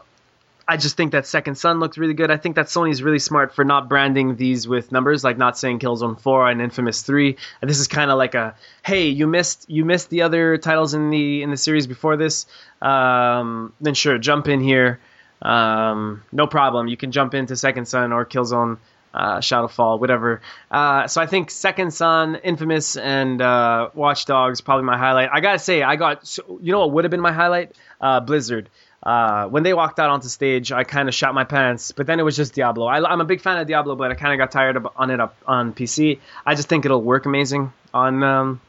[0.69, 2.29] I just think that Second Son looked really good.
[2.29, 5.79] I think that Sony's really smart for not branding these with numbers, like not saying
[5.79, 7.35] Killzone 4 and Infamous 3.
[7.59, 8.53] And this is kind of like a,
[8.85, 12.45] hey, you missed you missed the other titles in the in the series before this.
[12.83, 14.99] Um, then sure, jump in here.
[15.41, 16.87] Um, no problem.
[16.87, 18.77] You can jump into Second Son or Killzone
[19.11, 20.41] uh, Shadowfall, whatever.
[20.69, 25.29] Uh, so I think Second Son, Infamous, and uh, Watch Dogs probably my highlight.
[25.33, 27.75] I gotta say, I got so, you know what would have been my highlight?
[27.99, 28.69] Uh, Blizzard.
[29.01, 32.19] Uh, when they walked out onto stage, I kind of shot my pants, but then
[32.19, 32.85] it was just Diablo.
[32.85, 35.09] I, am a big fan of Diablo, but I kind of got tired of on
[35.09, 36.19] it up on PC.
[36.45, 38.23] I just think it'll work amazing on.
[38.23, 38.61] Um,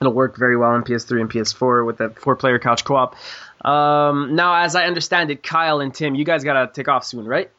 [0.00, 3.16] it'll work very well on PS3 and PS4 with that four-player couch co-op.
[3.64, 7.26] Um, now, as I understand it, Kyle and Tim, you guys gotta take off soon,
[7.26, 7.50] right?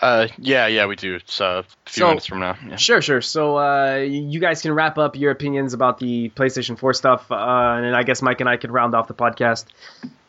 [0.00, 1.16] Uh, yeah, yeah, we do.
[1.16, 2.56] It's uh, a few So- minutes from now.
[2.66, 2.76] Yeah.
[2.76, 3.20] Sure, sure.
[3.20, 7.34] So uh, you guys can wrap up your opinions about the PlayStation 4 stuff, uh,
[7.34, 9.64] and I guess Mike and I can round off the podcast.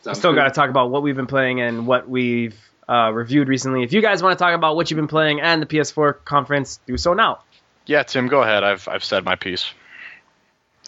[0.06, 2.56] We still got to talk about what we've been playing and what we've
[2.88, 3.84] uh, reviewed recently.
[3.84, 6.80] If you guys want to talk about what you've been playing and the PS4 conference,
[6.88, 7.40] do so now.
[7.86, 8.64] yeah, Tim, go ahead.
[8.64, 9.72] I've I've said my piece.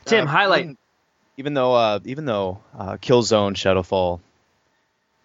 [0.06, 0.62] Tim, Uh, highlight.
[0.64, 0.78] Even,
[1.38, 4.20] even though, uh, even though uh, Killzone Shadowfall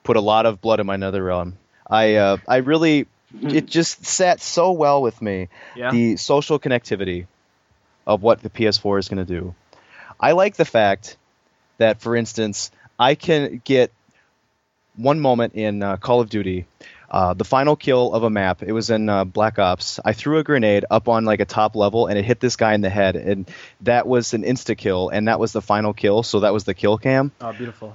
[0.03, 1.57] put a lot of blood in my nether realm,
[1.89, 3.07] I, uh, I really,
[3.43, 5.49] it just sat so well with me.
[5.75, 5.91] Yeah.
[5.91, 7.27] The social connectivity
[8.07, 9.55] of what the PS4 is going to do.
[10.21, 11.17] I like the fact
[11.79, 13.93] that, for instance, I can get
[14.97, 16.66] one moment in uh, Call of Duty.
[17.09, 18.62] Uh, the final kill of a map.
[18.62, 20.01] It was in uh, Black Ops.
[20.05, 22.74] I threw a grenade up on like a top level, and it hit this guy
[22.74, 23.48] in the head, and
[23.82, 26.24] that was an insta kill, and that was the final kill.
[26.24, 27.31] So that was the kill cam.
[27.40, 27.94] Oh, beautiful.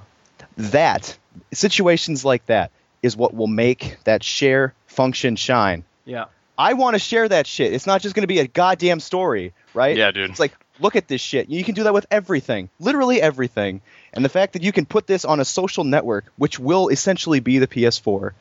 [0.56, 1.16] That
[1.52, 2.70] situations like that
[3.02, 5.84] is what will make that share function shine.
[6.04, 6.26] Yeah.
[6.56, 7.72] I want to share that shit.
[7.72, 9.96] It's not just going to be a goddamn story, right?
[9.96, 10.30] Yeah, dude.
[10.30, 11.48] It's like, look at this shit.
[11.48, 13.80] You can do that with everything, literally everything.
[14.12, 17.40] And the fact that you can put this on a social network, which will essentially
[17.40, 18.32] be the PS4,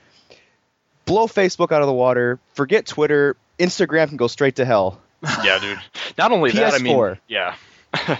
[1.05, 4.99] blow Facebook out of the water, forget Twitter, Instagram can go straight to hell.
[5.43, 5.79] yeah, dude.
[6.17, 7.55] Not only that, I mean, yeah.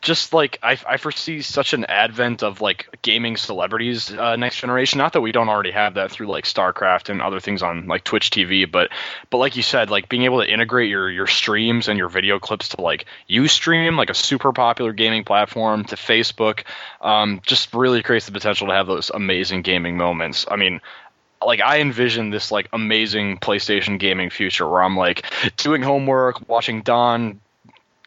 [0.00, 4.98] Just like I, I foresee such an advent of like gaming celebrities uh, next generation.
[4.98, 8.04] Not that we don't already have that through like StarCraft and other things on like
[8.04, 8.90] Twitch TV, but
[9.30, 12.38] but like you said, like being able to integrate your your streams and your video
[12.38, 16.62] clips to like UStream, like a super popular gaming platform, to Facebook,
[17.00, 20.46] um, just really creates the potential to have those amazing gaming moments.
[20.48, 20.80] I mean,
[21.44, 25.24] like I envision this like amazing PlayStation gaming future where I'm like
[25.56, 27.40] doing homework, watching Don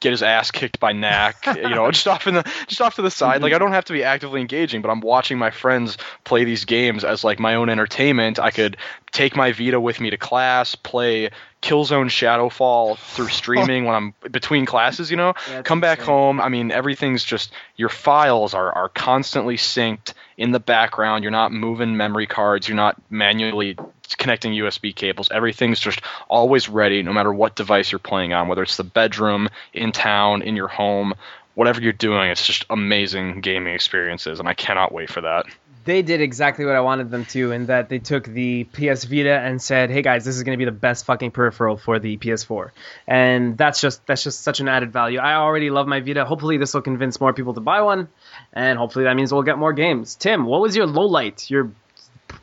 [0.01, 3.01] get his ass kicked by Knack, you know, just off in the just off to
[3.01, 3.41] the side.
[3.41, 3.55] Like mm-hmm.
[3.55, 7.05] I don't have to be actively engaging, but I'm watching my friends play these games
[7.05, 8.39] as like my own entertainment.
[8.39, 8.75] I could
[9.11, 11.29] take my Vita with me to class, play
[11.61, 15.33] Killzone Shadowfall through streaming when I'm between classes, you know.
[15.49, 16.13] Yeah, Come back insane.
[16.13, 21.23] home, I mean everything's just your files are are constantly synced in the background.
[21.23, 23.77] You're not moving memory cards, you're not manually
[24.17, 25.29] connecting USB cables.
[25.31, 29.47] Everything's just always ready no matter what device you're playing on, whether it's the bedroom,
[29.73, 31.13] in town, in your home,
[31.55, 32.29] whatever you're doing.
[32.29, 35.45] It's just amazing gaming experiences and I cannot wait for that.
[35.83, 39.39] They did exactly what I wanted them to, in that they took the PS Vita
[39.39, 42.17] and said, "Hey guys, this is going to be the best fucking peripheral for the
[42.17, 42.71] PS4,"
[43.07, 45.19] and that's just that's just such an added value.
[45.19, 46.25] I already love my Vita.
[46.25, 48.09] Hopefully, this will convince more people to buy one,
[48.53, 50.15] and hopefully that means we'll get more games.
[50.15, 51.49] Tim, what was your low light?
[51.49, 51.71] Your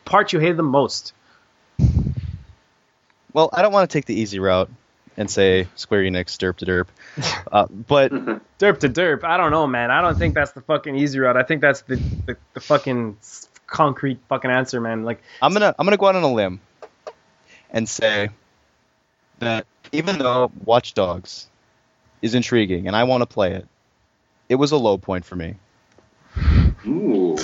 [0.05, 1.12] part you hated the most?
[3.32, 4.70] Well, I don't want to take the easy route
[5.19, 6.86] and say Square Enix derp to derp,
[7.53, 8.12] uh, but
[8.59, 9.24] Derp to derp.
[9.24, 9.90] I don't know, man.
[9.90, 11.36] I don't think that's the fucking easy route.
[11.36, 13.19] I think that's the the, the fucking
[13.66, 15.05] concrete fucking answer, man.
[15.05, 16.61] Like, I'm gonna I'm gonna go out on a limb
[17.70, 18.31] and say
[19.40, 21.49] that even though Watch Dogs
[22.23, 23.69] is intriguing and I want to play it,
[24.49, 25.57] it was a low point for me.
[26.86, 27.36] Ooh.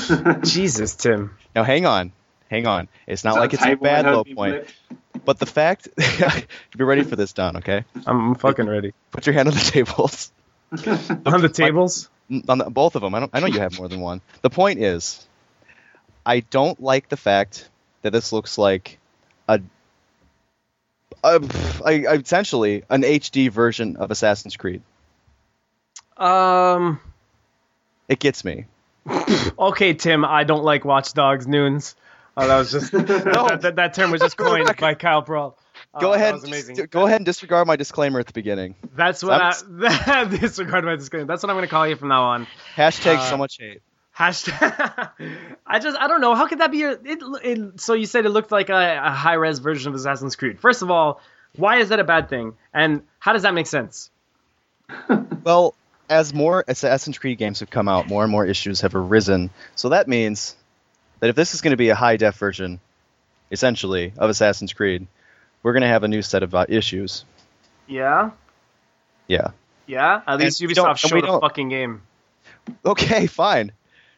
[0.42, 1.36] Jesus, Tim.
[1.54, 2.12] Now hang on,
[2.50, 2.88] hang on.
[3.06, 5.24] It's not Is like it's a bad low point, flipped?
[5.24, 5.88] but the fact
[6.76, 7.56] be ready for this, Don.
[7.58, 8.92] Okay, I'm fucking ready.
[9.12, 10.30] put your hand on the tables.
[10.72, 12.08] On the tables.
[12.48, 13.12] on the, both of them.
[13.14, 13.30] I don't.
[13.34, 14.20] I know you have more than one.
[14.42, 15.26] The point is,
[16.24, 17.68] I don't like the fact
[18.02, 18.98] that this looks like
[19.48, 19.60] a,
[21.24, 21.40] a,
[21.84, 24.82] a essentially an HD version of Assassin's Creed.
[26.16, 27.00] Um.
[28.08, 28.66] It gets me.
[29.58, 31.94] Okay, Tim, I don't like Watch Dogs noons.
[32.42, 35.54] Oh, that was just that, that, that term was just coined by Kyle Prahl.
[35.94, 36.34] Oh, Go that ahead.
[36.34, 36.76] was amazing.
[36.76, 38.74] d- Go ahead and disregard my disclaimer at the beginning.
[38.94, 39.52] That's what I,
[40.06, 41.26] I'm- disregard my disclaimer.
[41.26, 42.46] That's what I'm going to call you from now on.
[42.76, 43.80] Hashtag Uh, so much hate.
[44.16, 45.10] Hashtag.
[45.66, 46.92] I just I don't know how could that be your.
[46.92, 50.36] It, it, so you said it looked like a, a high res version of Assassin's
[50.36, 50.60] Creed.
[50.60, 51.20] First of all,
[51.56, 52.54] why is that a bad thing?
[52.72, 54.10] And how does that make sense?
[55.44, 55.74] Well,
[56.08, 59.50] as more Assassin's Creed games have come out, more and more issues have arisen.
[59.76, 60.54] So that means
[61.20, 62.80] that if this is going to be a high def version,
[63.52, 65.06] essentially, of Assassin's Creed,
[65.62, 67.24] we're going to have a new set of uh, issues.
[67.86, 68.30] Yeah.
[69.28, 69.48] Yeah.
[69.86, 70.22] Yeah.
[70.26, 72.02] At least And we don't- Ubisoft and showed we a fucking game.
[72.84, 73.72] Okay, fine.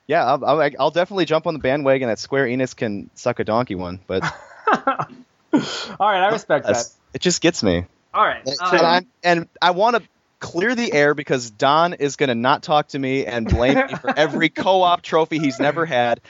[0.06, 3.44] Yeah, I'll, I'll, I'll definitely jump on the bandwagon that Square Enix can suck a
[3.44, 4.22] donkey one, but
[4.72, 6.84] All right, I respect that.
[7.14, 7.84] it just gets me.
[8.14, 8.42] All right.
[8.46, 10.02] and, um, I'm, and I want to
[10.38, 13.94] clear the air because Don is going to not talk to me and blame me
[13.94, 16.20] for every co-op trophy he's never had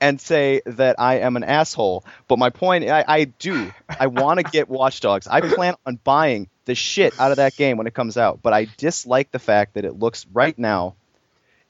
[0.00, 2.04] and say that I am an asshole.
[2.28, 3.72] But my point, I, I do.
[3.88, 5.26] I want to get Watch Dogs.
[5.26, 8.52] I plan on buying the shit out of that game when it comes out, but
[8.52, 10.94] I dislike the fact that it looks right now,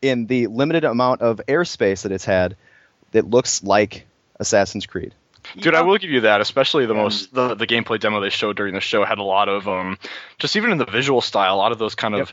[0.03, 2.57] in the limited amount of airspace that it's had,
[3.13, 4.07] that looks like
[4.39, 5.15] Assassin's Creed.
[5.57, 6.41] Dude, I will give you that.
[6.41, 9.49] Especially the most the, the gameplay demo they showed during the show had a lot
[9.49, 9.99] of um,
[10.39, 12.33] just even in the visual style, a lot of those kind of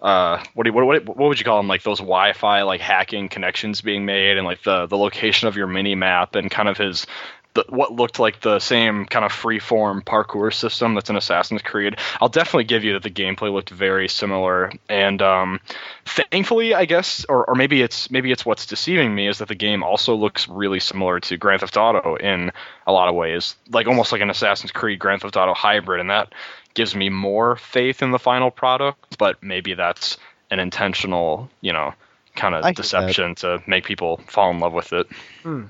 [0.00, 1.68] uh, what do you, what, what what would you call them?
[1.68, 5.66] Like those Wi-Fi like hacking connections being made, and like the the location of your
[5.66, 7.06] mini map, and kind of his.
[7.54, 11.96] The, what looked like the same kind of free-form parkour system that's in Assassin's Creed.
[12.20, 15.60] I'll definitely give you that the gameplay looked very similar, and um,
[16.04, 19.54] thankfully, I guess, or, or maybe it's maybe it's what's deceiving me is that the
[19.54, 22.52] game also looks really similar to Grand Theft Auto in
[22.86, 26.10] a lot of ways, like almost like an Assassin's Creed Grand Theft Auto hybrid, and
[26.10, 26.34] that
[26.76, 29.18] gives me more faith in the final product.
[29.18, 30.18] But maybe that's
[30.50, 31.94] an intentional, you know,
[32.36, 35.08] kind of hear deception to make people fall in love with it.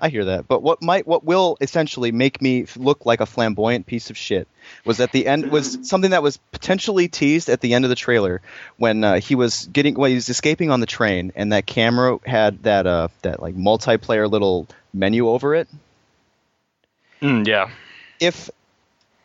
[0.00, 3.86] I hear that, but what might what will essentially make me look like a flamboyant
[3.86, 4.48] piece of shit
[4.84, 7.94] was at the end was something that was potentially teased at the end of the
[7.94, 8.42] trailer
[8.78, 12.18] when uh, he was getting when he was escaping on the train and that camera
[12.26, 15.68] had that uh that like multiplayer little menu over it.
[17.22, 17.70] Mm, yeah,
[18.18, 18.50] If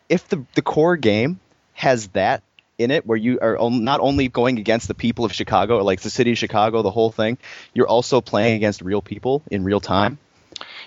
[0.08, 1.40] if the the core game
[1.72, 2.42] has that
[2.78, 6.00] in it where you are not only going against the people of Chicago or like
[6.00, 7.38] the city of Chicago the whole thing,
[7.74, 10.18] you're also playing against real people in real time.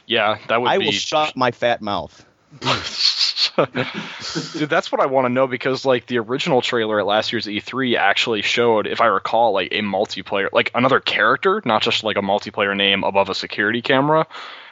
[0.05, 0.85] yeah, that would I be.
[0.85, 2.25] will shut my fat mouth.
[3.55, 7.47] Dude, that's what I want to know because like the original trailer at last year's
[7.47, 12.17] E3 actually showed, if I recall, like a multiplayer, like another character, not just like
[12.17, 14.27] a multiplayer name above a security camera.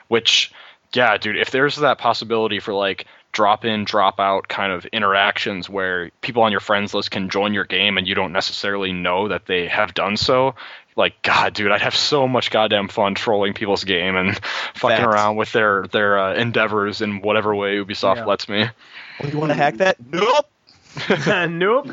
[0.07, 0.51] Which,
[0.93, 5.69] yeah, dude, if there's that possibility for like drop in, drop out kind of interactions
[5.69, 9.27] where people on your friends list can join your game and you don't necessarily know
[9.27, 10.55] that they have done so.
[10.95, 14.37] Like God, dude, I'd have so much goddamn fun trolling people's game and
[14.75, 15.07] fucking Facts.
[15.07, 18.25] around with their their uh, endeavors in whatever way Ubisoft Yeah.
[18.25, 18.65] lets me.
[19.23, 19.97] Oh, you want to hack that?
[20.11, 20.45] Nope.
[21.49, 21.87] nope.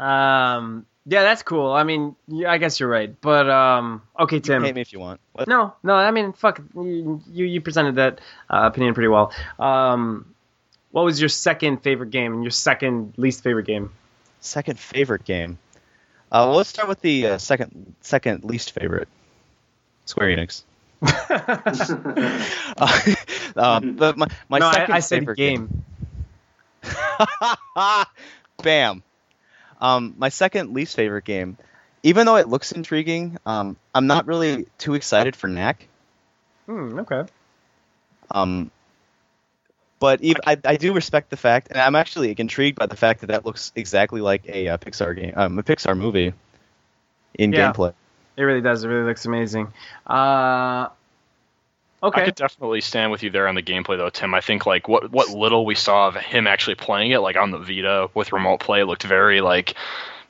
[0.00, 1.72] Um, yeah, that's cool.
[1.72, 3.18] I mean, yeah, I guess you're right.
[3.20, 4.62] But um, okay, Tim.
[4.64, 5.20] Hate me if you want.
[5.32, 5.48] What?
[5.48, 5.94] No, no.
[5.94, 6.60] I mean, fuck.
[6.74, 9.32] You you, you presented that uh, opinion pretty well.
[9.58, 10.26] Um,
[10.92, 13.92] What was your second favorite game and your second least favorite game?
[14.40, 15.58] Second favorite game.
[16.32, 19.08] Uh, well, let's start with the uh, second second least favorite.
[20.06, 20.62] Square Enix.
[22.76, 23.14] uh,
[23.56, 25.84] um, but my, my no, second I, I said favorite game.
[28.62, 29.02] Bam.
[29.80, 31.56] Um, my second least favorite game,
[32.02, 35.86] even though it looks intriguing, um, I'm not really too excited for Knack.
[36.66, 37.24] Hmm, okay.
[38.30, 38.70] Um,
[40.00, 43.20] but even, I, I do respect the fact, and I'm actually intrigued by the fact
[43.20, 46.32] that that looks exactly like a uh, Pixar game, um, a Pixar movie
[47.34, 47.72] in Yeah.
[47.72, 47.92] gameplay.
[48.36, 48.82] It really does.
[48.82, 49.68] It really looks amazing.
[50.06, 50.88] Uh,
[52.02, 52.22] okay.
[52.22, 54.34] I could definitely stand with you there on the gameplay though, Tim.
[54.34, 57.50] I think like what what little we saw of him actually playing it, like on
[57.50, 59.74] the Vita with remote play, looked very like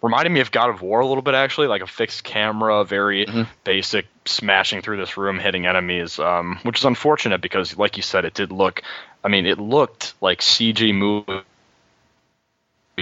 [0.02, 3.26] reminded me of God of War a little bit actually, like a fixed camera, very
[3.26, 3.46] Mhm.
[3.64, 8.24] basic smashing through this room, hitting enemies, um, which is unfortunate because like you said,
[8.24, 8.82] it did look
[9.22, 11.44] I mean, it looked like CG movie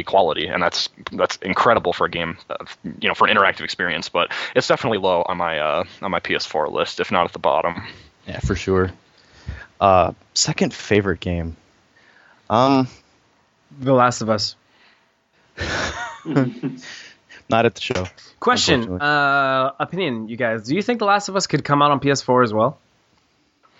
[0.04, 4.08] quality and that's that's incredible for a game of, you know for an interactive experience
[4.08, 7.40] but it's definitely low on my uh on my PS4 list if not at the
[7.40, 7.82] bottom
[8.28, 8.90] Yeah, for sure.
[9.80, 11.56] Uh, second favorite game.
[12.50, 12.88] Um,
[13.80, 14.54] the Last of Us.
[16.26, 18.06] not at the show.
[18.38, 19.00] Question.
[19.00, 20.64] Uh, opinion, you guys.
[20.64, 22.78] Do you think The Last of Us could come out on PS4 as well?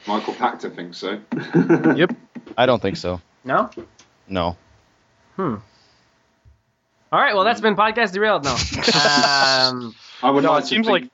[0.07, 1.21] Michael Pachter thinks so.
[1.95, 2.17] Yep.
[2.59, 3.21] I don't think so.
[3.45, 3.71] No.
[4.29, 4.57] No.
[5.37, 5.55] Hmm.
[7.11, 7.35] All right.
[7.35, 8.45] Well, that's been podcast derailed.
[8.45, 8.51] No.
[9.71, 11.11] um, I would No, like it seems think- like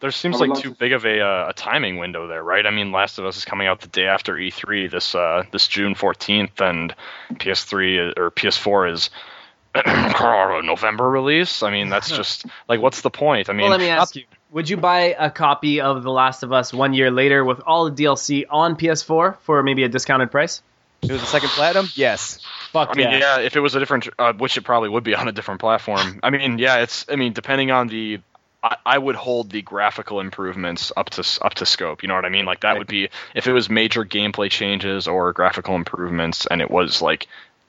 [0.00, 2.64] there seems like like too to- big of a, uh, a timing window there, right?
[2.66, 5.66] I mean, Last of Us is coming out the day after E3 this uh, this
[5.66, 6.94] June 14th, and
[7.34, 9.10] PS3 or PS4 is
[9.74, 11.62] a November release.
[11.62, 13.48] I mean, that's just like, what's the point?
[13.48, 16.42] I mean, well, let me ask you: Would you buy a copy of The Last
[16.42, 20.30] of Us one year later with all the DLC on PS4 for maybe a discounted
[20.30, 20.60] price?
[21.02, 21.88] It was the second platinum.
[21.94, 22.40] Yes.
[22.72, 23.18] Fuck I mean, yeah.
[23.18, 23.40] yeah.
[23.40, 26.20] if it was a different, uh, which it probably would be on a different platform.
[26.22, 27.06] I mean, yeah, it's.
[27.08, 28.20] I mean, depending on the,
[28.62, 32.02] I, I would hold the graphical improvements up to up to scope.
[32.02, 32.44] You know what I mean?
[32.44, 36.70] Like that would be if it was major gameplay changes or graphical improvements, and it
[36.70, 37.26] was like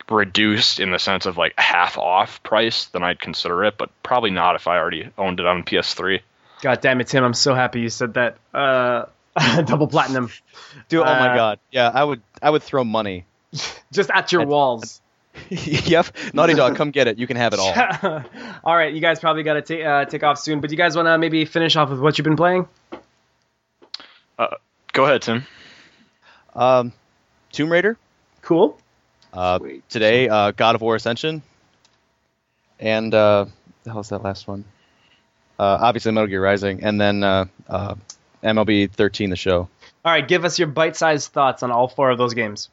[0.09, 3.77] reduced in the sense of like half off price, then I'd consider it.
[3.77, 6.21] But probably not if I already owned it on PS3.
[6.61, 7.23] God damn it, Tim!
[7.23, 8.37] I'm so happy you said that.
[8.53, 9.05] Uh,
[9.65, 10.29] double platinum,
[10.89, 11.59] Dude, oh my Uh, god.
[11.71, 12.21] Yeah, I would.
[12.41, 13.25] I would throw money.
[13.91, 15.01] just at your I'd- walls.
[15.49, 16.07] yep.
[16.33, 17.17] Naughty Dog, come get it.
[17.17, 18.23] You can have it all.
[18.63, 20.95] all right, you guys probably got to take uh, take off soon, but you guys
[20.95, 22.67] want to maybe finish off with what you've been playing?
[24.91, 25.45] Go ahead, Tim.
[26.55, 26.91] Um,
[27.51, 27.97] Tomb Raider.
[28.41, 28.77] Cool.
[29.31, 31.43] Uh, today, uh, God of War Ascension.
[32.79, 33.45] And uh,
[33.83, 34.65] the hell's that last one?
[35.59, 37.95] Uh, obviously Metal Gear Rising, and then uh, uh,
[38.43, 39.69] MLB 13, the show.
[40.05, 42.69] All right, give us your bite-sized thoughts on all four of those games.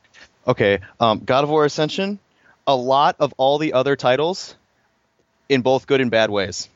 [0.47, 2.19] Okay, um, God of War Ascension,
[2.67, 4.55] a lot of all the other titles
[5.49, 6.69] in both good and bad ways.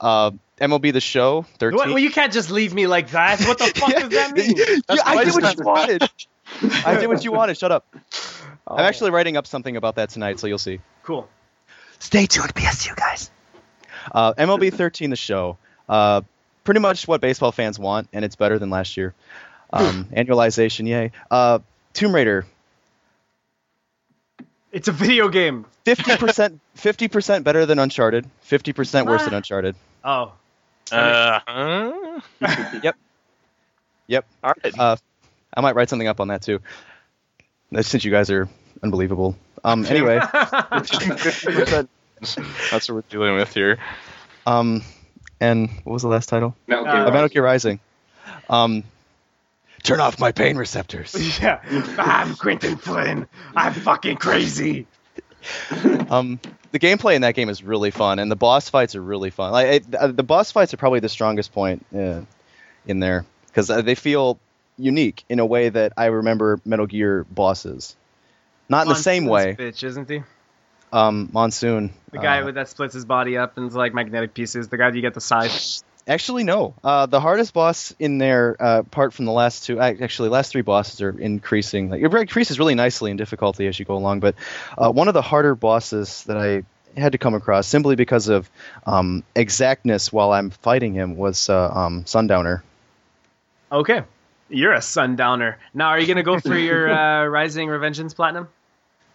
[0.00, 1.76] Uh, MLB The Show, 13.
[1.76, 3.40] What, well, you can't just leave me like that.
[3.42, 4.54] What the fuck does that mean?
[4.56, 6.02] Yeah, I did what you wanted.
[6.86, 7.58] I did what you wanted.
[7.58, 7.86] Shut up.
[8.66, 10.80] Oh, I'm actually writing up something about that tonight, so you'll see.
[11.02, 11.28] cool.
[11.98, 13.30] Stay tuned, PSU guys.
[14.10, 15.56] Uh, MLB 13, the show.
[15.88, 16.22] Uh,
[16.64, 19.14] pretty much what baseball fans want, and it's better than last year.
[19.72, 21.12] Um, annualization, yay.
[21.30, 21.60] Uh,
[21.94, 22.44] Tomb Raider,
[24.70, 25.66] It's a video game.
[25.84, 29.36] 50% 50% better than Uncharted, 50% worse than Ah.
[29.36, 29.76] Uncharted.
[30.04, 30.32] Oh,
[30.90, 32.92] Uh, huh?
[34.08, 34.26] Yep.
[34.44, 34.78] All right.
[34.78, 34.96] Uh,
[35.54, 36.60] I might write something up on that too.
[37.80, 38.48] Since you guys are
[38.82, 39.36] unbelievable.
[39.64, 40.92] Um, anyway, That's
[42.88, 43.78] what we're dealing with here.
[44.46, 44.82] um,
[45.42, 46.54] and what was the last title?
[46.66, 47.28] Metal Gear Uh, Metal Rising.
[47.34, 47.80] Gear Rising.
[48.48, 48.84] Um,
[49.82, 51.14] turn off my pain receptors.
[51.42, 51.60] yeah.
[51.98, 53.26] I'm Quinton Flynn.
[53.56, 54.86] I'm fucking crazy.
[56.08, 56.38] um,
[56.70, 59.52] the gameplay in that game is really fun, and the boss fights are really fun.
[59.52, 62.20] Like it, uh, the boss fights are probably the strongest point uh,
[62.86, 64.38] in there because uh, they feel
[64.78, 67.96] unique in a way that I remember Metal Gear bosses.
[68.68, 69.56] Not in the same way.
[69.58, 70.22] Bitch, isn't he?
[70.92, 71.92] Um, Monsoon.
[72.10, 74.68] The guy uh, that splits his body up into like magnetic pieces.
[74.68, 75.82] The guy that you get the size.
[76.06, 76.74] Actually, no.
[76.82, 80.62] Uh, the hardest boss in there, uh, apart from the last two, actually, last three
[80.62, 81.90] bosses are increasing.
[81.90, 84.18] Like, it increases really nicely in difficulty as you go along.
[84.20, 84.34] But
[84.76, 86.64] uh, one of the harder bosses that I
[87.00, 88.50] had to come across simply because of
[88.84, 92.62] um, exactness while I'm fighting him was uh, um, Sundowner.
[93.70, 94.02] Okay.
[94.48, 95.58] You're a sundowner.
[95.72, 98.48] Now, are you gonna go for your uh, Rising Revengeance Platinum?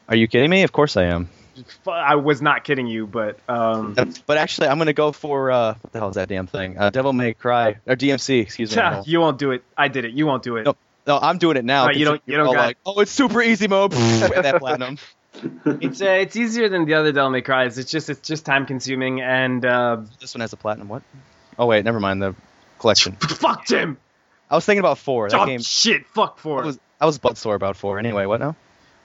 [0.09, 0.63] Are you kidding me?
[0.63, 1.29] Of course I am.
[1.57, 5.51] F- I was not kidding you, but um, But actually, I'm going to go for
[5.51, 6.77] uh, what the hell is that damn thing?
[6.77, 8.41] Uh, Devil May Cry or DMC?
[8.41, 8.81] Excuse me.
[9.05, 9.63] you won't do it.
[9.77, 10.11] I did it.
[10.13, 10.65] You won't do it.
[10.65, 10.77] Nope.
[11.05, 11.87] No, I'm doing it now.
[11.87, 13.93] Oh, you don't- you don't you're got- like, oh, it's super easy mode.
[13.93, 14.97] and that platinum.
[15.65, 17.77] It's uh, it's easier than the other Devil May Cries.
[17.77, 20.87] It's just it's just time consuming and uh, This one has a platinum.
[20.89, 21.03] What?
[21.59, 22.21] Oh wait, never mind.
[22.23, 22.33] The
[22.79, 23.13] collection.
[23.21, 23.97] fuck Tim.
[24.49, 25.29] I was thinking about four.
[25.29, 25.61] That Oh, game.
[25.61, 26.63] shit, fuck four.
[26.63, 27.99] I was I was butt sore about four.
[27.99, 28.55] Anyway, what now?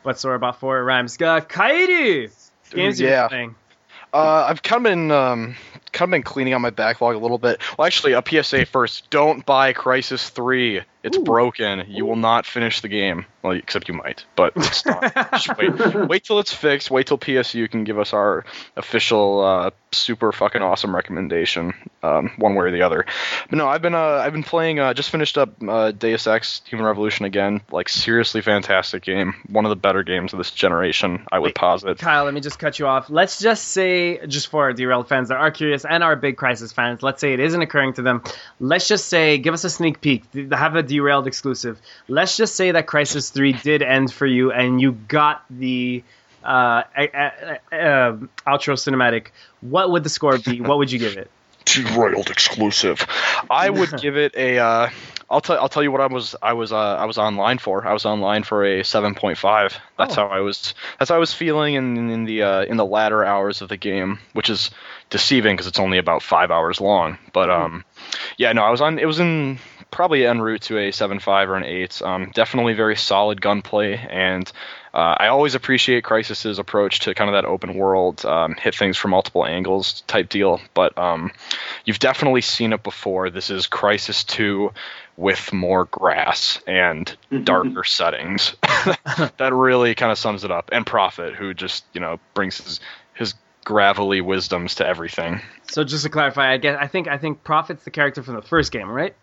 [0.03, 1.17] But sorry about four rhymes.
[1.21, 2.31] Uh, Kairi,
[2.71, 3.29] games yeah.
[3.29, 3.55] playing.
[4.13, 5.57] Uh, I've kind of been um,
[5.93, 7.61] kind of been cleaning out my backlog a little bit.
[7.79, 10.83] Well, actually, a PSA first: don't buy Crysis Three.
[11.03, 11.25] It's Ooh.
[11.25, 11.85] broken.
[11.89, 13.27] You will not finish the game.
[13.43, 15.13] Well, except you might, but it's not.
[15.33, 16.09] Just wait.
[16.09, 16.91] Wait till it's fixed.
[16.91, 18.45] Wait till PSU can give us our
[18.77, 21.75] official uh, super fucking awesome recommendation,
[22.05, 23.05] um, one way or the other.
[23.51, 24.79] But no, I've been uh, I've been playing.
[24.79, 27.63] Uh, just finished up uh, Deus Ex: Human Revolution again.
[27.73, 29.35] Like seriously fantastic game.
[29.49, 31.99] One of the better games of this generation, I would posit.
[31.99, 33.11] Kyle, let me just cut you off.
[33.11, 36.73] Let's just say, just for our derailed fans that are curious and our big Crysis
[36.73, 38.23] fans, let's say it isn't occurring to them.
[38.61, 40.25] Let's just say, give us a sneak peek.
[40.53, 41.81] Have a derailed exclusive.
[42.09, 46.03] Let's just say that Crysis 3 did end for you and you got the
[46.45, 48.13] uh, uh, uh, uh,
[48.47, 49.29] outro cinematic.
[49.61, 50.61] What would the score be?
[50.61, 51.31] What would you give it?
[51.65, 53.07] derailed exclusive.
[53.49, 54.59] I would give it a.
[54.59, 54.89] Uh,
[55.31, 55.57] I'll tell.
[55.59, 56.35] I'll tell you what I was.
[56.43, 56.73] I was.
[56.73, 57.87] Uh, I was online for.
[57.87, 59.79] I was online for a seven point five.
[59.97, 60.27] That's Oh.
[60.27, 60.75] how I was.
[60.99, 63.77] That's how I was feeling in in the uh, in the latter hours of the
[63.77, 64.71] game, which is
[65.09, 67.17] deceiving because it's only about five hours long.
[67.33, 67.85] But um,
[68.37, 68.99] yeah, no, I was on.
[68.99, 69.59] It was in
[69.93, 72.03] probably en route to a seven five or an eight.
[72.03, 74.51] Um, definitely very solid gunplay and.
[74.95, 78.99] Uh, I always appreciate Crysis's approach to kind of that open world, um, hit things
[78.99, 80.61] from multiple angles type deal.
[80.75, 81.33] But um,
[81.87, 83.31] you've definitely seen it before.
[83.31, 84.71] This is Crysis 2
[85.17, 87.15] with more grass and
[87.45, 88.55] darker settings.
[89.39, 90.71] that really kind of sums it up.
[90.73, 92.81] And Prophet, who just you know brings his
[93.15, 95.41] his gravelly wisdoms to everything.
[95.71, 98.43] So just to clarify, I guess I think I think Prophet's the character from the
[98.43, 99.15] first game, right?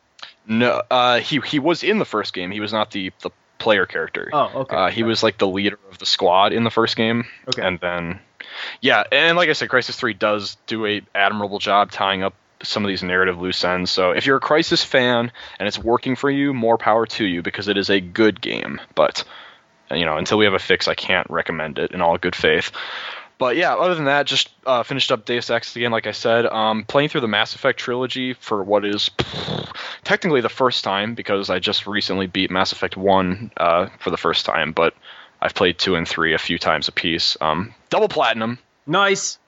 [0.48, 2.52] No, uh, he he was in the first game.
[2.52, 3.30] He was not the the
[3.60, 4.30] player character.
[4.34, 4.76] Oh, okay.
[4.76, 7.26] Uh, he was like the leader of the squad in the first game.
[7.50, 7.62] Okay.
[7.62, 8.20] And then,
[8.82, 12.34] yeah, and like I said, Crysis Three does do a admirable job tying up
[12.64, 13.92] some of these narrative loose ends.
[13.92, 17.42] So if you're a Crysis fan and it's working for you, more power to you
[17.42, 18.82] because it is a good game.
[18.96, 19.24] But
[19.92, 22.72] you know, until we have a fix, I can't recommend it in all good faith.
[23.40, 26.46] But yeah, other than that, just uh, finished up Deus Ex again, like I said.
[26.46, 29.10] Um, playing through the Mass Effect trilogy for what is
[30.04, 34.18] technically the first time because I just recently beat Mass Effect 1 uh, for the
[34.18, 34.94] first time, but
[35.42, 37.38] I've played 2 and 3 a few times apiece.
[37.40, 38.60] Um, double platinum.
[38.86, 39.40] Nice.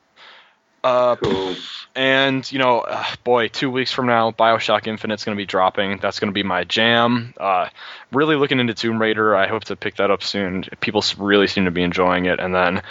[0.83, 1.55] Uh, Cool.
[1.93, 5.99] and you know, uh, boy, two weeks from now, Bioshock Infinite's going to be dropping.
[5.99, 7.33] That's going to be my jam.
[7.37, 7.67] Uh,
[8.11, 9.35] really looking into Tomb Raider.
[9.35, 10.63] I hope to pick that up soon.
[10.79, 12.39] People really seem to be enjoying it.
[12.39, 12.81] And then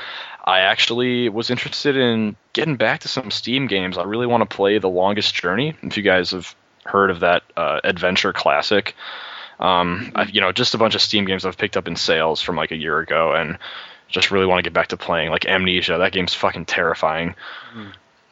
[0.44, 3.98] I actually was interested in getting back to some Steam games.
[3.98, 5.74] I really want to play The Longest Journey.
[5.82, 6.54] If you guys have
[6.84, 8.94] heard of that uh, adventure classic,
[9.58, 12.40] um, I've, you know, just a bunch of Steam games I've picked up in sales
[12.40, 13.58] from like a year ago, and
[14.08, 15.30] just really want to get back to playing.
[15.30, 17.34] Like Amnesia, that game's fucking terrifying.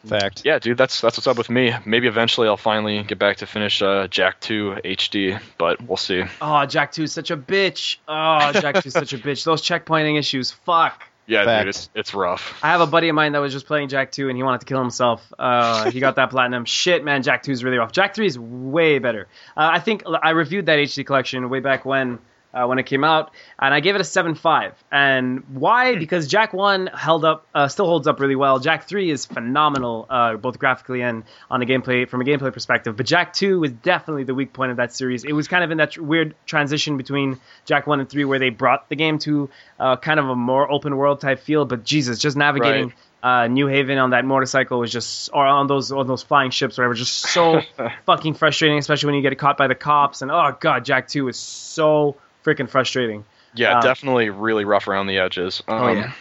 [0.06, 0.42] Fact.
[0.44, 1.74] Yeah, dude, that's that's what's up with me.
[1.84, 6.22] Maybe eventually I'll finally get back to finish uh, Jak 2 HD, but we'll see.
[6.40, 7.96] Oh, Jak 2 is such a bitch.
[8.06, 9.44] Oh, Jak 2 is such a bitch.
[9.44, 11.07] Those checkpointing issues, fuck.
[11.28, 11.64] Yeah, Fact.
[11.64, 12.58] dude, it's it's rough.
[12.62, 14.60] I have a buddy of mine that was just playing Jak 2 and he wanted
[14.60, 15.30] to kill himself.
[15.38, 16.64] Uh, he got that platinum.
[16.64, 17.92] Shit, man, Jak 2 is really rough.
[17.92, 19.28] Jak 3 is way better.
[19.54, 22.18] Uh, I think I reviewed that HD collection way back when.
[22.54, 24.72] Uh, when it came out, and I gave it a 7.5.
[24.90, 25.96] And why?
[25.96, 28.58] Because Jak 1 held up, uh, still holds up really well.
[28.58, 32.96] Jak 3 is phenomenal, uh, both graphically and on a gameplay from a gameplay perspective.
[32.96, 35.24] But Jak 2 was definitely the weak point of that series.
[35.24, 38.38] It was kind of in that tr- weird transition between Jak 1 and 3, where
[38.38, 41.66] they brought the game to uh, kind of a more open world type feel.
[41.66, 43.44] But Jesus, just navigating Right.
[43.44, 46.78] uh, New Haven on that motorcycle was just, or on those on those flying ships,
[46.78, 47.60] or whatever, just so
[48.06, 48.78] fucking frustrating.
[48.78, 52.16] Especially when you get caught by the cops, and oh god, Jak Two is so
[52.48, 53.24] freaking frustrating.
[53.54, 55.62] Yeah, Um, definitely really rough around the edges.
[55.68, 56.12] Um, Oh, yeah.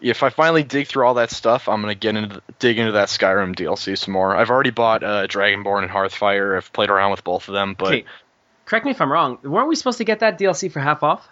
[0.00, 3.08] If I finally dig through all that stuff, I'm gonna get into dig into that
[3.08, 4.36] Skyrim DLC some more.
[4.36, 6.56] I've already bought uh, Dragonborn and Hearthfire.
[6.56, 8.04] I've played around with both of them, but Okay,
[8.64, 9.38] correct me if I'm wrong.
[9.42, 11.28] Weren't we supposed to get that DLC for half off?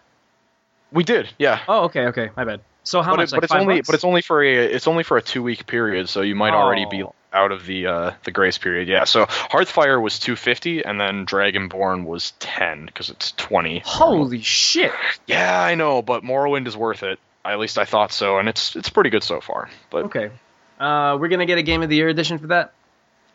[0.92, 1.60] We did, yeah.
[1.68, 2.60] Oh, okay, okay, my bad.
[2.84, 3.28] So how but, much?
[3.28, 3.86] it, like but it's only bucks?
[3.88, 6.54] but it's only for a it's only for a two week period, so you might
[6.54, 7.14] already be Oh.
[7.32, 8.86] out of the uh, the grace period.
[8.86, 9.04] Yeah.
[9.04, 13.82] So Hearthfire was two fifty, and then Dragonborn was ten because it's twenty.
[13.84, 14.92] holy shit.
[15.26, 17.18] Yeah, I know, but Morrowind is worth it.
[17.44, 19.68] At least I thought so, and it's it's pretty good so far.
[19.90, 20.30] But Okay,
[20.78, 22.72] uh, we're gonna get a Game of the Year edition for that.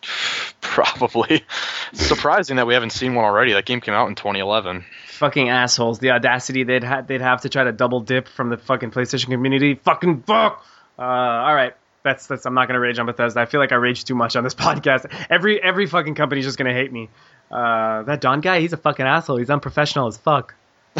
[0.61, 1.43] probably
[1.91, 3.53] it's surprising that we haven't seen one already.
[3.53, 4.85] That game came out in 2011.
[5.21, 5.99] Fucking assholes.
[5.99, 9.25] The audacity they'd ha- they'd have to try to double dip from the fucking PlayStation
[9.29, 9.75] community.
[9.75, 10.65] Fucking fuck.
[10.97, 11.75] Uh, all right.
[12.03, 12.47] That's that's.
[12.47, 13.39] I'm not gonna rage on Bethesda.
[13.39, 15.05] I feel like I rage too much on this podcast.
[15.29, 17.07] Every every fucking company's just gonna hate me.
[17.51, 19.37] Uh, that Don guy, he's a fucking asshole.
[19.37, 20.55] He's unprofessional as fuck.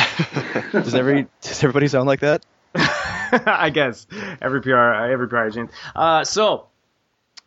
[0.71, 2.45] Does every does everybody sound like that?
[2.75, 4.05] I guess
[4.39, 5.71] every PR, every PR agent.
[5.95, 6.67] Uh, so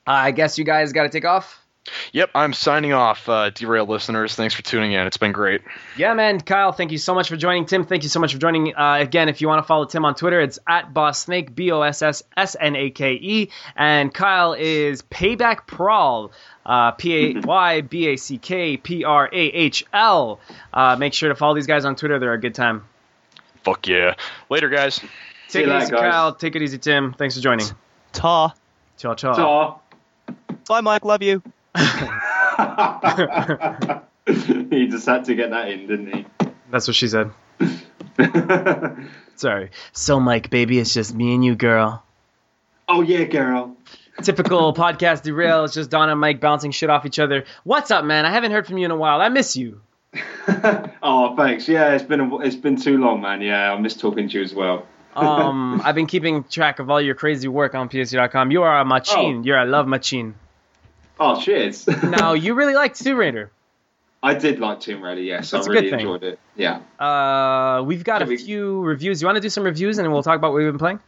[0.07, 1.64] I guess you guys got to take off.
[2.13, 4.35] Yep, I'm signing off, uh, derail listeners.
[4.35, 5.07] Thanks for tuning in.
[5.07, 5.61] It's been great.
[5.97, 6.41] Yeah, man.
[6.41, 7.67] Kyle, thank you so much for joining.
[7.67, 8.75] Tim, thank you so much for joining.
[8.75, 11.71] Uh, again, if you want to follow Tim on Twitter, it's at Boss Snake, B
[11.73, 13.51] O S S S N A K E.
[13.77, 16.31] And Kyle is Payback Prahl,
[16.65, 20.41] uh, P A Y B A C K P R A H L.
[20.73, 22.19] Uh, make sure to follow these guys on Twitter.
[22.19, 22.85] They're a good time.
[23.63, 24.15] Fuck yeah.
[24.49, 25.01] Later, guys.
[25.49, 26.01] Take you it later, easy, guys.
[26.01, 26.35] Kyle.
[26.35, 27.13] Take it easy, Tim.
[27.13, 27.67] Thanks for joining.
[28.13, 28.55] Ta.
[28.97, 29.35] Ciao, ciao.
[29.35, 30.35] Ta.
[30.67, 31.05] Bye, Mike.
[31.05, 31.43] Love you.
[31.75, 31.81] He
[34.87, 36.27] just had to get that in, didn't he?
[36.71, 37.31] That's what she said.
[39.37, 39.71] Sorry.
[39.93, 42.03] So, Mike, baby, it's just me and you, girl.
[42.89, 43.77] oh yeah, girl.
[44.23, 45.65] Typical podcast derail.
[45.65, 47.45] It's just Don and Mike bouncing shit off each other.
[47.65, 48.25] What's up, man?
[48.25, 49.21] I haven't heard from you in a while.
[49.21, 49.81] I miss you.
[51.03, 51.67] oh, thanks.
[51.67, 53.41] Yeah, it's been a, it's been too long, man.
[53.41, 54.87] Yeah, I miss talking to you as well.
[55.17, 58.51] Um, I've been keeping track of all your crazy work on PSU.com.
[58.51, 59.39] You are a machine.
[59.39, 59.43] Oh.
[59.45, 60.35] You're a love machine.
[61.21, 61.87] Oh, cheers.
[62.03, 63.51] Now, you really liked Tomb Raider.
[64.23, 65.21] I did like Tomb Raider.
[65.21, 66.01] Yes, That's a I really good thing.
[66.01, 66.39] enjoyed it.
[66.57, 66.81] Yeah.
[66.99, 69.21] Uh, we've got a we- few reviews.
[69.21, 71.01] You want to do some reviews and we'll talk about what we've been playing?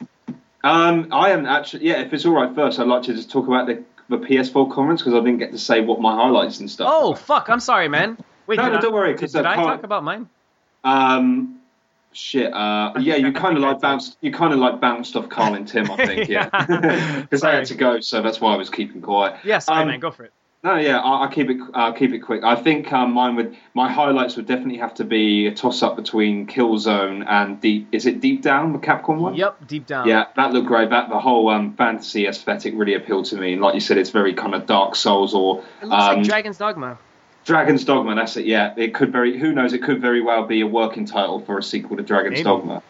[0.65, 1.87] Um, I am actually.
[1.87, 4.73] Yeah, if it's all right, first I'd like to just talk about the the PS4
[4.73, 6.89] conference because I didn't get to say what my highlights and stuff.
[6.91, 7.49] Oh, fuck.
[7.49, 8.19] I'm sorry, man.
[8.47, 10.29] Wait, No, no, I- don't worry, Did, 'cause did I I talk about mine?
[10.85, 11.56] Um,
[12.17, 12.53] shit.
[12.53, 14.17] Uh, yeah, you kind of like bounced.
[14.21, 16.29] You kind of like bounced off Carl and Tim, I think.
[16.29, 16.49] Yeah,
[17.23, 19.37] because I had to go, so that's why I was keeping quiet.
[19.45, 20.01] Yes, Um, man.
[20.01, 20.33] Go for it.
[20.65, 21.59] No, yeah, I'll, I'll keep it.
[21.75, 22.43] I'll keep it quick.
[22.43, 23.57] I think um, mine would.
[23.75, 27.87] My highlights would definitely have to be a toss up between Killzone and Deep.
[27.93, 29.35] Is it Deep Down, the Capcom one?
[29.37, 30.09] Yep, deep down.
[30.09, 30.91] Yeah, that looked great.
[30.91, 33.53] That the whole um, fantasy aesthetic really appealed to me.
[33.53, 36.27] And like you said, it's very kind of Dark Souls or It looks um, like
[36.27, 36.99] Dragon's Dogma.
[37.47, 38.15] Dragon's Dogma.
[38.17, 38.45] That's it.
[38.45, 39.39] Yeah, it could very.
[39.39, 39.73] Who knows?
[39.73, 42.45] It could very well be a working title for a sequel to Dragon's Maybe.
[42.45, 42.83] Dogma.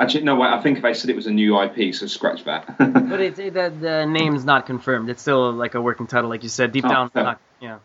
[0.00, 0.34] Actually, no.
[0.36, 0.48] Wait.
[0.48, 2.66] I think if I said it was a new IP, so scratch that.
[2.78, 5.10] But it, it, the, the name's not confirmed.
[5.10, 6.72] It's still like a working title, like you said.
[6.72, 7.78] Deep Oh, down, not, yeah.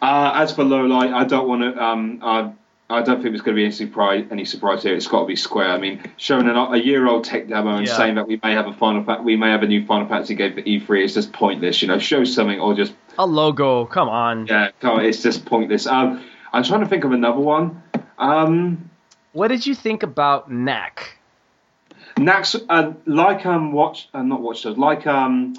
[0.00, 1.84] Uh, as for low light, I don't want to.
[1.84, 2.52] Um, I,
[2.92, 4.24] I don't think there's going to be any surprise.
[4.30, 4.94] Any surprise here.
[4.94, 5.68] It's got to be Square.
[5.70, 7.96] I mean, showing an, a year-old tech demo and Yeah.
[7.96, 10.34] saying that we may have a final, fa- we may have a new Final Fantasy
[10.34, 11.82] game for E3 is just pointless.
[11.82, 13.86] You know, show something or just A logo.
[13.86, 14.46] Come on.
[14.46, 15.86] yeah, come on, it's just pointless.
[15.86, 17.82] Um, I'm trying to think of another one.
[18.18, 18.90] Um,
[19.32, 21.18] What did you think about Knack?
[22.16, 25.54] Nax, uh, like um, watch, uh, not Watch like um,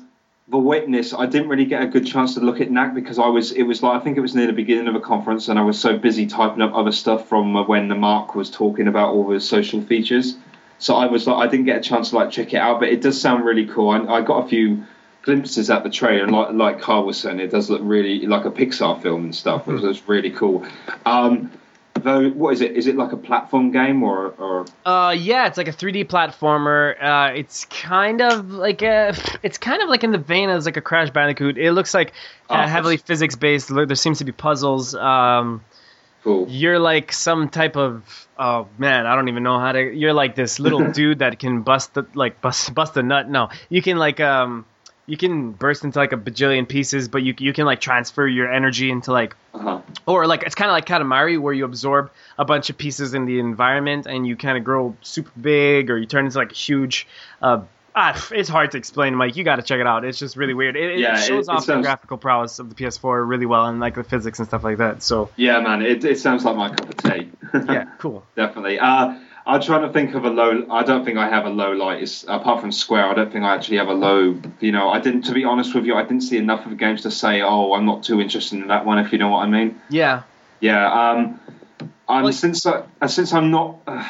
[0.50, 1.14] The Witness.
[1.14, 3.64] I didn't really get a good chance to look at Knack because I was, it
[3.64, 5.80] was like I think it was near the beginning of a conference, and I was
[5.80, 9.28] so busy typing up other stuff from uh, when the Mark was talking about all
[9.28, 10.36] the social features.
[10.80, 12.90] So I was like, I didn't get a chance to like check it out, but
[12.90, 13.90] it does sound really cool.
[13.90, 14.84] I, I got a few
[15.22, 18.44] glimpses at the trailer, and like like Carl was saying, it does look really like
[18.44, 19.66] a Pixar film and stuff.
[19.66, 20.66] Was, it was really cool.
[21.06, 21.52] Um,
[22.04, 22.72] what is it?
[22.78, 26.96] Is it like a platform game or or Uh, yeah, it's like a 3D platformer.
[27.02, 30.78] Uh, it's kind of like a, it's kind of like in the vein as like
[30.78, 31.58] a Crash Bandicoot.
[31.58, 32.10] It looks like
[32.50, 33.70] uh, Oh, heavily physics based.
[33.74, 34.96] There seems to be puzzles.
[34.96, 35.62] Um,
[36.24, 36.48] cool?
[36.50, 39.82] you're like some type of oh man, I don't even know how to.
[39.82, 43.30] You're like this little dude that can bust the like bust bust a nut.
[43.30, 44.66] No, you can like um.
[45.06, 48.52] You can burst into like a bajillion pieces, but you you can like transfer your
[48.52, 49.82] energy into like Uh-huh.
[50.08, 53.26] or like it's kind of like Katamari where you absorb a bunch of pieces in
[53.26, 56.56] the environment and you kind of grow super big or you turn into like a
[56.56, 57.08] huge
[57.42, 57.62] uh
[57.96, 60.56] ah, it's hard to explain mike you got to check it out it's just really
[60.56, 63.46] weird it, it Yeah, shows it- it off the graphical prowess of the ps4 really
[63.46, 66.44] well and like the physics and stuff like that so Yeah, man, it, it sounds
[66.44, 67.30] like my cup of tea.
[67.70, 68.80] yeah cool definitely.
[68.80, 70.66] Uh, I'm trying to think of a low.
[70.72, 72.02] I don't think I have a low light.
[72.02, 74.40] It's, apart from Square, I don't think I actually have a low.
[74.62, 75.24] You know, I didn't.
[75.24, 77.74] To be honest with you, I didn't see enough of the games to say, "Oh,
[77.74, 79.82] I'm not too interested in that one." If you know what I mean.
[79.90, 80.22] yeah
[80.62, 80.86] Yeah.
[80.92, 81.40] Um,
[82.08, 83.78] I'm Like- since I, uh, since I'm not.
[83.86, 84.04] Uh,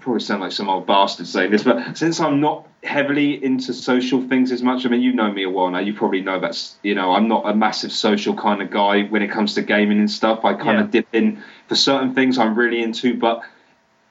[0.00, 4.20] probably sound like some old bastard saying this, but since I'm not heavily into social
[4.20, 5.78] things as much, I mean, you know me a while now.
[5.78, 9.20] You probably know that's you know I'm not a massive social kind of guy when
[9.22, 10.44] it comes to gaming and stuff.
[10.46, 10.84] I kind Yeah.
[10.84, 13.42] of dip in for certain things I'm really into, but.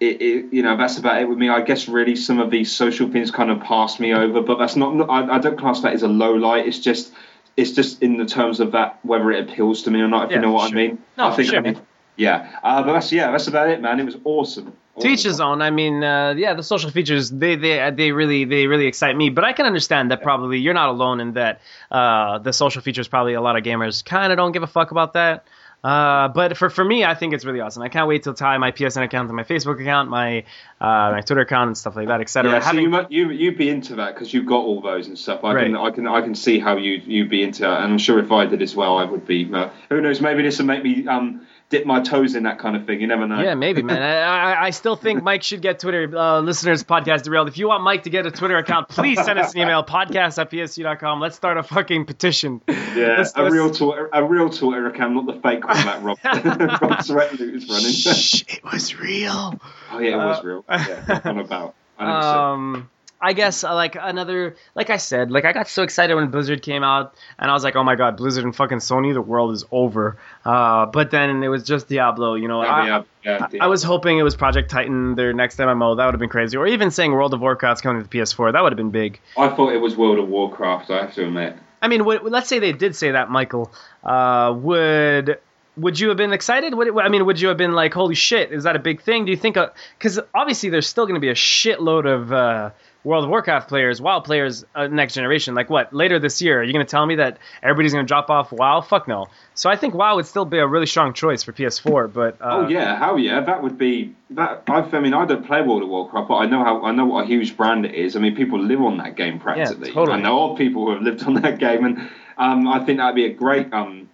[0.01, 1.47] It, it, you know that's about it with me.
[1.47, 4.75] I guess really some of these social things kind of pass me over, but that's
[4.75, 5.07] not.
[5.07, 6.65] I, I don't class that as a low light.
[6.65, 7.13] It's just,
[7.55, 10.25] it's just in the terms of that whether it appeals to me or not.
[10.25, 10.79] If Yeah, you know what sure.
[10.79, 10.97] I mean.
[11.19, 11.79] No, I think sure, I mean,
[12.17, 13.99] yeah, uh, but that's yeah, that's about it, man.
[13.99, 14.73] It was awesome.
[14.99, 15.39] to each his.
[15.39, 19.29] I mean, uh, yeah, the social features they they they really they really excite me.
[19.29, 21.61] But I can understand that probably you're not alone in that.
[21.91, 24.91] Uh, the social features probably a lot of gamers kind of don't give a fuck
[24.91, 25.45] about that.
[25.83, 27.81] Uh, but for for me, I think it's really awesome.
[27.81, 30.39] I can't wait to tie my PSN account to my Facebook account, my
[30.79, 32.51] uh, my Twitter account, and stuff like that, etc.
[32.51, 35.07] Yeah, so Having- you might, you you'd be into that because you've got all those
[35.07, 35.43] and stuff.
[35.43, 37.97] I can I can I can see how you you'd be into that, and I'm
[37.97, 39.49] sure if I did as well, I would be.
[39.51, 40.21] Uh, who knows?
[40.21, 43.01] Maybe this will make me um dip my toes in that kind of thing.
[43.01, 43.41] You never know.
[43.41, 44.01] Yeah, maybe, man.
[44.01, 46.15] I, I, still think Mike should get Twitter.
[46.15, 47.47] Uh, listeners, podcast derailed.
[47.47, 50.37] If you want Mike to get a Twitter account, please send us an email, podcast
[50.39, 51.19] at psc.com.
[51.19, 52.61] Let's start a fucking petition.
[52.67, 56.03] Yeah, Let's- a let's- real Twitter, a real Twitter account, not the fake one that
[56.03, 57.91] Rob Rob Sweatloot is running.
[57.91, 59.59] Shh, it was real.
[59.91, 60.65] oh yeah, it was Uh, real.
[60.69, 61.73] Yeah, on about.
[61.97, 62.89] I know, so- Um,
[63.21, 66.61] I guess uh, like another, like I said, like I got so excited when Blizzard
[66.61, 69.53] came out, and I was like, oh my god, Blizzard and fucking Sony, the world
[69.53, 70.17] is over.
[70.43, 72.61] Uh, but then it was just Diablo, you know.
[72.61, 73.63] I, yeah, yeah, yeah.
[73.63, 75.97] I was hoping it was Project Titan, their next MMO.
[75.97, 76.57] That would have been crazy.
[76.57, 78.53] Or even saying World of Warcraft's coming to the PS4.
[78.53, 79.19] That would have been big.
[79.37, 80.89] I thought it was World of Warcraft.
[80.89, 81.57] I have to admit.
[81.81, 83.71] I mean, let's say they did say that, Michael.
[84.03, 85.39] Uh, would
[85.77, 86.73] would you have been excited?
[86.73, 89.01] Would it, I mean, would you have been like, "Holy shit, is that a big
[89.01, 89.57] thing?" Do you think?
[89.97, 92.71] Because obviously, there's still going to be a shitload of uh,
[93.03, 95.55] World of Warcraft players, WoW players, uh, next generation.
[95.55, 95.91] Like what?
[95.91, 98.51] Later this year, are you going to tell me that everybody's going to drop off
[98.51, 98.81] WoW?
[98.81, 99.27] Fuck no.
[99.55, 102.13] So I think WoW would still be a really strong choice for PS4.
[102.13, 104.63] But uh, Oh yeah, hell yeah, that would be that.
[104.67, 107.05] I've, I mean, I don't play World of Warcraft, but I know how I know
[107.05, 108.15] what a huge brand it is.
[108.15, 109.87] I mean, people live on that game practically.
[109.87, 110.19] Yeah, totally.
[110.19, 113.15] I know of people who have lived on that game, and um, I think that'd
[113.15, 114.09] be a great um,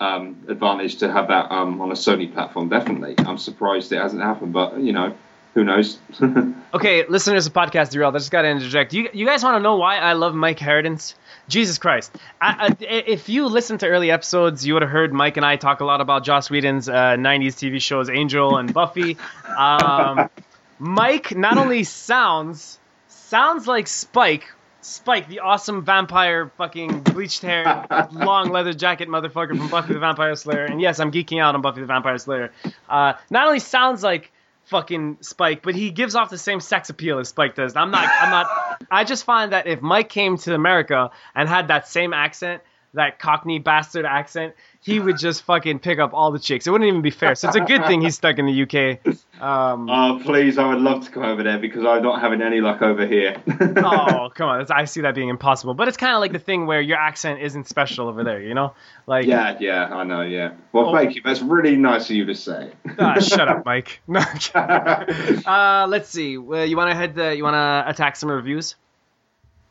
[0.00, 2.70] um, advantage to have that um, on a Sony platform.
[2.70, 5.14] Definitely, I'm surprised it hasn't happened, but you know,
[5.54, 5.98] who knows?
[6.72, 8.92] Okay, listeners of Podcast Derailed, I just got to interject.
[8.92, 11.14] You, you guys want to know why I love Mike Harradence?
[11.48, 12.14] Jesus Christ.
[12.40, 15.56] I, I, if you listen to early episodes, you would have heard Mike and I
[15.56, 19.16] talk a lot about Joss Whedon's uh, 90s TV shows Angel and Buffy.
[19.50, 20.30] Um,
[20.78, 22.78] Mike not only sounds
[23.08, 24.44] sounds like Spike,
[24.80, 30.34] Spike, the awesome vampire, fucking bleached hair, long leather jacket motherfucker from Buffy the Vampire
[30.36, 30.64] Slayer.
[30.64, 32.52] And yes, I'm geeking out on Buffy the Vampire Slayer.
[32.88, 34.32] Uh, not only sounds like
[34.70, 37.76] fucking Spike, but he gives off the same sex appeal as Spike does.
[37.76, 38.08] I'm not.
[38.08, 38.82] I'm not.
[38.90, 42.62] I just find that if Mike came to America and had that same accent,
[42.94, 46.66] that Cockney bastard accent, he would just fucking pick up all the chicks.
[46.66, 47.34] It wouldn't even be fair.
[47.36, 49.14] So it's a good thing he's stuck in the UK.
[49.40, 52.60] Um, oh please, I would love to come over there because I'm not having any
[52.60, 53.36] luck over here.
[53.76, 55.74] oh come on, that's, I see that being impossible.
[55.74, 58.54] But it's kind of like the thing where your accent isn't special over there, you
[58.54, 58.74] know?
[59.06, 60.22] Like, Yeah, yeah, I know.
[60.22, 60.52] Yeah.
[60.72, 60.94] Well, Oh.
[60.94, 61.22] thank you.
[61.24, 62.72] That's really nice of you to say.
[62.98, 64.00] ah, shut up, Mike.
[64.08, 64.20] No,
[64.54, 66.36] uh, let's see.
[66.38, 67.14] Well, you want to head?
[67.14, 68.74] The, you want to attack some reviews?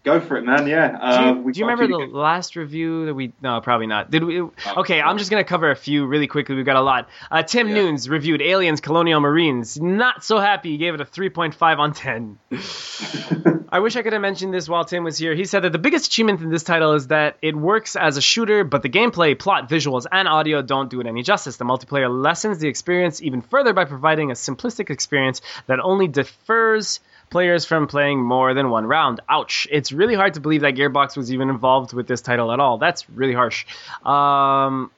[0.05, 0.65] Go for it, man.
[0.65, 0.91] Yeah.
[0.91, 3.34] Do Uh, you, we've do you remember the good- last review that we?
[3.41, 4.09] No, probably not.
[4.09, 4.41] Did we?
[4.77, 6.55] Okay, I'm just gonna cover a few really quickly.
[6.55, 7.09] We've got a lot.
[7.30, 7.76] Uh, Tim Yeah.
[7.76, 9.80] Nunes reviewed Aliens: Colonial Marines.
[9.80, 10.71] Not so happy.
[10.71, 12.39] He gave it a 3.5 on 10.
[13.71, 15.35] I wish I could have mentioned this while Tim was here.
[15.35, 18.21] He said that the biggest achievement in this title is that it works as a
[18.21, 21.57] shooter, but the gameplay, plot, visuals, and audio don't do it any justice.
[21.57, 26.99] The multiplayer lessens the experience even further by providing a simplistic experience that only defers
[27.30, 29.22] players from playing more than one round.
[29.30, 29.68] Ouch.
[29.72, 32.77] It's really hard to believe that Gearbox was even involved with this title at all.
[32.77, 33.65] That's really harsh.
[34.03, 34.91] Um,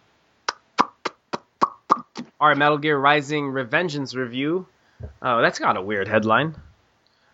[2.40, 4.66] our Metal Gear Rising Revengeance review.
[5.22, 6.56] Oh, that's got a weird headline.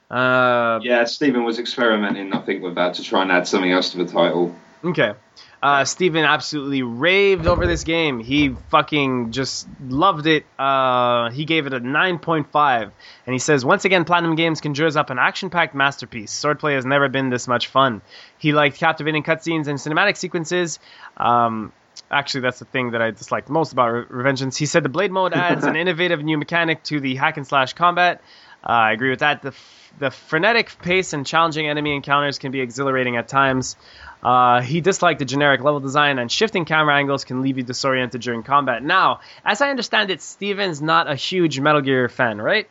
[0.09, 3.91] Uh, Yeah, Stephen was experimenting, I think, with that to try and add something else
[3.91, 4.55] to the title.
[4.83, 5.13] Okay.
[5.61, 8.19] Uh, Steven absolutely raved over this game.
[8.19, 10.45] He fucking just loved it.
[10.57, 12.83] Uh, he gave it a 9.5.
[12.83, 16.31] And he says, Once again, Platinum Games conjures up an action packed masterpiece.
[16.31, 18.01] Swordplay has never been this much fun.
[18.37, 20.77] He liked captivating cutscenes and cinematic sequences.
[21.17, 21.73] Um,
[22.11, 24.57] actually, that's the thing that I disliked most about Re- Revengeance.
[24.57, 27.73] He said the Blade mode adds an innovative new mechanic to the hack and slash
[27.73, 28.21] combat.
[28.63, 29.41] Uh, I agree with that.
[29.41, 33.75] The, f- the frenetic pace and challenging enemy encounters can be exhilarating at times.
[34.23, 38.21] Uh, he disliked the generic level design, and shifting camera angles can leave you disoriented
[38.21, 38.83] during combat.
[38.83, 42.67] Now, as I understand it, Steven's not a huge Metal Gear fan, right?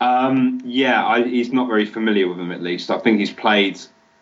[0.00, 2.90] Um, yeah, I, he's not very familiar with them, at least.
[2.90, 3.78] I think he's played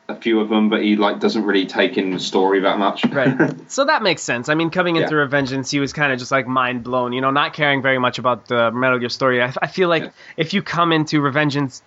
[0.08, 3.04] a few of them, but he like doesn't really take in the story that much.
[3.04, 3.36] Right.
[3.70, 4.48] so that makes sense.
[4.48, 5.26] I mean, coming into Yeah.
[5.26, 8.18] Revengeance, he was kind of just like mind blown, you know, not caring very much
[8.18, 9.42] about the Metal Gear story.
[9.42, 10.10] I, I feel like Yeah.
[10.36, 11.82] if you come into Revengeance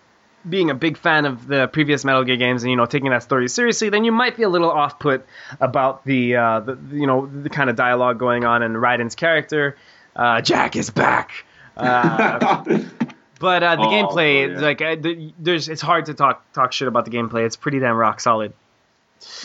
[0.49, 3.23] being a big fan of the previous Metal Gear games and you know taking that
[3.23, 5.25] story seriously, then you might be a little off put
[5.59, 9.77] about the, uh, the you know the kind of dialogue going on in Raiden's character.
[10.15, 11.31] Uh, Jack is back.
[11.77, 12.63] Uh,
[13.39, 14.59] But uh, the Oh, gameplay, oh, yeah.
[14.59, 17.43] like, uh, th- there's, it's hard to talk talk shit about the gameplay.
[17.43, 18.53] It's pretty damn rock solid.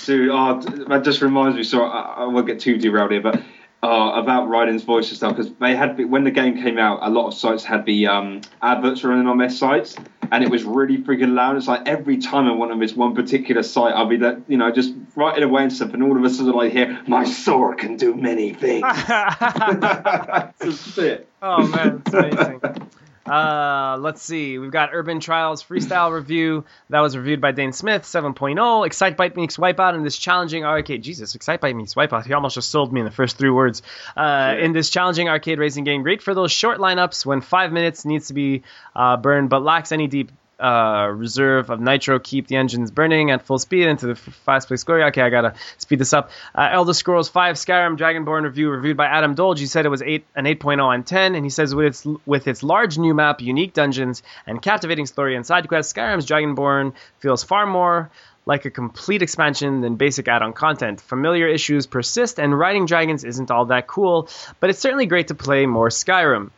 [0.05, 1.63] Dude, oh, that just reminds me.
[1.65, 3.37] So I, I won't get too derailed here, but
[3.83, 7.09] uh, about Raiden's voice and stuff because they had when the game came out, a
[7.09, 9.97] lot of sites had the um, adverts running on their sites,
[10.31, 11.57] and it was really freaking loud.
[11.57, 14.57] It's like every time I went on this one particular site, I'll be that you
[14.57, 17.79] know just writing away and stuff, and all of a sudden I hear my sword
[17.79, 18.83] can do many things.
[19.09, 21.29] That's it.
[21.43, 22.61] Oh man, it's amazing.
[23.27, 24.59] Uh, let's see.
[24.59, 26.65] We've got Urban Trials Freestyle Review.
[26.91, 28.87] That was reviewed by Dane Smith, 7.0.
[28.87, 31.03] Excite Excitebike meets Wipeout in this challenging arcade.
[31.03, 32.27] Jesus, Excitebike meets Wipeout.
[32.27, 33.83] He almost just sold me in the first three words.
[34.17, 38.05] Uh, in this challenging arcade racing game, great for those short lineups when five minutes
[38.05, 38.63] needs to be
[38.95, 43.43] uh, burned, but lacks any deep uh, reserve of nitro, keep the engines burning at
[43.43, 45.05] full speed into the fast place glory.
[45.05, 46.31] Okay, I gotta speed this up.
[46.55, 49.59] Uh, Elder Scrolls 5 Skyrim Dragonborn review reviewed by Adam Dolge.
[49.59, 52.49] He said it was eight an 8.0 on 10, and he says with its with
[52.49, 57.45] its large new map, unique dungeons, and captivating story and side quests, Skyrim's Dragonborn feels
[57.45, 58.11] far more
[58.47, 61.01] like a complete expansion than basic add-on content.
[61.01, 64.29] Familiar issues persist, and riding dragons isn't all that cool,
[64.61, 66.51] but it's certainly great to play more Skyrim.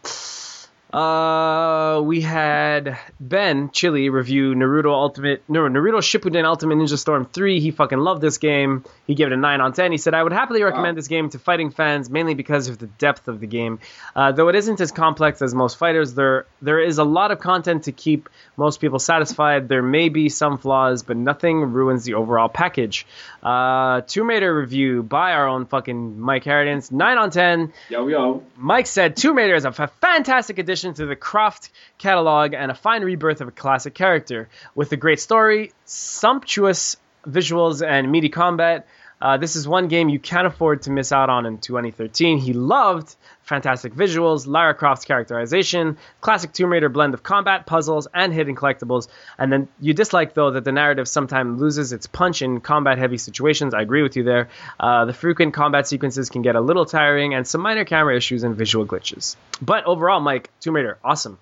[0.93, 7.61] Uh, we had Ben Chili review Naruto Ultimate, no, Naruto Shippuden Ultimate Ninja Storm 3.
[7.61, 8.85] He fucking loved this game.
[9.07, 9.93] He gave it a 9 on 10.
[9.93, 12.87] He said, I would happily recommend this game to fighting fans, mainly because of the
[12.87, 13.81] depth of the game.
[14.17, 17.39] Uh, though it isn't as complex as most fighters, there there is a lot of
[17.39, 19.69] content to keep most people satisfied.
[19.69, 23.07] There may be some flaws, but nothing ruins the overall package.
[23.43, 27.73] Uh, Tomb Raider review by our own fucking Mike Harradence, 9 on 10.
[27.91, 28.43] Yo, yo.
[28.57, 32.75] Mike said Tomb Raider is a f- fantastic addition to the Croft catalog and a
[32.75, 34.49] fine rebirth of a classic character.
[34.75, 36.97] With a great story, sumptuous
[37.27, 38.87] visuals, and meaty combat,
[39.21, 42.39] uh, this is one game you can't afford to miss out on in 2013.
[42.39, 48.33] He loved fantastic visuals, Lara Croft's characterization, classic Tomb Raider blend of combat, puzzles, and
[48.33, 49.09] hidden collectibles.
[49.39, 53.19] And then you dislike, though, that the narrative sometimes loses its punch in combat heavy
[53.19, 53.75] situations.
[53.75, 54.49] I agree with you there.
[54.79, 58.45] Uh, the frequent combat sequences can get a little tiring, and some minor camera issues
[58.45, 59.37] and visual glitches.
[59.61, 61.39] But overall, Mike, Tomb Raider, awesome.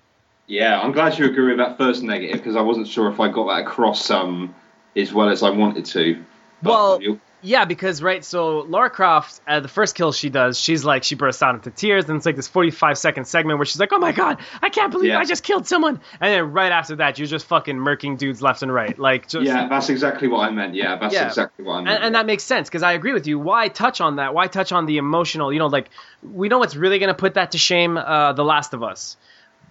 [0.47, 3.29] Yeah, I'm glad you agree with that first negative because I wasn't sure if I
[3.29, 4.55] got that across um,
[4.95, 6.23] as well as I wanted to.
[6.63, 10.85] But Well, Yeah, because right, so Laura Croft, uh, the first kill she does, she's
[10.85, 13.79] like she bursts out into tears, and it's like this 45 second segment where she's
[13.79, 15.19] like, "Oh my god, I can't believe Yeah.
[15.19, 18.63] I just killed someone," and then right after that, you're just fucking murking dudes left
[18.63, 20.75] and right, like just yeah, that's exactly what I meant.
[20.75, 21.27] Yeah, that's Yeah.
[21.27, 21.97] exactly what I meant.
[21.97, 23.39] and, and that makes sense because I agree with you.
[23.39, 24.35] Why touch on that?
[24.35, 25.53] Why touch on the emotional?
[25.53, 25.91] You know, like
[26.23, 27.97] we know what's really gonna put that to shame.
[27.97, 29.17] Uh, the Last of Us.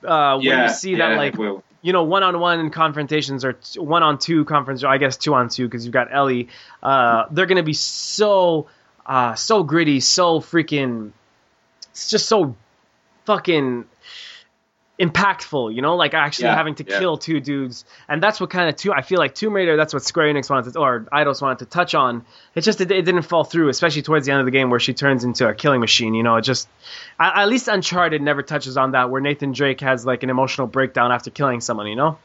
[0.03, 1.35] Uh, when yeah, you see yeah, that like
[1.85, 5.49] you know, one on one confrontations or one on two or I guess two on
[5.49, 6.49] two because you've got Ellie.
[6.81, 8.67] Uh, they're gonna be so,
[9.05, 11.11] uh, so gritty, so freaking,
[11.91, 12.55] it's just so
[13.26, 13.85] fucking
[14.99, 16.99] impactful, you know, like actually Yeah, having to yeah.
[16.99, 18.93] kill two dudes, and that's what kind of two.
[18.93, 19.76] I feel like Tomb Raider.
[19.77, 22.26] That's what Square Enix wanted to, or Eidos wanted to touch on.
[22.55, 24.80] It just it, it didn't fall through, especially towards the end of the game where
[24.80, 26.13] she turns into a killing machine.
[26.13, 26.67] You know, it just
[27.19, 30.67] at, at least Uncharted never touches on that, where Nathan Drake has like an emotional
[30.67, 31.88] breakdown after killing someone.
[31.88, 32.17] You know.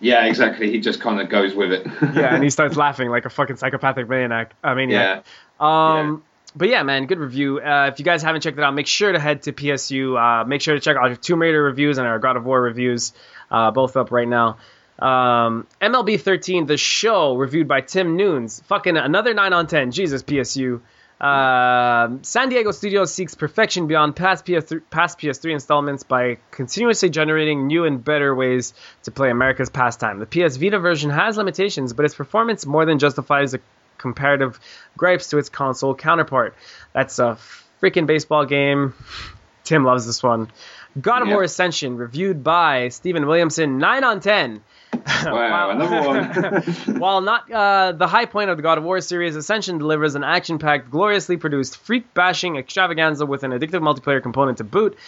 [0.00, 0.68] Yeah, exactly.
[0.70, 1.86] He just kind of goes with it.
[2.14, 4.52] Yeah, and he starts laughing like a fucking psychopathic maniac.
[4.62, 5.22] I mean, yeah.
[5.60, 6.24] Um,
[6.54, 7.60] but yeah, man, good review.
[7.60, 10.18] Uh, if you guys haven't checked it out, make sure to head to PSU.
[10.18, 12.60] Uh, make sure to check out our Tomb Raider reviews and our God of War
[12.60, 13.12] reviews,
[13.50, 14.58] uh, both up right now.
[14.98, 18.60] Um, MLB 13, the show, reviewed by Tim Nunes.
[18.66, 19.90] Fucking another 9 on 10.
[19.90, 20.80] Jesus, PSU.
[21.20, 27.68] Uh, San Diego Studios seeks perfection beyond past PS3, past PS3 installments by continuously generating
[27.68, 28.74] new and better ways
[29.04, 30.18] to play America's pastime.
[30.18, 33.60] The PS Vita version has limitations, but its performance more than justifies the
[34.02, 34.60] comparative
[34.96, 36.54] gripes to its console counterpart.
[36.92, 37.38] That's a
[37.82, 38.94] freaking baseball game.
[39.64, 40.48] Tim loves this one.
[41.00, 41.28] God of.
[41.28, 44.62] War Ascension, reviewed by Stephen Williamson, 9 on 10.
[45.24, 46.62] Wow, another one.
[46.98, 50.24] While not uh, the high point of the God of War series, Ascension delivers an
[50.24, 54.98] action packed, gloriously produced, freak bashing extravaganza with an addictive multiplayer component to boot.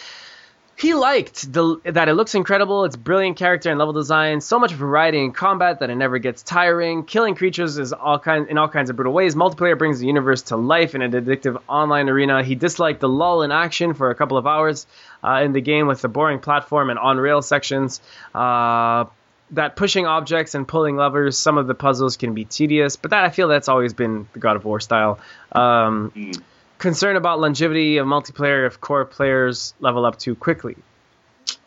[0.77, 4.73] He liked the, that it looks incredible, its brilliant character and level design, so much
[4.73, 7.05] variety in combat that it never gets tiring.
[7.05, 9.35] Killing creatures is all kind, in all kinds of brutal ways.
[9.35, 12.43] Multiplayer brings the universe to life in an addictive online arena.
[12.43, 14.85] He disliked the lull in action for a couple of hours
[15.23, 18.01] uh, in the game with the boring platform and on rail sections.
[18.33, 19.05] Uh,
[19.51, 23.23] that pushing objects and pulling levers, some of the puzzles can be tedious, but that
[23.23, 25.19] I feel that's always been the God of War style.
[25.51, 26.41] Um, Mm.
[26.77, 30.75] Concern about longevity of multiplayer if core players level up too quickly.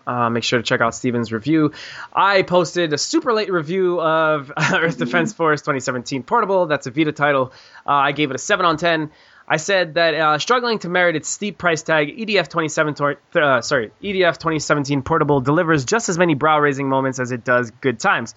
[0.06, 1.72] Uh, make sure to check out Steven's review.
[2.14, 6.66] I posted a super late review of Earth Defense Force 2017 Portable.
[6.66, 7.52] That's a Vita title.
[7.86, 9.10] Uh, I gave it a 7 on 10.
[9.46, 13.60] I said that uh, struggling to merit its steep price tag, EDF 27 tor- uh,
[13.62, 18.34] sorry, EDF 2017 Portable delivers just as many brow-raising moments as it does good times.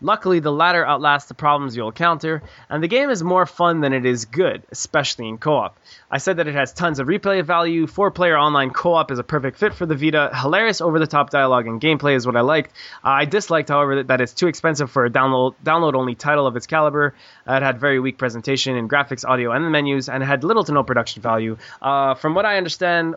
[0.00, 3.92] Luckily, the latter outlasts the problems you'll encounter, and the game is more fun than
[3.92, 5.78] it is good, especially in co-op.
[6.10, 7.86] I said that it has tons of replay value.
[7.86, 10.30] Four-player online co-op is a perfect fit for the Vita.
[10.34, 12.72] Hilarious, over-the-top dialogue and gameplay is what I liked.
[13.04, 17.14] I disliked, however, that, it's too expensive for a download download-only title of its caliber.
[17.46, 20.44] Uh, it had very weak presentation in graphics, audio, and the menus, and it had
[20.44, 21.56] little to no production value.
[21.82, 23.16] Uh, from what I understand,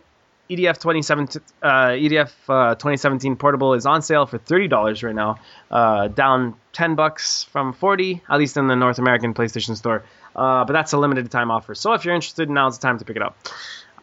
[0.56, 5.40] EDF 2017 uh, EDF uh, 2017 portable is on sale for thirty dollars right now,
[5.72, 10.04] uh, down ten bucks from forty, at least in the North American PlayStation Store.
[10.36, 11.76] Uh, but that's a limited time offer.
[11.76, 13.38] So if you're interested, now's the time to pick it up.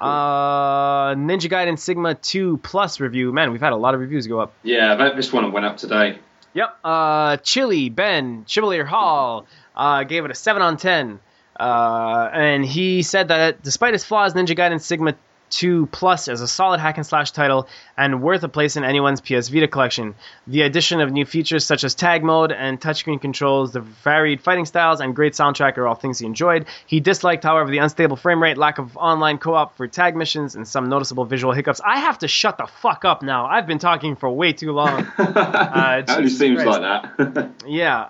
[0.01, 3.33] Uh, Ninja Gaiden Sigma 2 Plus review.
[3.33, 4.55] Man, we've had a lot of reviews go up.
[4.63, 6.19] Yeah, that, this one went up today.
[6.55, 6.79] Yep.
[6.83, 9.47] Uh, Chili Ben Chevalier Hall
[9.77, 11.21] uh, gave it a seven on ten,
[11.59, 15.15] uh, and he said that despite its flaws, Ninja Gaiden Sigma
[15.51, 19.21] 2 Plus as a solid hack and slash title and worth a place in anyone's
[19.21, 20.15] PS Vita collection.
[20.47, 24.65] The addition of new features such as tag mode and touchscreen controls, the varied fighting
[24.65, 26.67] styles, and great soundtrack are all things he enjoyed.
[26.87, 30.55] He disliked, however, the unstable frame rate, lack of online co op for tag missions,
[30.55, 31.81] and some noticeable visual hiccups.
[31.85, 33.47] I have to shut the fuck up now.
[33.47, 35.07] I've been talking for way too long.
[35.19, 36.81] that only Jesus seems Christ.
[36.81, 37.51] like that.
[37.67, 38.01] Yeah.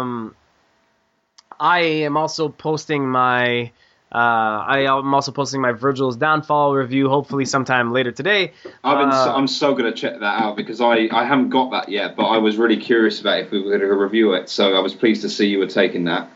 [0.00, 0.34] Um,
[1.58, 3.70] I am also posting my.
[4.14, 4.18] Uh,
[4.66, 7.08] I am also posting my Vergil's Downfall review.
[7.08, 8.52] Hopefully, sometime later today.
[8.84, 11.48] I've been, so, Uh, I'm so going to check that out because I, I haven't
[11.48, 14.34] got that yet, but I was really curious about if we were going to review
[14.34, 14.50] it.
[14.50, 16.28] So I was pleased to see you were taking that.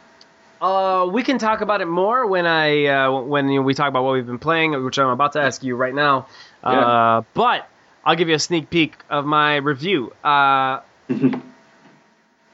[0.58, 3.88] Uh, we can talk about it more when I uh, when you know, we talk
[3.88, 6.28] about what we've been playing, which I'm about to ask you right now.
[6.64, 7.68] Uh, but
[8.06, 10.14] I'll give you a sneak peek of my review.
[10.24, 10.80] Uh,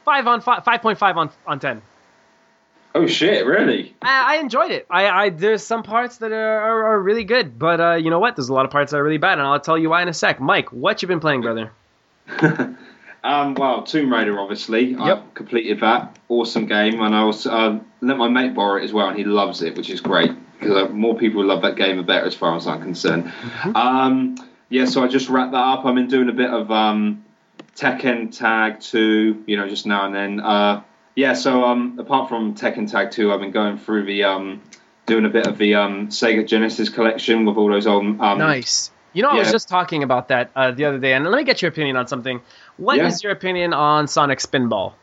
[0.04, 1.80] five on five, five point five on on ten.
[2.94, 3.46] Oh shit!
[3.46, 3.94] Really?
[4.02, 4.86] I, I enjoyed it.
[4.90, 8.18] I, I there's some parts that are, are, are really good, but uh, you know
[8.18, 8.36] what?
[8.36, 10.08] There's a lot of parts that are really bad, and I'll tell you why in
[10.08, 10.40] a sec.
[10.40, 11.72] Mike, what you been playing, brother?
[13.24, 14.90] Um, well, Tomb Raider, obviously.
[14.90, 15.00] Yep.
[15.00, 16.18] I've completed that.
[16.28, 19.24] Awesome game, and I also uh, let my mate borrow it as well, and he
[19.24, 22.34] loves it, which is great because uh, more people love that game, the better, as
[22.34, 23.24] far as I'm concerned.
[23.24, 23.76] Mm-hmm.
[23.76, 24.34] Um,
[24.68, 25.84] yeah, so I just wrapped that up.
[25.84, 27.24] I've been doing a bit of um,
[27.76, 30.40] Tekken Tag 2, you know, just now and then.
[30.40, 30.82] Uh,
[31.14, 34.62] yeah, so um, apart from Tekken Tag 2, I've been going through the um,
[35.06, 38.90] doing a bit of the um, Sega Genesis collection with all those old um, Nice.
[39.14, 41.44] You know, I was just talking about that uh, the other day, and let me
[41.44, 42.40] get your opinion on something.
[42.78, 43.28] What is Yeah.
[43.28, 44.94] your opinion on Sonic Spinball?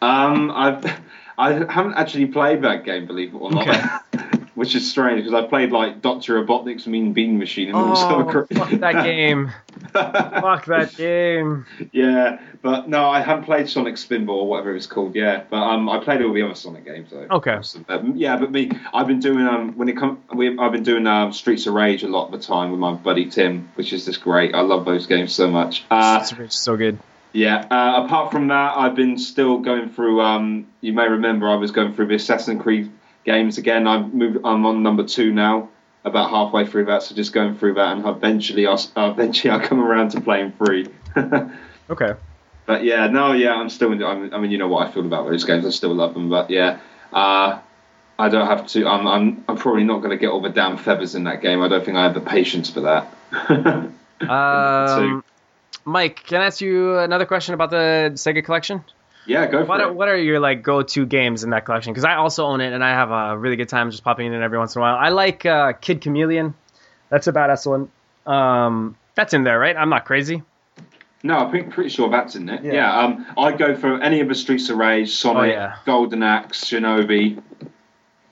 [0.00, 0.84] Um, I've
[1.38, 4.02] I haven't actually played that game, believe it or not.
[4.62, 8.44] Which is strange because I played like Doctor Robotnik's Mean Bean Machine and Oh, so
[8.54, 9.50] fuck that game.
[9.92, 11.66] fuck that game.
[11.90, 15.16] yeah, but no, I haven't played Sonic Spinball or whatever it's called.
[15.16, 17.26] Yeah, but um, I played all the other Sonic games though.
[17.28, 17.58] Okay.
[17.88, 21.08] But, yeah, but me, I've been doing um when it come, we, I've been doing
[21.08, 24.04] um Streets of Rage a lot of the time with my buddy Tim, which is
[24.04, 24.54] just great.
[24.54, 25.84] I love those games so much.
[25.90, 27.00] Uh, It's so good.
[27.32, 27.66] Yeah.
[27.68, 30.20] Uh, apart from that, I've been still going through.
[30.20, 32.92] Um, you may remember I was going through the Assassin's Creed
[33.24, 33.86] games again.
[33.86, 34.38] I've moved.
[34.44, 35.68] I'm on number two now,
[36.04, 37.02] about halfway through that.
[37.02, 40.88] So just going through that, and eventually, I'll eventually I'll come around to playing three.
[41.90, 42.14] Okay.
[42.64, 43.90] but yeah, no, yeah, I'm still.
[43.90, 45.66] I mean, I mean, you know what I feel about those games.
[45.66, 46.30] I still love them.
[46.30, 46.78] But yeah.
[47.12, 47.58] Uh,
[48.18, 48.86] I don't have to.
[48.86, 49.06] I'm.
[49.06, 49.44] I'm.
[49.48, 51.60] I'm probably not going to get all the damn feathers in that game.
[51.60, 53.92] I don't think I have the patience for that.
[54.22, 55.24] Um,
[55.84, 58.84] Mike, can I ask you another question about the Sega collection?
[59.26, 59.94] Yeah, go for What are, it.
[59.94, 61.92] what are your like go-to games in that collection?
[61.92, 64.34] Because I also own it, and I have a really good time just popping it
[64.34, 64.96] in every once in a while.
[64.96, 66.54] I like uh, Kid Chameleon.
[67.08, 67.90] That's a badass one.
[68.26, 69.76] Um, that's in there, right?
[69.76, 70.42] I'm not crazy.
[71.24, 72.64] No, I'm pretty, pretty sure that's in it.
[72.64, 72.72] Yeah.
[72.72, 75.76] Yeah, um, I'd go for any of the Streets of Rage, Sonic, Oh, yeah.
[75.86, 77.40] Golden Axe, Shinobi,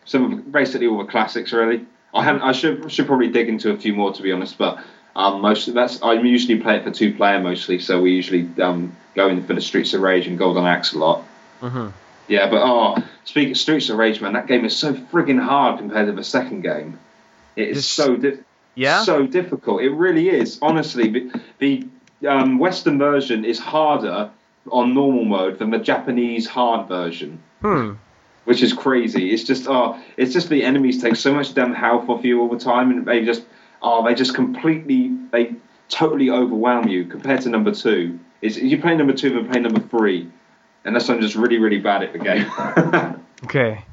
[0.05, 1.87] some of basically all the classics really.
[2.13, 2.43] I haven't.
[2.43, 4.83] I should should probably dig into a few more to be honest, but
[5.17, 8.97] um, most that's I usually play it for two player mostly, so we usually um,
[9.15, 11.25] go in for the Streets of Rage and Golden Axe a lot.
[11.61, 11.89] Mm-hmm.
[12.29, 15.79] Yeah, but oh, speaking of Streets of Rage, man, that game is so friggin' hard
[15.79, 16.99] compared to the second game.
[17.57, 18.39] It is Just- so di-
[18.77, 19.03] Yeah.
[19.03, 19.83] so difficult.
[19.83, 20.59] It really is.
[20.63, 21.89] Honestly, the, the
[22.29, 24.31] um, Western version is harder
[24.71, 27.93] on normal mode than the Japanese hard version, hmm.
[28.45, 29.33] which is crazy.
[29.33, 32.49] It's just oh, it's just the enemies take so much damn health off you all
[32.49, 33.43] the time, and they just
[33.83, 35.55] oh, they just completely they
[35.89, 38.19] totally overwhelm you compared to number two.
[38.43, 40.31] Is you play number two, then play number three,
[40.85, 43.17] unless I'm just really really bad at the game.
[43.45, 43.85] Okay.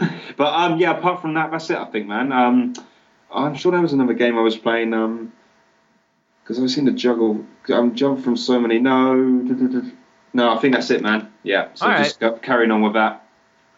[0.36, 1.76] But um, yeah, apart from that, that's it.
[1.76, 2.30] I think, man.
[2.30, 2.74] Um,
[3.34, 4.94] I'm sure there was another game I was playing.
[4.94, 5.32] Um,
[6.48, 7.44] because I've seen the juggle.
[7.68, 8.78] I'm jumping from so many.
[8.78, 9.14] No,
[10.32, 10.54] no.
[10.54, 11.30] I think that's it, man.
[11.42, 11.68] Yeah.
[11.74, 12.04] So All right.
[12.04, 13.27] just go, carrying on with that.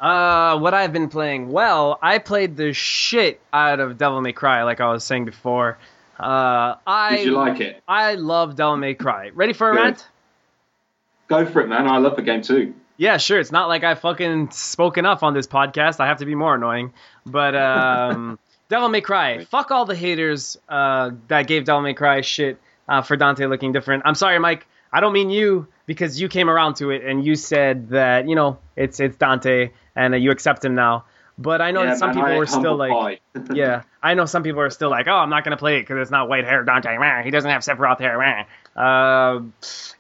[0.01, 1.51] Uh, what I've been playing?
[1.53, 5.77] Well, I played the shit out of Devil May Cry, like I was saying before.
[6.19, 7.83] Uh, I Did you like it?
[7.87, 9.31] I love Devil May Cry.
[9.35, 9.83] Ready for a Good.
[9.83, 10.09] rant?
[11.29, 11.87] Go for it, man.
[11.87, 12.75] I love the game too.
[12.97, 13.39] Yeah, sure.
[13.39, 16.01] It's not like I fucking spoke enough on this podcast.
[16.01, 16.93] I have to be more annoying.
[17.25, 19.45] But um, Devil May Cry.
[19.45, 22.59] Fuck all the haters uh, that gave Devil May Cry shit
[22.89, 24.03] uh, for Dante looking different.
[24.07, 24.67] I'm sorry, Mike.
[24.93, 28.37] I don't mean you because you came around to it and you said that you
[28.37, 31.05] know it's it's Dante and uh, you accept him now.
[31.37, 33.21] But I know Yeah, that some people were still like,
[33.55, 35.99] yeah, I know some people are still like, oh, I'm not gonna play it because
[36.01, 36.97] it's not white hair Dante.
[37.25, 38.47] He doesn't have Sephiroth hair.
[38.77, 39.41] Uh,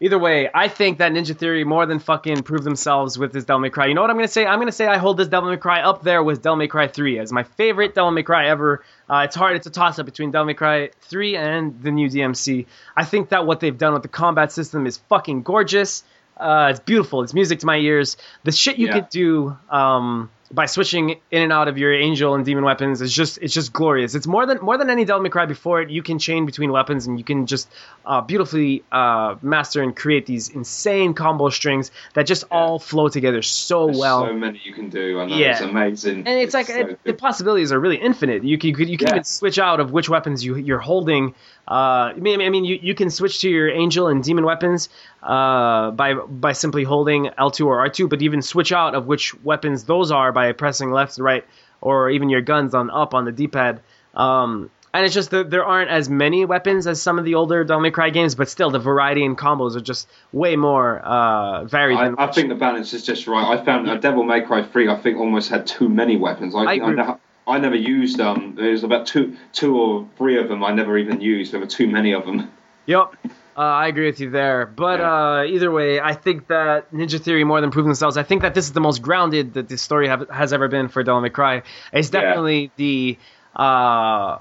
[0.01, 3.60] either way, I think that Ninja Theory more than fucking proved themselves with this Devil
[3.60, 3.86] May Cry.
[3.86, 4.47] You know what I'm gonna say?
[4.47, 6.86] I'm gonna say I hold this Devil May Cry up there with Devil May Cry
[6.86, 8.84] 3 as my favorite Devil May Cry ever.
[9.09, 9.56] Uh, it's hard.
[9.56, 12.66] It's a toss up between Devil May Cry 3 and the new DMC.
[12.97, 16.05] I think that what they've done with the combat system is fucking gorgeous.
[16.36, 17.22] Uh, it's beautiful.
[17.22, 18.16] It's music to my ears.
[18.44, 18.94] The shit you Yeah.
[19.01, 23.12] could do um, by switching in and out of your angel and demon weapons is
[23.12, 24.16] just it's just glorious.
[24.16, 25.90] It's more than more than any Devil May Cry before it.
[25.90, 27.68] You can chain between weapons and you can just
[28.05, 33.43] uh, beautifully uh, master and create these insane combo strings that just all flow together
[33.43, 34.27] so There's well.
[34.27, 35.20] so many you can do.
[35.20, 35.52] I know Yeah.
[35.52, 36.18] it's amazing.
[36.27, 38.43] and it's, like so it, the possibilities are really infinite.
[38.43, 39.14] You can you can, you can Yeah.
[39.14, 41.35] even switch out of which weapons you you're holding.
[41.68, 44.88] Uh, I mean, I mean, you, you can switch to your angel and demon weapons
[45.22, 49.84] uh, by by simply holding L2 or R2, but even switch out of which weapons
[49.84, 51.44] those are by pressing left, right,
[51.80, 53.80] or even your guns on up on the D-pad.
[54.14, 57.62] Um, and it's just that there aren't as many weapons as some of the older
[57.62, 61.64] Devil May Cry games, but still the variety and combos are just way more uh,
[61.64, 61.98] varied.
[61.98, 63.56] I, I think the balance is just right.
[63.56, 66.54] I found a Devil May Cry 3, I think, almost had too many weapons.
[66.56, 67.14] I, I I, agree.
[67.46, 68.54] I never used um.
[68.56, 71.52] There's about two, two or three of them I never even used.
[71.52, 72.50] There were too many of them.
[72.86, 73.14] Yep.
[73.56, 74.64] Uh, I agree with you there.
[74.66, 75.12] But Yeah.
[75.40, 78.16] uh, either way, I think that Ninja Theory more than proved themselves.
[78.16, 80.88] I think that this is the most grounded that this story have, has ever been
[80.88, 81.62] for Devil May Cry.
[81.92, 82.20] It's Yeah.
[82.20, 83.18] definitely the.
[83.54, 84.38] Uh,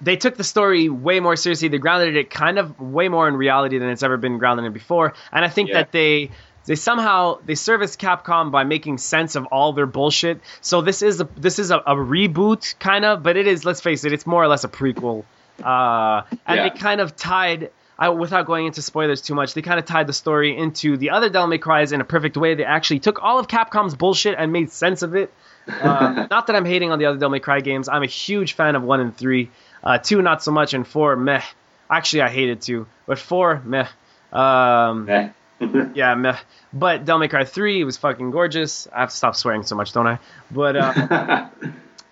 [0.00, 1.68] they took the story way more seriously.
[1.68, 4.72] They grounded it kind of way more in reality than it's ever been grounded in
[4.72, 5.14] before.
[5.32, 5.76] And I think Yeah.
[5.78, 6.30] that they
[6.66, 10.40] they somehow they service Capcom by making sense of all their bullshit.
[10.60, 13.80] So this is a this is a, a reboot kind of, but it is let's
[13.80, 15.24] face it, it's more or less a prequel.
[15.62, 16.68] Uh, and Yeah.
[16.68, 17.70] they kind of tied.
[17.96, 21.10] I, without going into spoilers too much, they kind of tied the story into the
[21.10, 22.54] other Devil May Cries in a perfect way.
[22.56, 25.32] They actually took all of Capcom's bullshit and made sense of it.
[25.68, 27.88] Uh, not that I'm hating on the other Devil May Cry games.
[27.88, 29.48] I'm a huge fan of one and three.
[29.84, 31.42] Uh, two, not so much, and four, meh.
[31.88, 33.86] Actually, I hated two, but four, meh.
[34.32, 35.30] Um, Yeah.
[35.94, 36.36] yeah, meh.
[36.72, 38.88] But Devil May Cry 3 was fucking gorgeous.
[38.92, 40.18] I have to stop swearing so much, don't I?
[40.50, 41.48] But uh,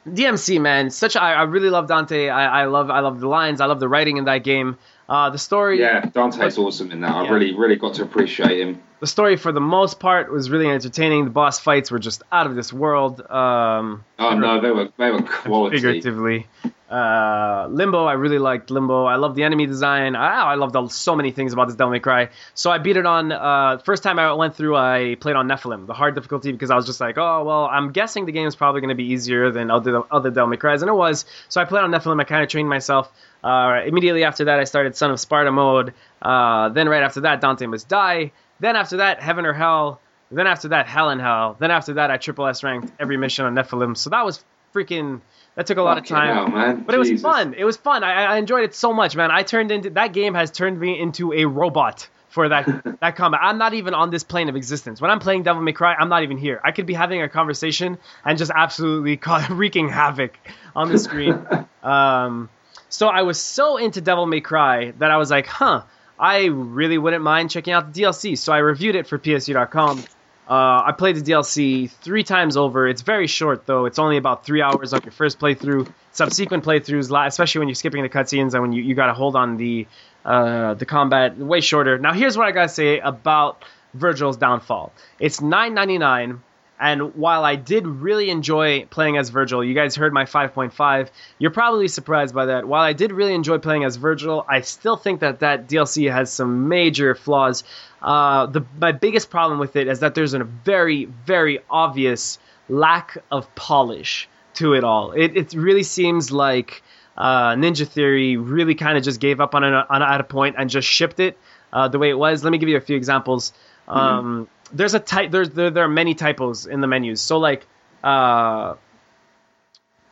[0.08, 2.28] DMC, man, such a, I, I really love Dante.
[2.28, 3.60] I, I love I love the lines.
[3.60, 4.78] I love the writing in that game.
[5.08, 7.10] Uh, the story, yeah, Dante's awesome in that.
[7.10, 8.82] I really, really got to appreciate him.
[9.02, 11.24] The story for the most part was really entertaining.
[11.24, 13.20] The boss fights were just out of this world.
[13.20, 15.78] Um, Oh no, they were they were quality.
[15.78, 16.46] figuratively.
[16.88, 19.04] Uh, Limbo, I really liked Limbo.
[19.06, 20.14] I love the enemy design.
[20.14, 22.28] I, I loved so many things about this Devil May Cry.
[22.54, 23.32] So I beat it on.
[23.32, 26.76] Uh, first time I went through, I played on Nephilim, the hard difficulty, because I
[26.76, 29.50] was just like, oh well, I'm guessing the game is probably going to be easier
[29.50, 31.24] than other other Devil May Cries, and it was.
[31.48, 32.20] So I played on Nephilim.
[32.20, 33.10] I kind of trained myself.
[33.42, 35.92] Uh, immediately after that, I started Son of Sparda mode.
[36.20, 38.30] Uh, then right after that, Dante must die.
[38.62, 40.00] Then after that, Heaven or Hell.
[40.30, 41.56] Then after that, Hell and Hell.
[41.58, 43.96] Then after that, I triple S ranked every mission on Nephilim.
[43.96, 45.20] So that was freaking.
[45.56, 46.34] That took a lot of time.
[46.34, 46.84] hell, man.
[46.84, 47.54] But it was fun.
[47.54, 48.04] It was fun.
[48.04, 49.32] I, I enjoyed it so much, man.
[49.32, 52.66] I turned into that game has turned me into a robot for that
[53.00, 53.40] that combat.
[53.42, 55.00] I'm not even on this plane of existence.
[55.00, 56.60] When I'm playing Devil May Cry, I'm not even here.
[56.62, 59.20] I could be having a conversation and just absolutely
[59.50, 60.38] wreaking havoc
[60.76, 61.46] on the screen.
[61.82, 62.48] um,
[62.88, 65.82] so I was so into Devil May Cry that I was like, huh,
[66.22, 68.38] I really wouldn't mind checking out the DLC.
[68.38, 70.04] So I reviewed it for PSU.com.
[70.48, 72.86] Uh, I played the DLC three times over.
[72.86, 73.86] It's very short though.
[73.86, 75.92] It's only about three hours on your first playthrough.
[76.12, 79.34] Subsequent playthroughs, especially when you're skipping the cutscenes and when you, you got to hold
[79.34, 79.86] on the
[80.24, 81.98] uh, the combat, way shorter.
[81.98, 84.92] Now here's what I gotta say about Vergil's downfall.
[85.18, 86.38] It's 9.99,
[86.82, 91.10] and while I did really enjoy playing as Vergil, you guys heard my 5.5.
[91.38, 92.66] You're probably surprised by that.
[92.66, 96.32] While I did really enjoy playing as Vergil, I still think that that DLC has
[96.32, 97.62] some major flaws.
[98.02, 103.16] Uh, the my biggest problem with it is that there's a very very obvious lack
[103.30, 105.12] of polish to it all.
[105.12, 106.82] It it really seems like
[107.16, 110.68] uh, Ninja Theory really kind of just gave up on it at a point and
[110.68, 111.38] just shipped it
[111.72, 112.42] uh, the way it was.
[112.42, 113.52] Let me give you a few examples.
[113.88, 115.30] Um, there's a type.
[115.30, 117.20] There's there, there are many typos in the menus.
[117.20, 117.66] So like.
[118.02, 118.74] Uh,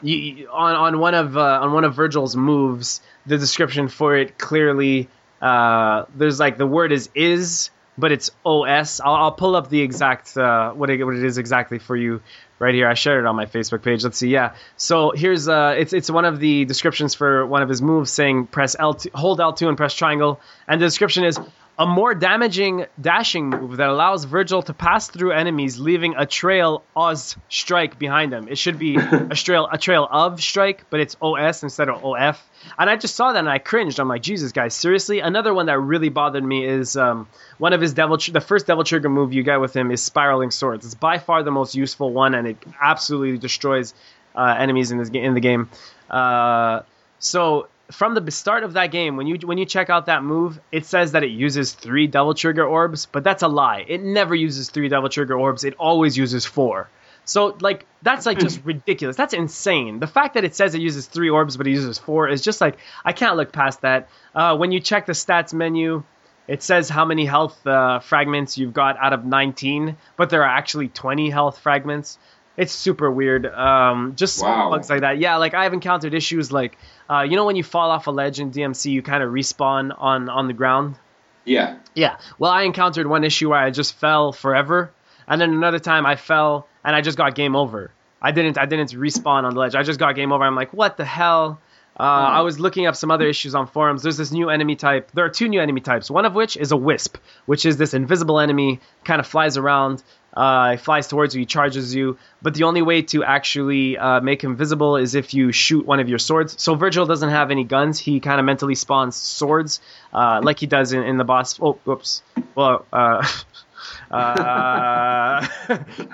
[0.03, 4.39] you- on on one of uh, on one of Vergil's moves, the description for it
[4.39, 5.09] clearly
[5.43, 9.01] uh, there's like the word is is, but it's os.
[9.01, 12.23] I'll, I'll pull up the exact uh, what it, what it is exactly for you
[12.59, 12.89] right here.
[12.89, 14.05] I shared it on my Facebook page.
[14.05, 14.29] Let's see.
[14.29, 14.55] Yeah.
[14.77, 18.47] So here's uh, it's it's one of the descriptions for one of his moves saying
[18.47, 21.39] press L2, hold L2 and press triangle, and the description is
[21.81, 26.85] a more damaging dashing move that allows Vergil to pass through enemies, leaving a trail
[26.95, 28.49] Oz strike behind him.
[28.49, 32.39] It should be a trail a trail of strike, but it's OS instead of OF.
[32.79, 33.99] And I just saw that and I cringed.
[33.99, 35.21] I'm like, Jesus, guys, seriously.
[35.21, 37.27] Another one that really bothered me is um,
[37.57, 38.19] one of his devil.
[38.19, 40.85] Tr- the first devil trigger move you get with him is spiraling swords.
[40.85, 43.95] It's by far the most useful one, and it absolutely destroys
[44.35, 45.71] uh, enemies in this in the game.
[46.11, 46.83] Uh,
[47.21, 50.61] so from the start of that game, when you when you check out that move,
[50.73, 53.85] it says that it uses three devil trigger orbs, but that's a lie.
[53.87, 55.65] It never uses three devil trigger orbs.
[55.65, 56.89] It always uses four.
[57.25, 59.17] So like that's like just ridiculous.
[59.17, 60.01] That's insane.
[60.01, 62.61] The fact that it says it uses three orbs but it uses four is just
[62.61, 64.09] like I can't look past that.
[64.35, 66.03] Uh, when you check the stats menu,
[66.49, 70.49] it says how many health uh, fragments you've got out of 19, but there are
[70.49, 72.19] actually 20 health fragments.
[72.61, 73.47] It's super weird.
[73.47, 74.71] Um, just small Wow.
[74.71, 75.19] bugs like that.
[75.19, 76.77] Yeah, like I've encountered issues like
[77.09, 79.95] uh, you know when you fall off a ledge in DMC, you kind of respawn
[79.97, 80.97] on on the ground.
[81.45, 81.79] Yeah.
[81.95, 82.19] Yeah.
[82.39, 84.91] Well, I encountered one issue where I just fell forever,
[85.27, 87.91] and then another time I fell and I just got game over.
[88.21, 89.75] I didn't I didn't respawn on the ledge.
[89.75, 90.45] I just got game over.
[90.45, 91.59] I'm like, what the hell?
[91.99, 94.03] Uh, I was looking up some other issues on forums.
[94.03, 95.11] There's this new enemy type.
[95.13, 96.11] There are two new enemy types.
[96.11, 97.17] One of which is a wisp,
[97.47, 100.03] which is this invisible enemy, kind of flies around.
[100.33, 102.17] Uh, flies towards you, he charges you.
[102.41, 105.99] But the only way to actually uh, make him visible is if you shoot one
[106.01, 106.55] of your swords.
[106.63, 107.99] So Vergil doesn't have any guns.
[107.99, 109.81] He kind of mentally spawns swords,
[110.13, 111.59] uh, like he does in, in the boss.
[111.61, 112.23] Oh, whoops.
[112.55, 113.27] Well, uh,
[114.11, 115.47] uh,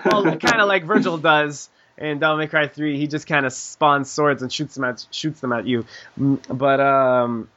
[0.05, 1.69] well, kind of like Vergil does
[1.99, 2.99] in Devil May Cry 3.
[2.99, 5.85] He just kind of spawns swords and shoots them at shoots them at you.
[6.19, 7.49] Mm, But um,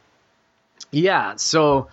[0.91, 1.88] yeah, so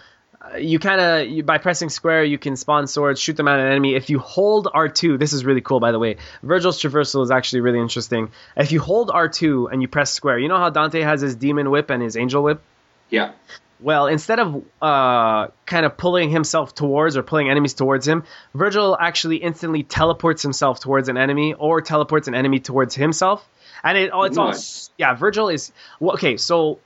[0.59, 3.94] you kind of by pressing square you can spawn swords, shoot them at an enemy.
[3.94, 6.16] If you hold R2, this is really cool by the way.
[6.44, 8.31] Vergil's traversal is actually really interesting.
[8.56, 11.70] If you hold R2 and you press square, you know how Dante has his demon
[11.70, 12.62] whip and his angel whip.
[13.10, 13.32] Yeah.
[13.78, 18.24] Well, instead of uh, kind of pulling himself towards or pulling enemies towards him,
[18.55, 23.47] Vergil actually instantly teleports himself towards an enemy or teleports an enemy towards himself.
[23.85, 24.55] And it, oh, it's all
[24.97, 25.14] yeah.
[25.14, 26.39] Vergil is well, okay.
[26.39, 26.78] So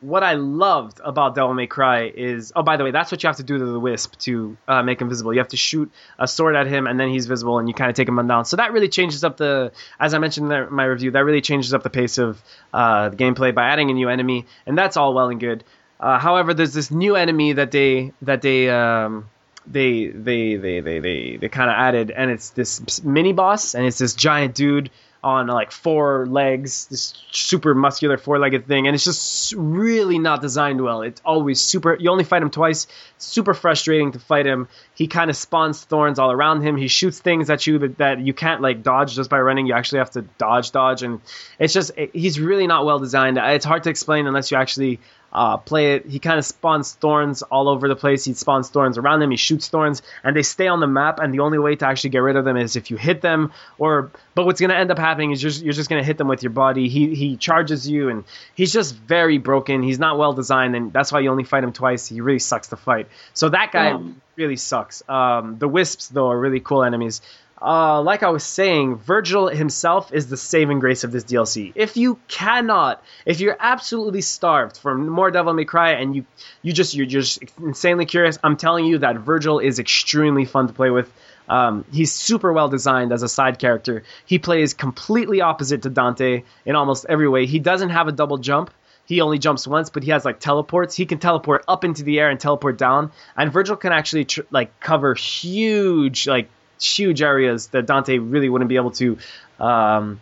[0.00, 3.26] what I loved about Devil May Cry is oh by the way that's what you
[3.28, 5.32] have to do to the Wisp to uh, make him visible.
[5.32, 7.90] You have to shoot a sword at him and then he's visible and you kind
[7.90, 8.44] of take him down.
[8.44, 11.74] So that really changes up the as I mentioned in my review that really changes
[11.74, 15.14] up the pace of uh, the gameplay by adding a new enemy and that's all
[15.14, 15.64] well and good.
[16.00, 19.28] Uh, however, there's this new enemy that they that they um,
[19.66, 23.84] they they they they they, they kind of added, and it's this mini boss, and
[23.84, 24.90] it's this giant dude
[25.22, 30.80] on like four legs, this super muscular four-legged thing, and it's just really not designed
[30.82, 31.02] well.
[31.02, 31.94] It's always super.
[31.94, 32.86] You only fight him twice.
[33.18, 34.68] Super frustrating to fight him.
[34.94, 36.76] He kind of spawns thorns all around him.
[36.76, 39.66] He shoots things at you that, that you can't like dodge just by running.
[39.66, 41.20] You actually have to dodge, dodge, and
[41.58, 43.36] it's just it, he's really not well designed.
[43.38, 45.00] It's hard to explain unless you actually
[45.32, 46.06] uh, play it.
[46.06, 48.24] He kind of spawns thorns all over the place.
[48.24, 49.30] He spawns thorns around him.
[49.30, 51.18] He shoots thorns, and they stay on the map.
[51.20, 53.52] And the only way to actually get rid of them is if you hit them.
[53.78, 56.18] Or, but what's going to end up happening is just, you're just going to hit
[56.18, 56.88] them with your body.
[56.88, 58.24] He he charges you, and
[58.54, 59.82] he's just very broken.
[59.82, 62.06] He's not well designed, and that's why you only fight him twice.
[62.08, 63.08] He really sucks to fight.
[63.34, 64.20] So that guy Um.
[64.36, 65.02] really sucks.
[65.08, 67.20] Um, the wisps though are really cool enemies.
[67.62, 71.72] Uh, like I was saying, Vergil himself is the saving grace of this DLC.
[71.74, 76.24] If you cannot, if you're absolutely starved for more Devil May Cry and you
[76.62, 80.72] you just you're just insanely curious, I'm telling you that Vergil is extremely fun to
[80.72, 81.12] play with.
[81.50, 84.04] Um, he's super well designed as a side character.
[84.24, 87.44] He plays completely opposite to Dante in almost every way.
[87.44, 88.70] He doesn't have a double jump.
[89.04, 90.94] He only jumps once, but he has like teleports.
[90.94, 93.10] He can teleport up into the air and teleport down.
[93.36, 96.48] And Vergil can actually tr- like cover huge like
[96.80, 99.18] huge areas that Dante really wouldn't be able to.
[99.58, 100.20] Um,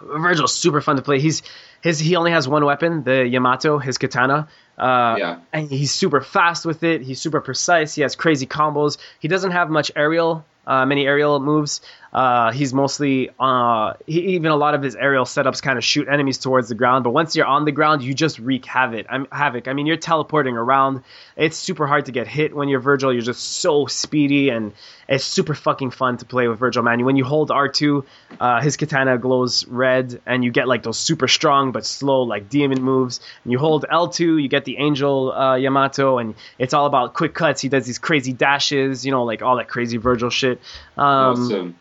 [0.00, 1.20] Vergil's super fun to play.
[1.20, 1.42] He's
[1.82, 4.48] his he only has one weapon, the Yamato, his katana.
[4.76, 5.38] Uh, Yeah.
[5.52, 7.02] and he's super fast with it.
[7.02, 7.94] He's super precise.
[7.94, 8.98] He has crazy combos.
[9.18, 11.80] He doesn't have much aerial, uh, many aerial moves.
[12.12, 16.08] Uh, he's mostly uh, he, even a lot of his aerial setups kind of shoot
[16.08, 17.04] enemies towards the ground.
[17.04, 19.06] But once you're on the ground, you just wreak havoc.
[19.10, 19.68] I'm havoc.
[19.68, 21.02] I mean, you're teleporting around.
[21.36, 23.12] It's super hard to get hit when you're Vergil.
[23.12, 24.72] You're just so speedy, and
[25.06, 26.82] it's super fucking fun to play with Vergil.
[26.82, 28.04] Man, when you hold R2,
[28.40, 32.48] uh, his katana glows red, and you get like those super strong but slow like
[32.48, 33.20] demon moves.
[33.44, 37.34] And you hold L2, you get the Angel uh, Yamato, and it's all about quick
[37.34, 37.60] cuts.
[37.60, 40.60] He does these crazy dashes, you know, like all that crazy Vergil shit.
[40.96, 41.78] Um, awesome.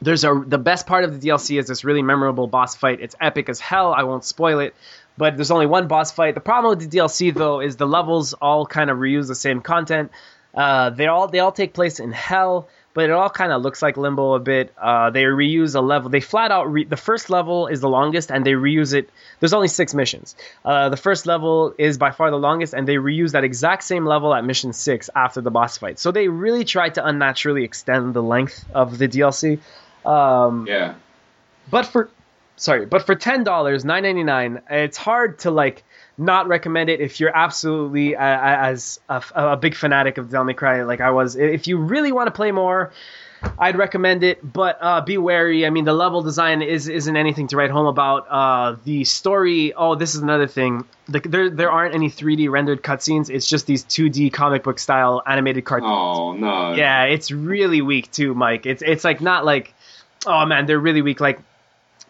[0.00, 3.00] There's a the best part of the DLC is this really memorable boss fight.
[3.00, 3.92] It's epic as hell.
[3.92, 4.74] I won't spoil it,
[5.16, 6.34] but there's only one boss fight.
[6.34, 9.60] The problem with the DLC though is the levels all kind of reuse the same
[9.60, 10.10] content.
[10.54, 13.82] Uh, they all they all take place in hell, but it all kind of looks
[13.82, 14.72] like Limbo a bit.
[14.80, 16.08] Uh, they reuse a level.
[16.08, 19.10] They flat out re- the first level is the longest, and they reuse it.
[19.38, 20.34] There's only six missions.
[20.64, 24.06] Uh, the first level is by far the longest, and they reuse that exact same
[24.06, 25.98] level at mission six after the boss fight.
[25.98, 29.58] So they really tried to unnaturally extend the length of the DLC.
[30.06, 30.94] Um, Yeah.
[31.70, 32.08] but for
[32.56, 35.84] sorry, but for ten dollars, nine ninety nine, it's hard to like
[36.18, 40.54] not recommend it if you're absolutely uh, as a, a big fanatic of Devil May
[40.54, 41.36] Cry like I was.
[41.36, 42.92] If you really want to play more,
[43.58, 45.66] I'd recommend it, but uh, be wary.
[45.66, 48.26] I mean, the level design is isn't anything to write home about.
[48.28, 49.72] Uh, the story.
[49.74, 50.84] Oh, this is another thing.
[51.08, 53.30] The, there there aren't any 3D rendered cutscenes.
[53.30, 55.92] It's just these 2D comic book style animated cartoons.
[55.92, 56.74] Oh no.
[56.74, 58.66] Yeah, it's really weak too, Mike.
[58.66, 59.74] It's it's like not like
[60.26, 61.20] oh man, they're really weak.
[61.20, 61.40] Like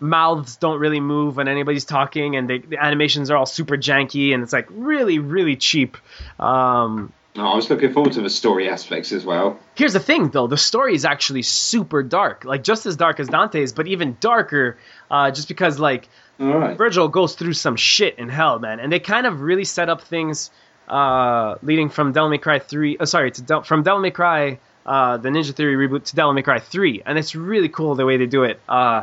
[0.00, 4.34] mouths don't really move when anybody's talking, and they, the animations are all super janky,
[4.34, 5.96] and it's like really really cheap.
[6.38, 9.58] Um, Oh, I was looking forward to the story aspects as well.
[9.74, 13.28] here's the thing though, the story is actually super dark, like just as dark as
[13.28, 14.78] Dante's, but even darker,
[15.10, 16.08] uh, just because like
[16.38, 16.78] right.
[16.78, 20.00] Vergil goes through some shit in hell, man, and they kind of really set up
[20.00, 20.50] things
[20.88, 22.96] uh, leading from Devil May Cry three.
[22.96, 26.32] Uh, sorry, to Del- from Devil May Cry, uh, the Ninja Theory reboot to Devil
[26.32, 28.60] May Cry three, and it's really cool the way they do it.
[28.66, 29.02] Uh,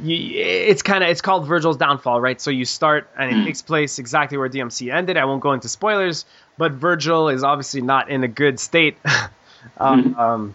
[0.00, 2.40] you, it's kind of it's called Vergil's downfall, right?
[2.40, 5.16] So you start and it takes place exactly where DMC ended.
[5.16, 6.24] I won't go into spoilers,
[6.56, 8.96] but Vergil is obviously not in a good state.
[9.78, 10.54] um, um,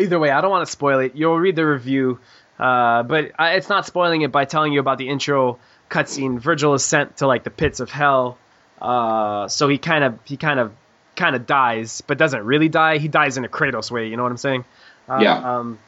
[0.00, 1.14] either way, I don't want to spoil it.
[1.14, 2.18] You'll read the review,
[2.58, 5.58] uh, but I, it's not spoiling it by telling you about the intro
[5.90, 6.40] cutscene.
[6.40, 8.38] Vergil is sent to like the pits of hell,
[8.80, 10.72] uh, so he kind of he kind of
[11.16, 12.98] kind of dies, but doesn't really die.
[12.98, 14.08] He dies in a Kratos way.
[14.08, 14.64] You know what I'm saying?
[15.08, 15.58] Uh, Yeah.
[15.58, 15.78] Um,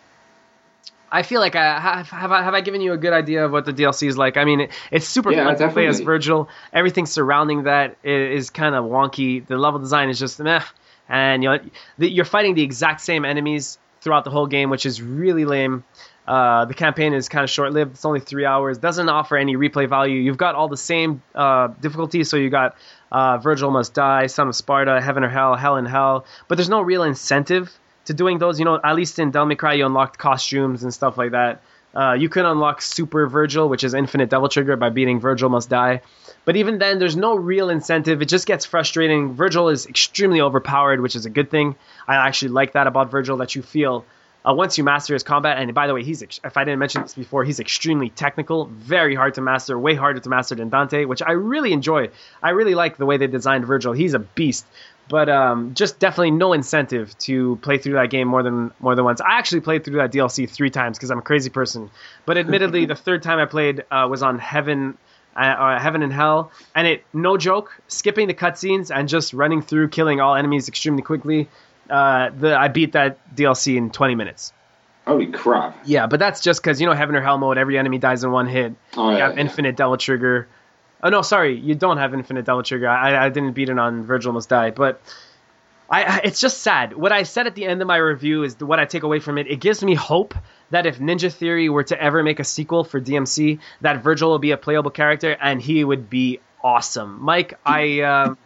[1.16, 3.52] I feel like I have, have I have I given you a good idea of
[3.52, 4.36] what the DLC is like.
[4.36, 6.00] I mean, it, it's super Yeah, fun to play as.
[6.00, 6.48] Vergil.
[6.74, 9.46] Everything surrounding that is, is kind of wonky.
[9.46, 10.62] The level design is just meh,
[11.08, 11.58] and you know
[11.96, 15.84] the, you're fighting the exact same enemies throughout the whole game, which is really lame.
[16.28, 17.92] Uh, the campaign is kind of short-lived.
[17.92, 18.78] It's only three hours.
[18.78, 20.20] Doesn't offer any replay value.
[20.20, 22.28] You've got all the same uh, difficulties.
[22.28, 22.76] So you got
[23.10, 26.26] uh, Vergil must die, Son of Sparda, Heaven or Hell, Hell and Hell.
[26.48, 27.72] But there's no real incentive
[28.06, 28.58] to doing those.
[28.58, 31.62] You know, at least in Devil May Cry, you unlocked costumes and stuff like that.
[31.94, 35.68] Uh, you can unlock Super Vergil, which is Infinite Devil Trigger, by beating Vergil Must
[35.70, 36.02] Die.
[36.44, 38.20] But even then, there's no real incentive.
[38.20, 39.34] It just gets frustrating.
[39.34, 41.74] Vergil is extremely overpowered, which is a good thing.
[42.06, 44.04] I actually like that about Vergil, that you feel
[44.46, 45.58] uh, once you master his combat.
[45.58, 48.66] And by the way, he's ex- if I didn't mention this before, he's extremely technical,
[48.66, 52.10] very hard to master, way harder to master than Dante, which I really enjoy.
[52.42, 53.96] I really like the way they designed Vergil.
[53.96, 54.66] He's a beast.
[55.08, 59.04] But um, just definitely no incentive to play through that game more than more than
[59.04, 59.20] once.
[59.20, 61.90] I actually played through that DLC three times because I'm a crazy person.
[62.24, 64.98] But admittedly, the third time I played uh, was on Heaven,
[65.36, 69.62] uh, uh, Heaven and Hell, and it no joke, skipping the cutscenes and just running
[69.62, 71.48] through, killing all enemies extremely quickly.
[71.88, 74.52] Uh, the I beat that DLC in 20 minutes.
[75.06, 75.78] Holy crap.
[75.84, 78.32] Yeah, but that's just because you know Heaven or Hell mode, every enemy dies in
[78.32, 78.74] one hit.
[78.96, 79.42] Oh, you yeah, have yeah.
[79.42, 80.48] Infinite Devil Trigger.
[81.06, 82.88] Oh no, sorry, you don't have Infinite Devil Trigger.
[82.88, 85.00] I, I didn't beat it on Vergil Must Die, but
[85.88, 86.96] I, I it's just sad.
[86.96, 89.38] What I said at the end of my review is what I take away from
[89.38, 89.46] it.
[89.46, 90.34] It gives me hope
[90.70, 94.40] that if Ninja Theory were to ever make a sequel for DMC, that Vergil will
[94.40, 97.22] be a playable character and he would be awesome.
[97.22, 98.36] Mike, I, um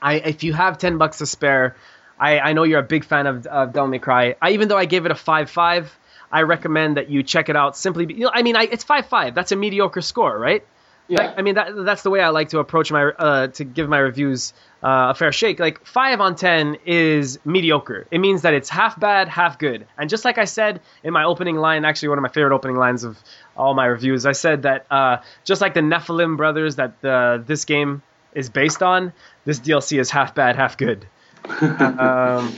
[0.00, 1.74] I if you have ten bucks to spare,
[2.20, 4.36] I, I know you're a big fan of, of Devil May Cry.
[4.40, 5.98] I, even though I gave it a five five,
[6.30, 7.76] I recommend that you check it out.
[7.76, 9.34] Simply, be, you know, I mean, I, it's five five.
[9.34, 10.64] That's a mediocre score, right?
[11.06, 11.22] Yeah.
[11.22, 13.88] Like, I mean, that, that's the way I like to approach my uh, to give
[13.88, 15.60] my reviews uh, a fair shake.
[15.60, 18.06] Like five on ten is mediocre.
[18.10, 19.86] It means that it's half bad, half good.
[19.98, 22.76] And just like I said in my opening line, actually one of my favorite opening
[22.76, 23.18] lines of
[23.56, 27.66] all my reviews, I said that uh, just like the Nephilim brothers that uh, this
[27.66, 28.02] game
[28.32, 29.12] is based on,
[29.44, 31.06] this DLC is half bad, half good.
[31.60, 32.54] um,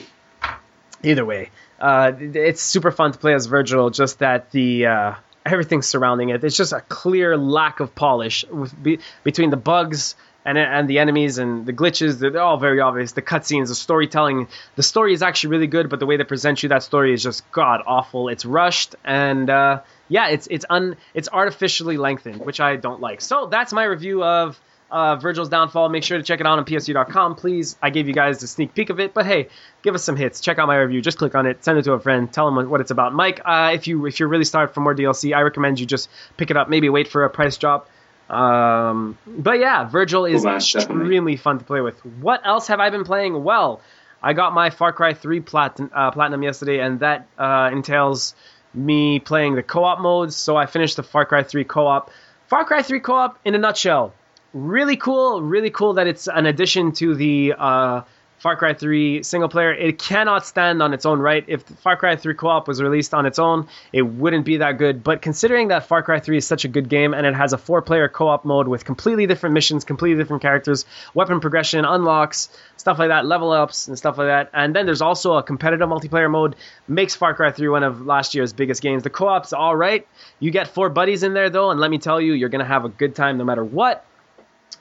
[1.02, 1.51] either way,
[1.81, 3.93] uh, it's super fun to play as Vergil.
[3.93, 5.14] Just that the uh,
[5.47, 10.16] everything surrounding it, it's just a clear lack of polish with, be, between the bugs
[10.44, 12.18] and and the enemies and the glitches.
[12.18, 13.12] They're, they're all very obvious.
[13.12, 14.48] The cutscenes, the storytelling.
[14.77, 17.23] The story is actually really good, but the way they present you that story is
[17.23, 18.28] just god awful.
[18.28, 19.51] It's rushed and.
[19.51, 23.20] Uh, yeah, it's it's un it's artificially lengthened, which I don't like.
[23.20, 24.60] So that's my review of
[24.90, 25.88] uh, Vergil's Downfall.
[25.88, 27.76] Make sure to check it out on PSU.com, please.
[27.82, 29.48] I gave you guys a sneak peek of it, but hey,
[29.82, 30.40] give us some hits.
[30.40, 31.00] Check out my review.
[31.02, 33.12] Just click on it, send it to a friend, tell them what- it's about.
[33.14, 36.08] Mike, uh, if you if you're really starved for more DLC, I recommend you just
[36.36, 36.68] pick it up.
[36.68, 37.88] Maybe wait for a price drop.
[38.28, 40.96] Um, but yeah, Vergil is Cool, man, definitely.
[41.02, 41.98] extremely fun to play with.
[42.20, 43.42] What else have I been playing?
[43.44, 43.80] Well,
[44.22, 48.34] I got my Far Cry 3 platin- uh, platinum yesterday, and that uh, entails
[48.74, 50.34] me playing the co-op modes.
[50.36, 52.10] So I finished the Far Cry 3 co-op.
[52.48, 54.12] Far Cry 3 co-op, in a nutshell,
[54.56, 55.42] really cool.
[55.42, 58.02] Really cool that it's an addition to the uh,
[58.38, 59.72] Far Cry 3 single player.
[59.72, 61.44] It cannot stand on its own right.
[61.46, 65.02] If Far Cry 3 co-op was released on its own, it wouldn't be that good.
[65.02, 67.58] But considering that Far Cry 3 is such a good game and it has a
[67.58, 70.84] four-player co-op mode with completely different missions, completely different characters,
[71.14, 75.02] weapon progression, unlocks, stuff like that, level ups and stuff like that, and then there's
[75.02, 76.56] also a competitive multiplayer mode,
[76.86, 79.02] makes Far Cry 3 one of last year's biggest games.
[79.02, 80.06] The co-op's all right.
[80.40, 82.84] You get four buddies in there though, and let me tell you, you're gonna have
[82.84, 84.04] a good time no matter what.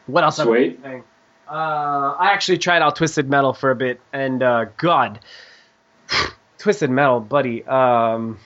[0.08, 0.38] What else?
[0.38, 1.02] have I?
[1.48, 5.20] Uh, I actually tried out Twisted Metal for a bit, and uh, God,
[6.58, 7.64] Twisted Metal, buddy.
[7.64, 8.40] Um,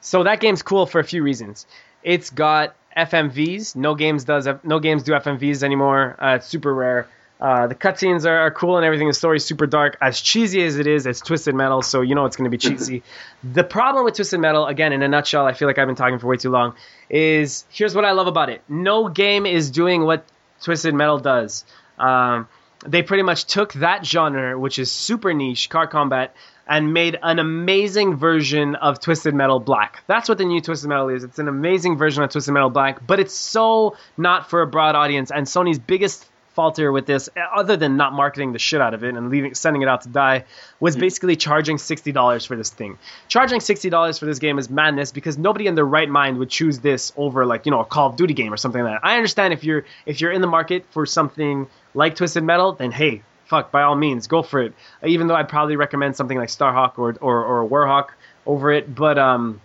[0.00, 1.66] so that game's cool for a few reasons.
[2.02, 3.76] It's got FMVs.
[3.76, 6.16] No games does no games do FMVs anymore.
[6.18, 7.08] Uh, it's super rare.
[7.40, 9.06] Uh, the cutscenes are, are cool and everything.
[9.06, 9.96] The story's super dark.
[10.00, 12.58] As cheesy as it is, it's Twisted Metal, so you know it's going to be
[12.58, 13.02] cheesy.
[13.44, 16.18] the problem with Twisted Metal, again, in a nutshell, I feel like I've been talking
[16.18, 16.74] for way too long,
[17.08, 18.62] is here's what I love about it.
[18.68, 20.24] No game is doing what
[20.62, 21.64] Twisted Metal does.
[21.98, 22.48] Um,
[22.86, 26.34] they pretty much took that genre, which is super niche, car combat,
[26.66, 30.02] and made an amazing version of Twisted Metal Black.
[30.06, 31.24] That's what the new Twisted Metal is.
[31.24, 34.94] It's an amazing version of Twisted Metal Black, but it's so not for a broad
[34.94, 35.30] audience.
[35.30, 36.26] And Sony's biggest
[36.58, 39.82] falter with this, other than not marketing the shit out of it and leaving sending
[39.82, 40.44] it out to die,
[40.80, 42.98] was basically charging sixty dollars for this thing.
[43.28, 46.50] Charging sixty dollars for this game is madness because nobody in their right mind would
[46.50, 49.06] choose this over like you know a Call of Duty game or something like that.
[49.06, 52.90] I understand if you're if you're in the market for something like Twisted Metal, then
[52.90, 54.72] hey, fuck, by all means, go for it.
[55.06, 58.08] Even though I'd probably recommend something like Starhawk or or, or Warhawk
[58.46, 59.60] over it, but um,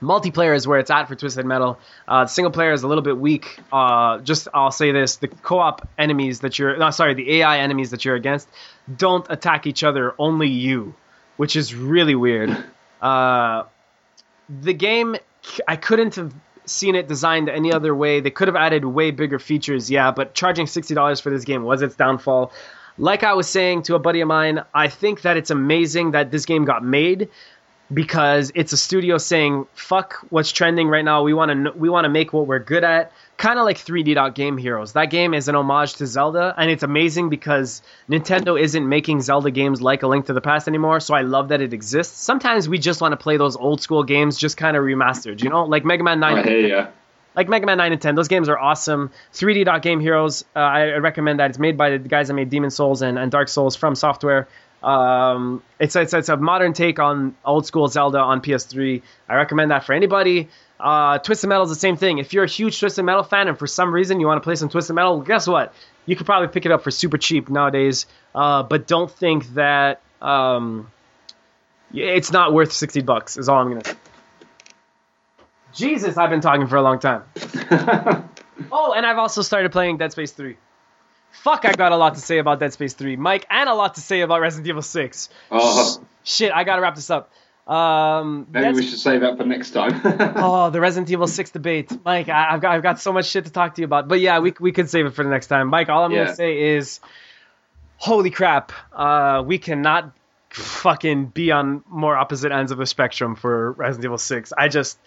[0.00, 1.78] multiplayer is where it's at for Twisted Metal.
[2.08, 3.58] Uh, single player is a little bit weak.
[3.72, 7.90] Uh, just I'll say this: the co-op enemies that you're, no, sorry, the AI enemies
[7.90, 8.48] that you're against
[8.94, 10.94] don't attack each other, only you,
[11.36, 12.56] which is really weird.
[13.00, 13.64] Uh,
[14.60, 15.16] the game,
[15.66, 16.34] I couldn't have
[16.66, 18.20] seen it designed any other way.
[18.20, 21.62] They could have added way bigger features, yeah, but charging sixty dollars for this game
[21.62, 22.52] was its downfall.
[22.98, 26.30] Like I was saying to a buddy of mine, I think that it's amazing that
[26.30, 27.30] this game got made
[27.92, 31.22] because it's a studio saying fuck what's trending right now.
[31.24, 33.12] We want to we want to make what we're good at.
[33.36, 34.92] Kind of like 3D Dot Game Heroes.
[34.92, 39.50] That game is an homage to Zelda, and it's amazing because Nintendo isn't making Zelda
[39.50, 41.00] games like A Link to the Past anymore.
[41.00, 42.20] So I love that it exists.
[42.22, 45.42] Sometimes we just want to play those old school games, just kind of remastered.
[45.42, 46.86] You know, like Mega Man 9 I hear ya.
[47.34, 48.14] like Mega Man 9 and 10.
[48.14, 49.10] Those games are awesome.
[49.32, 51.50] 3D Dot Game Heroes, uh, I I recommend that.
[51.50, 54.48] It's made by the guys that made Demon Souls and, and Dark Souls from software.
[54.82, 59.02] Um, it's, it's, it's a modern take on old school Zelda on PS3.
[59.28, 60.48] I recommend that for anybody.
[60.78, 62.18] Uh, Twisted Metal is the same thing.
[62.18, 64.54] If you're a huge Twisted Metal fan and for some reason you want to play
[64.54, 65.74] some Twisted Metal, guess what?
[66.06, 68.06] You could probably pick it up for super cheap nowadays.
[68.34, 70.90] Uh, but don't think that um,
[71.92, 73.96] it's not worth 60 bucks, is all I'm going to say.
[75.74, 77.22] Jesus, I've been talking for a long time.
[78.72, 80.56] Oh, and I've also started playing Dead Space 3.
[81.32, 83.94] Fuck, I got a lot to say about Dead Space 3, Mike, and a lot
[83.94, 85.28] to say about Resident Evil 6.
[85.50, 87.30] Oh, Shit, I gotta wrap this up.
[87.66, 90.00] Um, maybe Dead we should save that for next time.
[90.36, 91.92] Oh, the Resident Evil 6 debate.
[92.04, 94.08] Mike, I, I've got I've got so much shit to talk to you about.
[94.08, 95.68] But yeah, we we could save it for the next time.
[95.68, 96.24] Mike, all I'm Yeah.
[96.24, 97.00] gonna say is
[97.96, 98.72] holy crap.
[98.92, 100.12] Uh we cannot
[100.50, 104.52] fucking be on more opposite ends of the spectrum for Resident Evil 6.
[104.58, 104.98] I just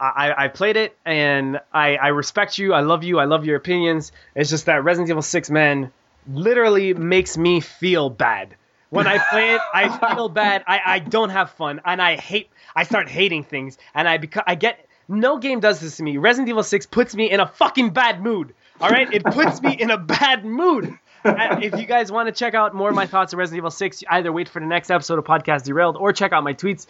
[0.00, 2.74] I, I played it and I, I respect you.
[2.74, 3.18] I love you.
[3.18, 4.12] I love your opinions.
[4.34, 5.92] It's just that Resident Evil 6, man,
[6.30, 8.56] literally makes me feel bad.
[8.90, 10.64] When I play it, I feel bad.
[10.66, 12.50] I, I don't have fun, and I hate.
[12.76, 14.86] I start hating things, and I beca- I get.
[15.08, 16.16] No game does this to me.
[16.16, 18.54] Resident Evil 6 puts me in a fucking bad mood.
[18.80, 20.96] All right, it puts me in a bad mood.
[21.24, 24.04] If you guys want to check out more of my thoughts on Resident Evil 6,
[24.08, 26.86] either wait for the next episode of Podcast Derailed or check out my tweets.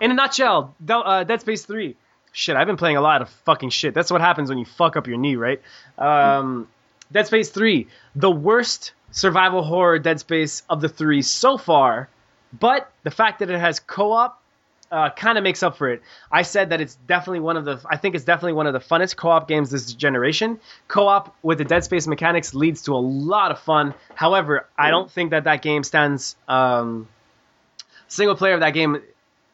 [0.00, 1.96] In a nutshell, uh, Dead Space 3.
[2.32, 3.94] Shit, I've been playing a lot of fucking shit.
[3.94, 5.60] That's what happens when you fuck up your knee, right?
[5.96, 6.68] Um,
[7.10, 12.08] Dead Space 3, the worst survival horror Dead Space of the three so far,
[12.58, 14.42] but the fact that it has co op
[14.90, 16.02] uh, kind of makes up for it.
[16.32, 18.80] I said that it's definitely one of the, I think it's definitely one of the
[18.80, 20.60] funnest co op games this generation.
[20.86, 23.94] Co op with the Dead Space mechanics leads to a lot of fun.
[24.14, 27.08] However, I don't think that that game stands, um,
[28.08, 29.02] single player of that game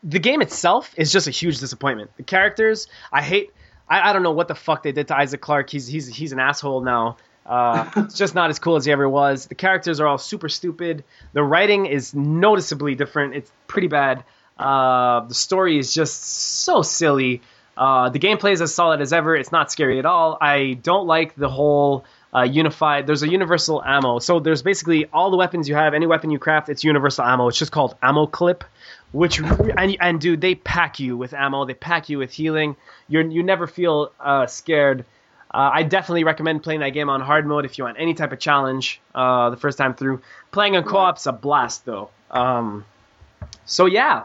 [0.04, 2.10] the game itself is just a huge disappointment.
[2.16, 3.52] The characters, I hate.
[3.88, 5.70] I, I don't know what the fuck they did to Isaac Clarke.
[5.70, 7.16] He's he's he's an asshole now.
[7.46, 9.46] Uh, it's just not as cool as he ever was.
[9.46, 11.04] The characters are all super stupid.
[11.32, 13.34] The writing is noticeably different.
[13.34, 14.24] It's pretty bad.
[14.58, 17.42] Uh, the story is just so silly.
[17.76, 19.34] Uh, the gameplay is as solid as ever.
[19.34, 20.38] It's not scary at all.
[20.40, 23.06] I don't like the whole uh, unified.
[23.06, 24.18] There's a universal ammo.
[24.18, 27.48] So there's basically all the weapons you have, any weapon you craft, it's universal ammo.
[27.48, 28.64] It's just called ammo clip
[29.12, 32.74] which and, and dude they pack you with ammo they pack you with healing
[33.06, 35.04] you're you never feel uh, scared
[35.54, 38.32] Uh, I definitely recommend playing that game on hard mode if you want any type
[38.32, 40.20] of challenge uh, the first time through.
[40.50, 42.10] Playing on co-op's a blast though.
[42.28, 42.84] Um,
[43.64, 44.24] so yeah,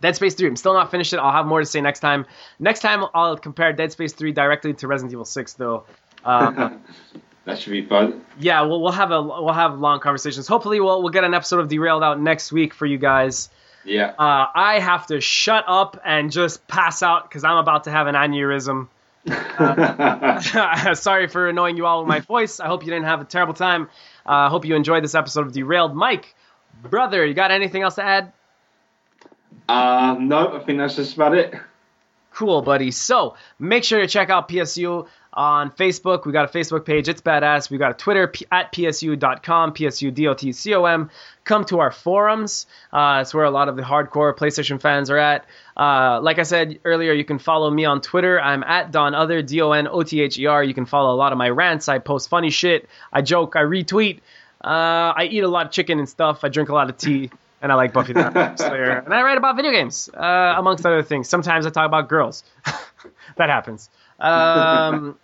[0.00, 0.48] Dead Space 3.
[0.48, 1.18] I'm still not finished it.
[1.18, 2.24] I'll have more to say next time.
[2.58, 5.84] Next time I'll compare Dead Space 3 directly to Resident Evil 6 though.
[6.24, 6.70] Uh,
[7.44, 8.24] that should be fun.
[8.38, 10.46] yeah, we'll, we'll have a we'll have long conversations.
[10.46, 13.48] Hopefully we'll we'll get an episode of Derailed out next week for you guys.
[13.84, 14.12] Yeah.
[14.18, 18.06] Uh, I have to shut up and just pass out because I'm about to have
[18.06, 18.88] an aneurysm.
[19.26, 22.60] Uh, sorry for annoying you all with my voice.
[22.60, 23.88] I hope you didn't have a terrible time.
[24.26, 25.94] I uh, hope you enjoyed this episode of Derailed.
[25.94, 26.34] Mike,
[26.82, 28.32] brother, you got anything else to add?
[29.68, 31.54] Uh, no, I think that's just about it.
[32.32, 32.90] Cool, buddy.
[32.90, 36.26] So make sure to check out PSU on Facebook.
[36.26, 37.08] We got a Facebook page.
[37.08, 37.70] It's badass.
[37.70, 41.10] We got a Twitter p- at psu.com, psu.dotcom.
[41.44, 42.66] Come to our forums.
[42.92, 45.44] Uh, it's where a lot of the hardcore PlayStation fans are at.
[45.76, 48.40] Uh, like I said earlier, you can follow me on Twitter.
[48.40, 50.62] I'm at Don Other, D O N O T H E R.
[50.62, 51.88] You can follow a lot of my rants.
[51.88, 52.88] I post funny shit.
[53.12, 53.56] I joke.
[53.56, 54.20] I retweet.
[54.62, 56.44] Uh, I eat a lot of chicken and stuff.
[56.44, 57.30] I drink a lot of tea.
[57.62, 58.90] And I like Buffy the Vampire Slayer.
[59.04, 61.28] And I write about video games, uh, amongst other things.
[61.28, 62.42] Sometimes I talk about girls.
[63.36, 63.90] that happens.
[64.20, 65.18] Um,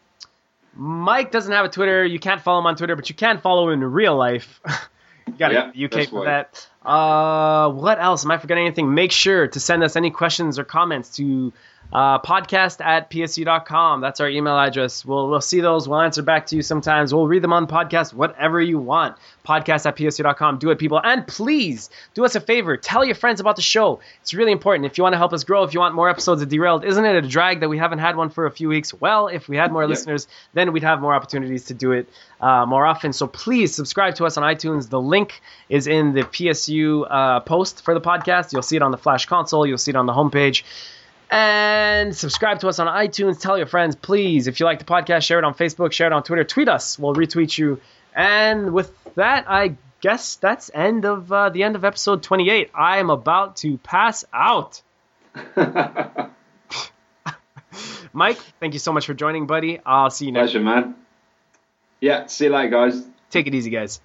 [0.74, 2.04] Mike doesn't have a Twitter.
[2.04, 4.60] You can't follow him on Twitter, but you can follow him in real life.
[5.26, 6.24] you got Yeah, to UK that's for why.
[6.26, 6.68] that.
[6.84, 8.24] Uh, what else?
[8.24, 8.94] Am I forgetting anything?
[8.94, 11.52] Make sure to send us any questions or comments to
[11.92, 14.00] uh, podcast at psu.com.
[14.00, 15.04] That's our email address.
[15.04, 15.88] We'll, we'll see those.
[15.88, 17.14] We'll answer back to you sometimes.
[17.14, 19.16] We'll read them on the podcast, whatever you want.
[19.46, 20.58] Podcast at psu.com.
[20.58, 21.00] Do it, people.
[21.02, 22.76] And please do us a favor.
[22.76, 24.00] Tell your friends about the show.
[24.20, 24.86] It's really important.
[24.86, 27.04] If you want to help us grow, if you want more episodes of Derailed, isn't
[27.04, 28.92] it a drag that we haven't had one for a few weeks?
[28.92, 32.08] Well, if we had more listeners, then we'd have more opportunities to do it
[32.40, 33.12] uh, more often.
[33.12, 34.88] So please subscribe to us on iTunes.
[34.88, 38.52] The link is in the PSU uh, post for the podcast.
[38.52, 39.66] You'll see it on the Flash console.
[39.66, 40.64] You'll see it on the homepage.
[41.30, 43.40] And subscribe to us on iTunes.
[43.40, 44.46] Tell your friends, please.
[44.46, 46.98] If you like the podcast, share it on Facebook, share it on Twitter, tweet us.
[46.98, 47.80] We'll retweet you.
[48.14, 52.70] And with that, I guess that's end of uh, the end of episode 28.
[52.74, 54.82] I am about to pass out.
[58.12, 59.80] Mike, thank you so much for joining, buddy.
[59.84, 60.52] I'll see you next.
[60.52, 60.94] Pleasure, man.
[62.00, 63.04] Yeah, see you later, guys.
[63.30, 64.00] Take it easy, guys.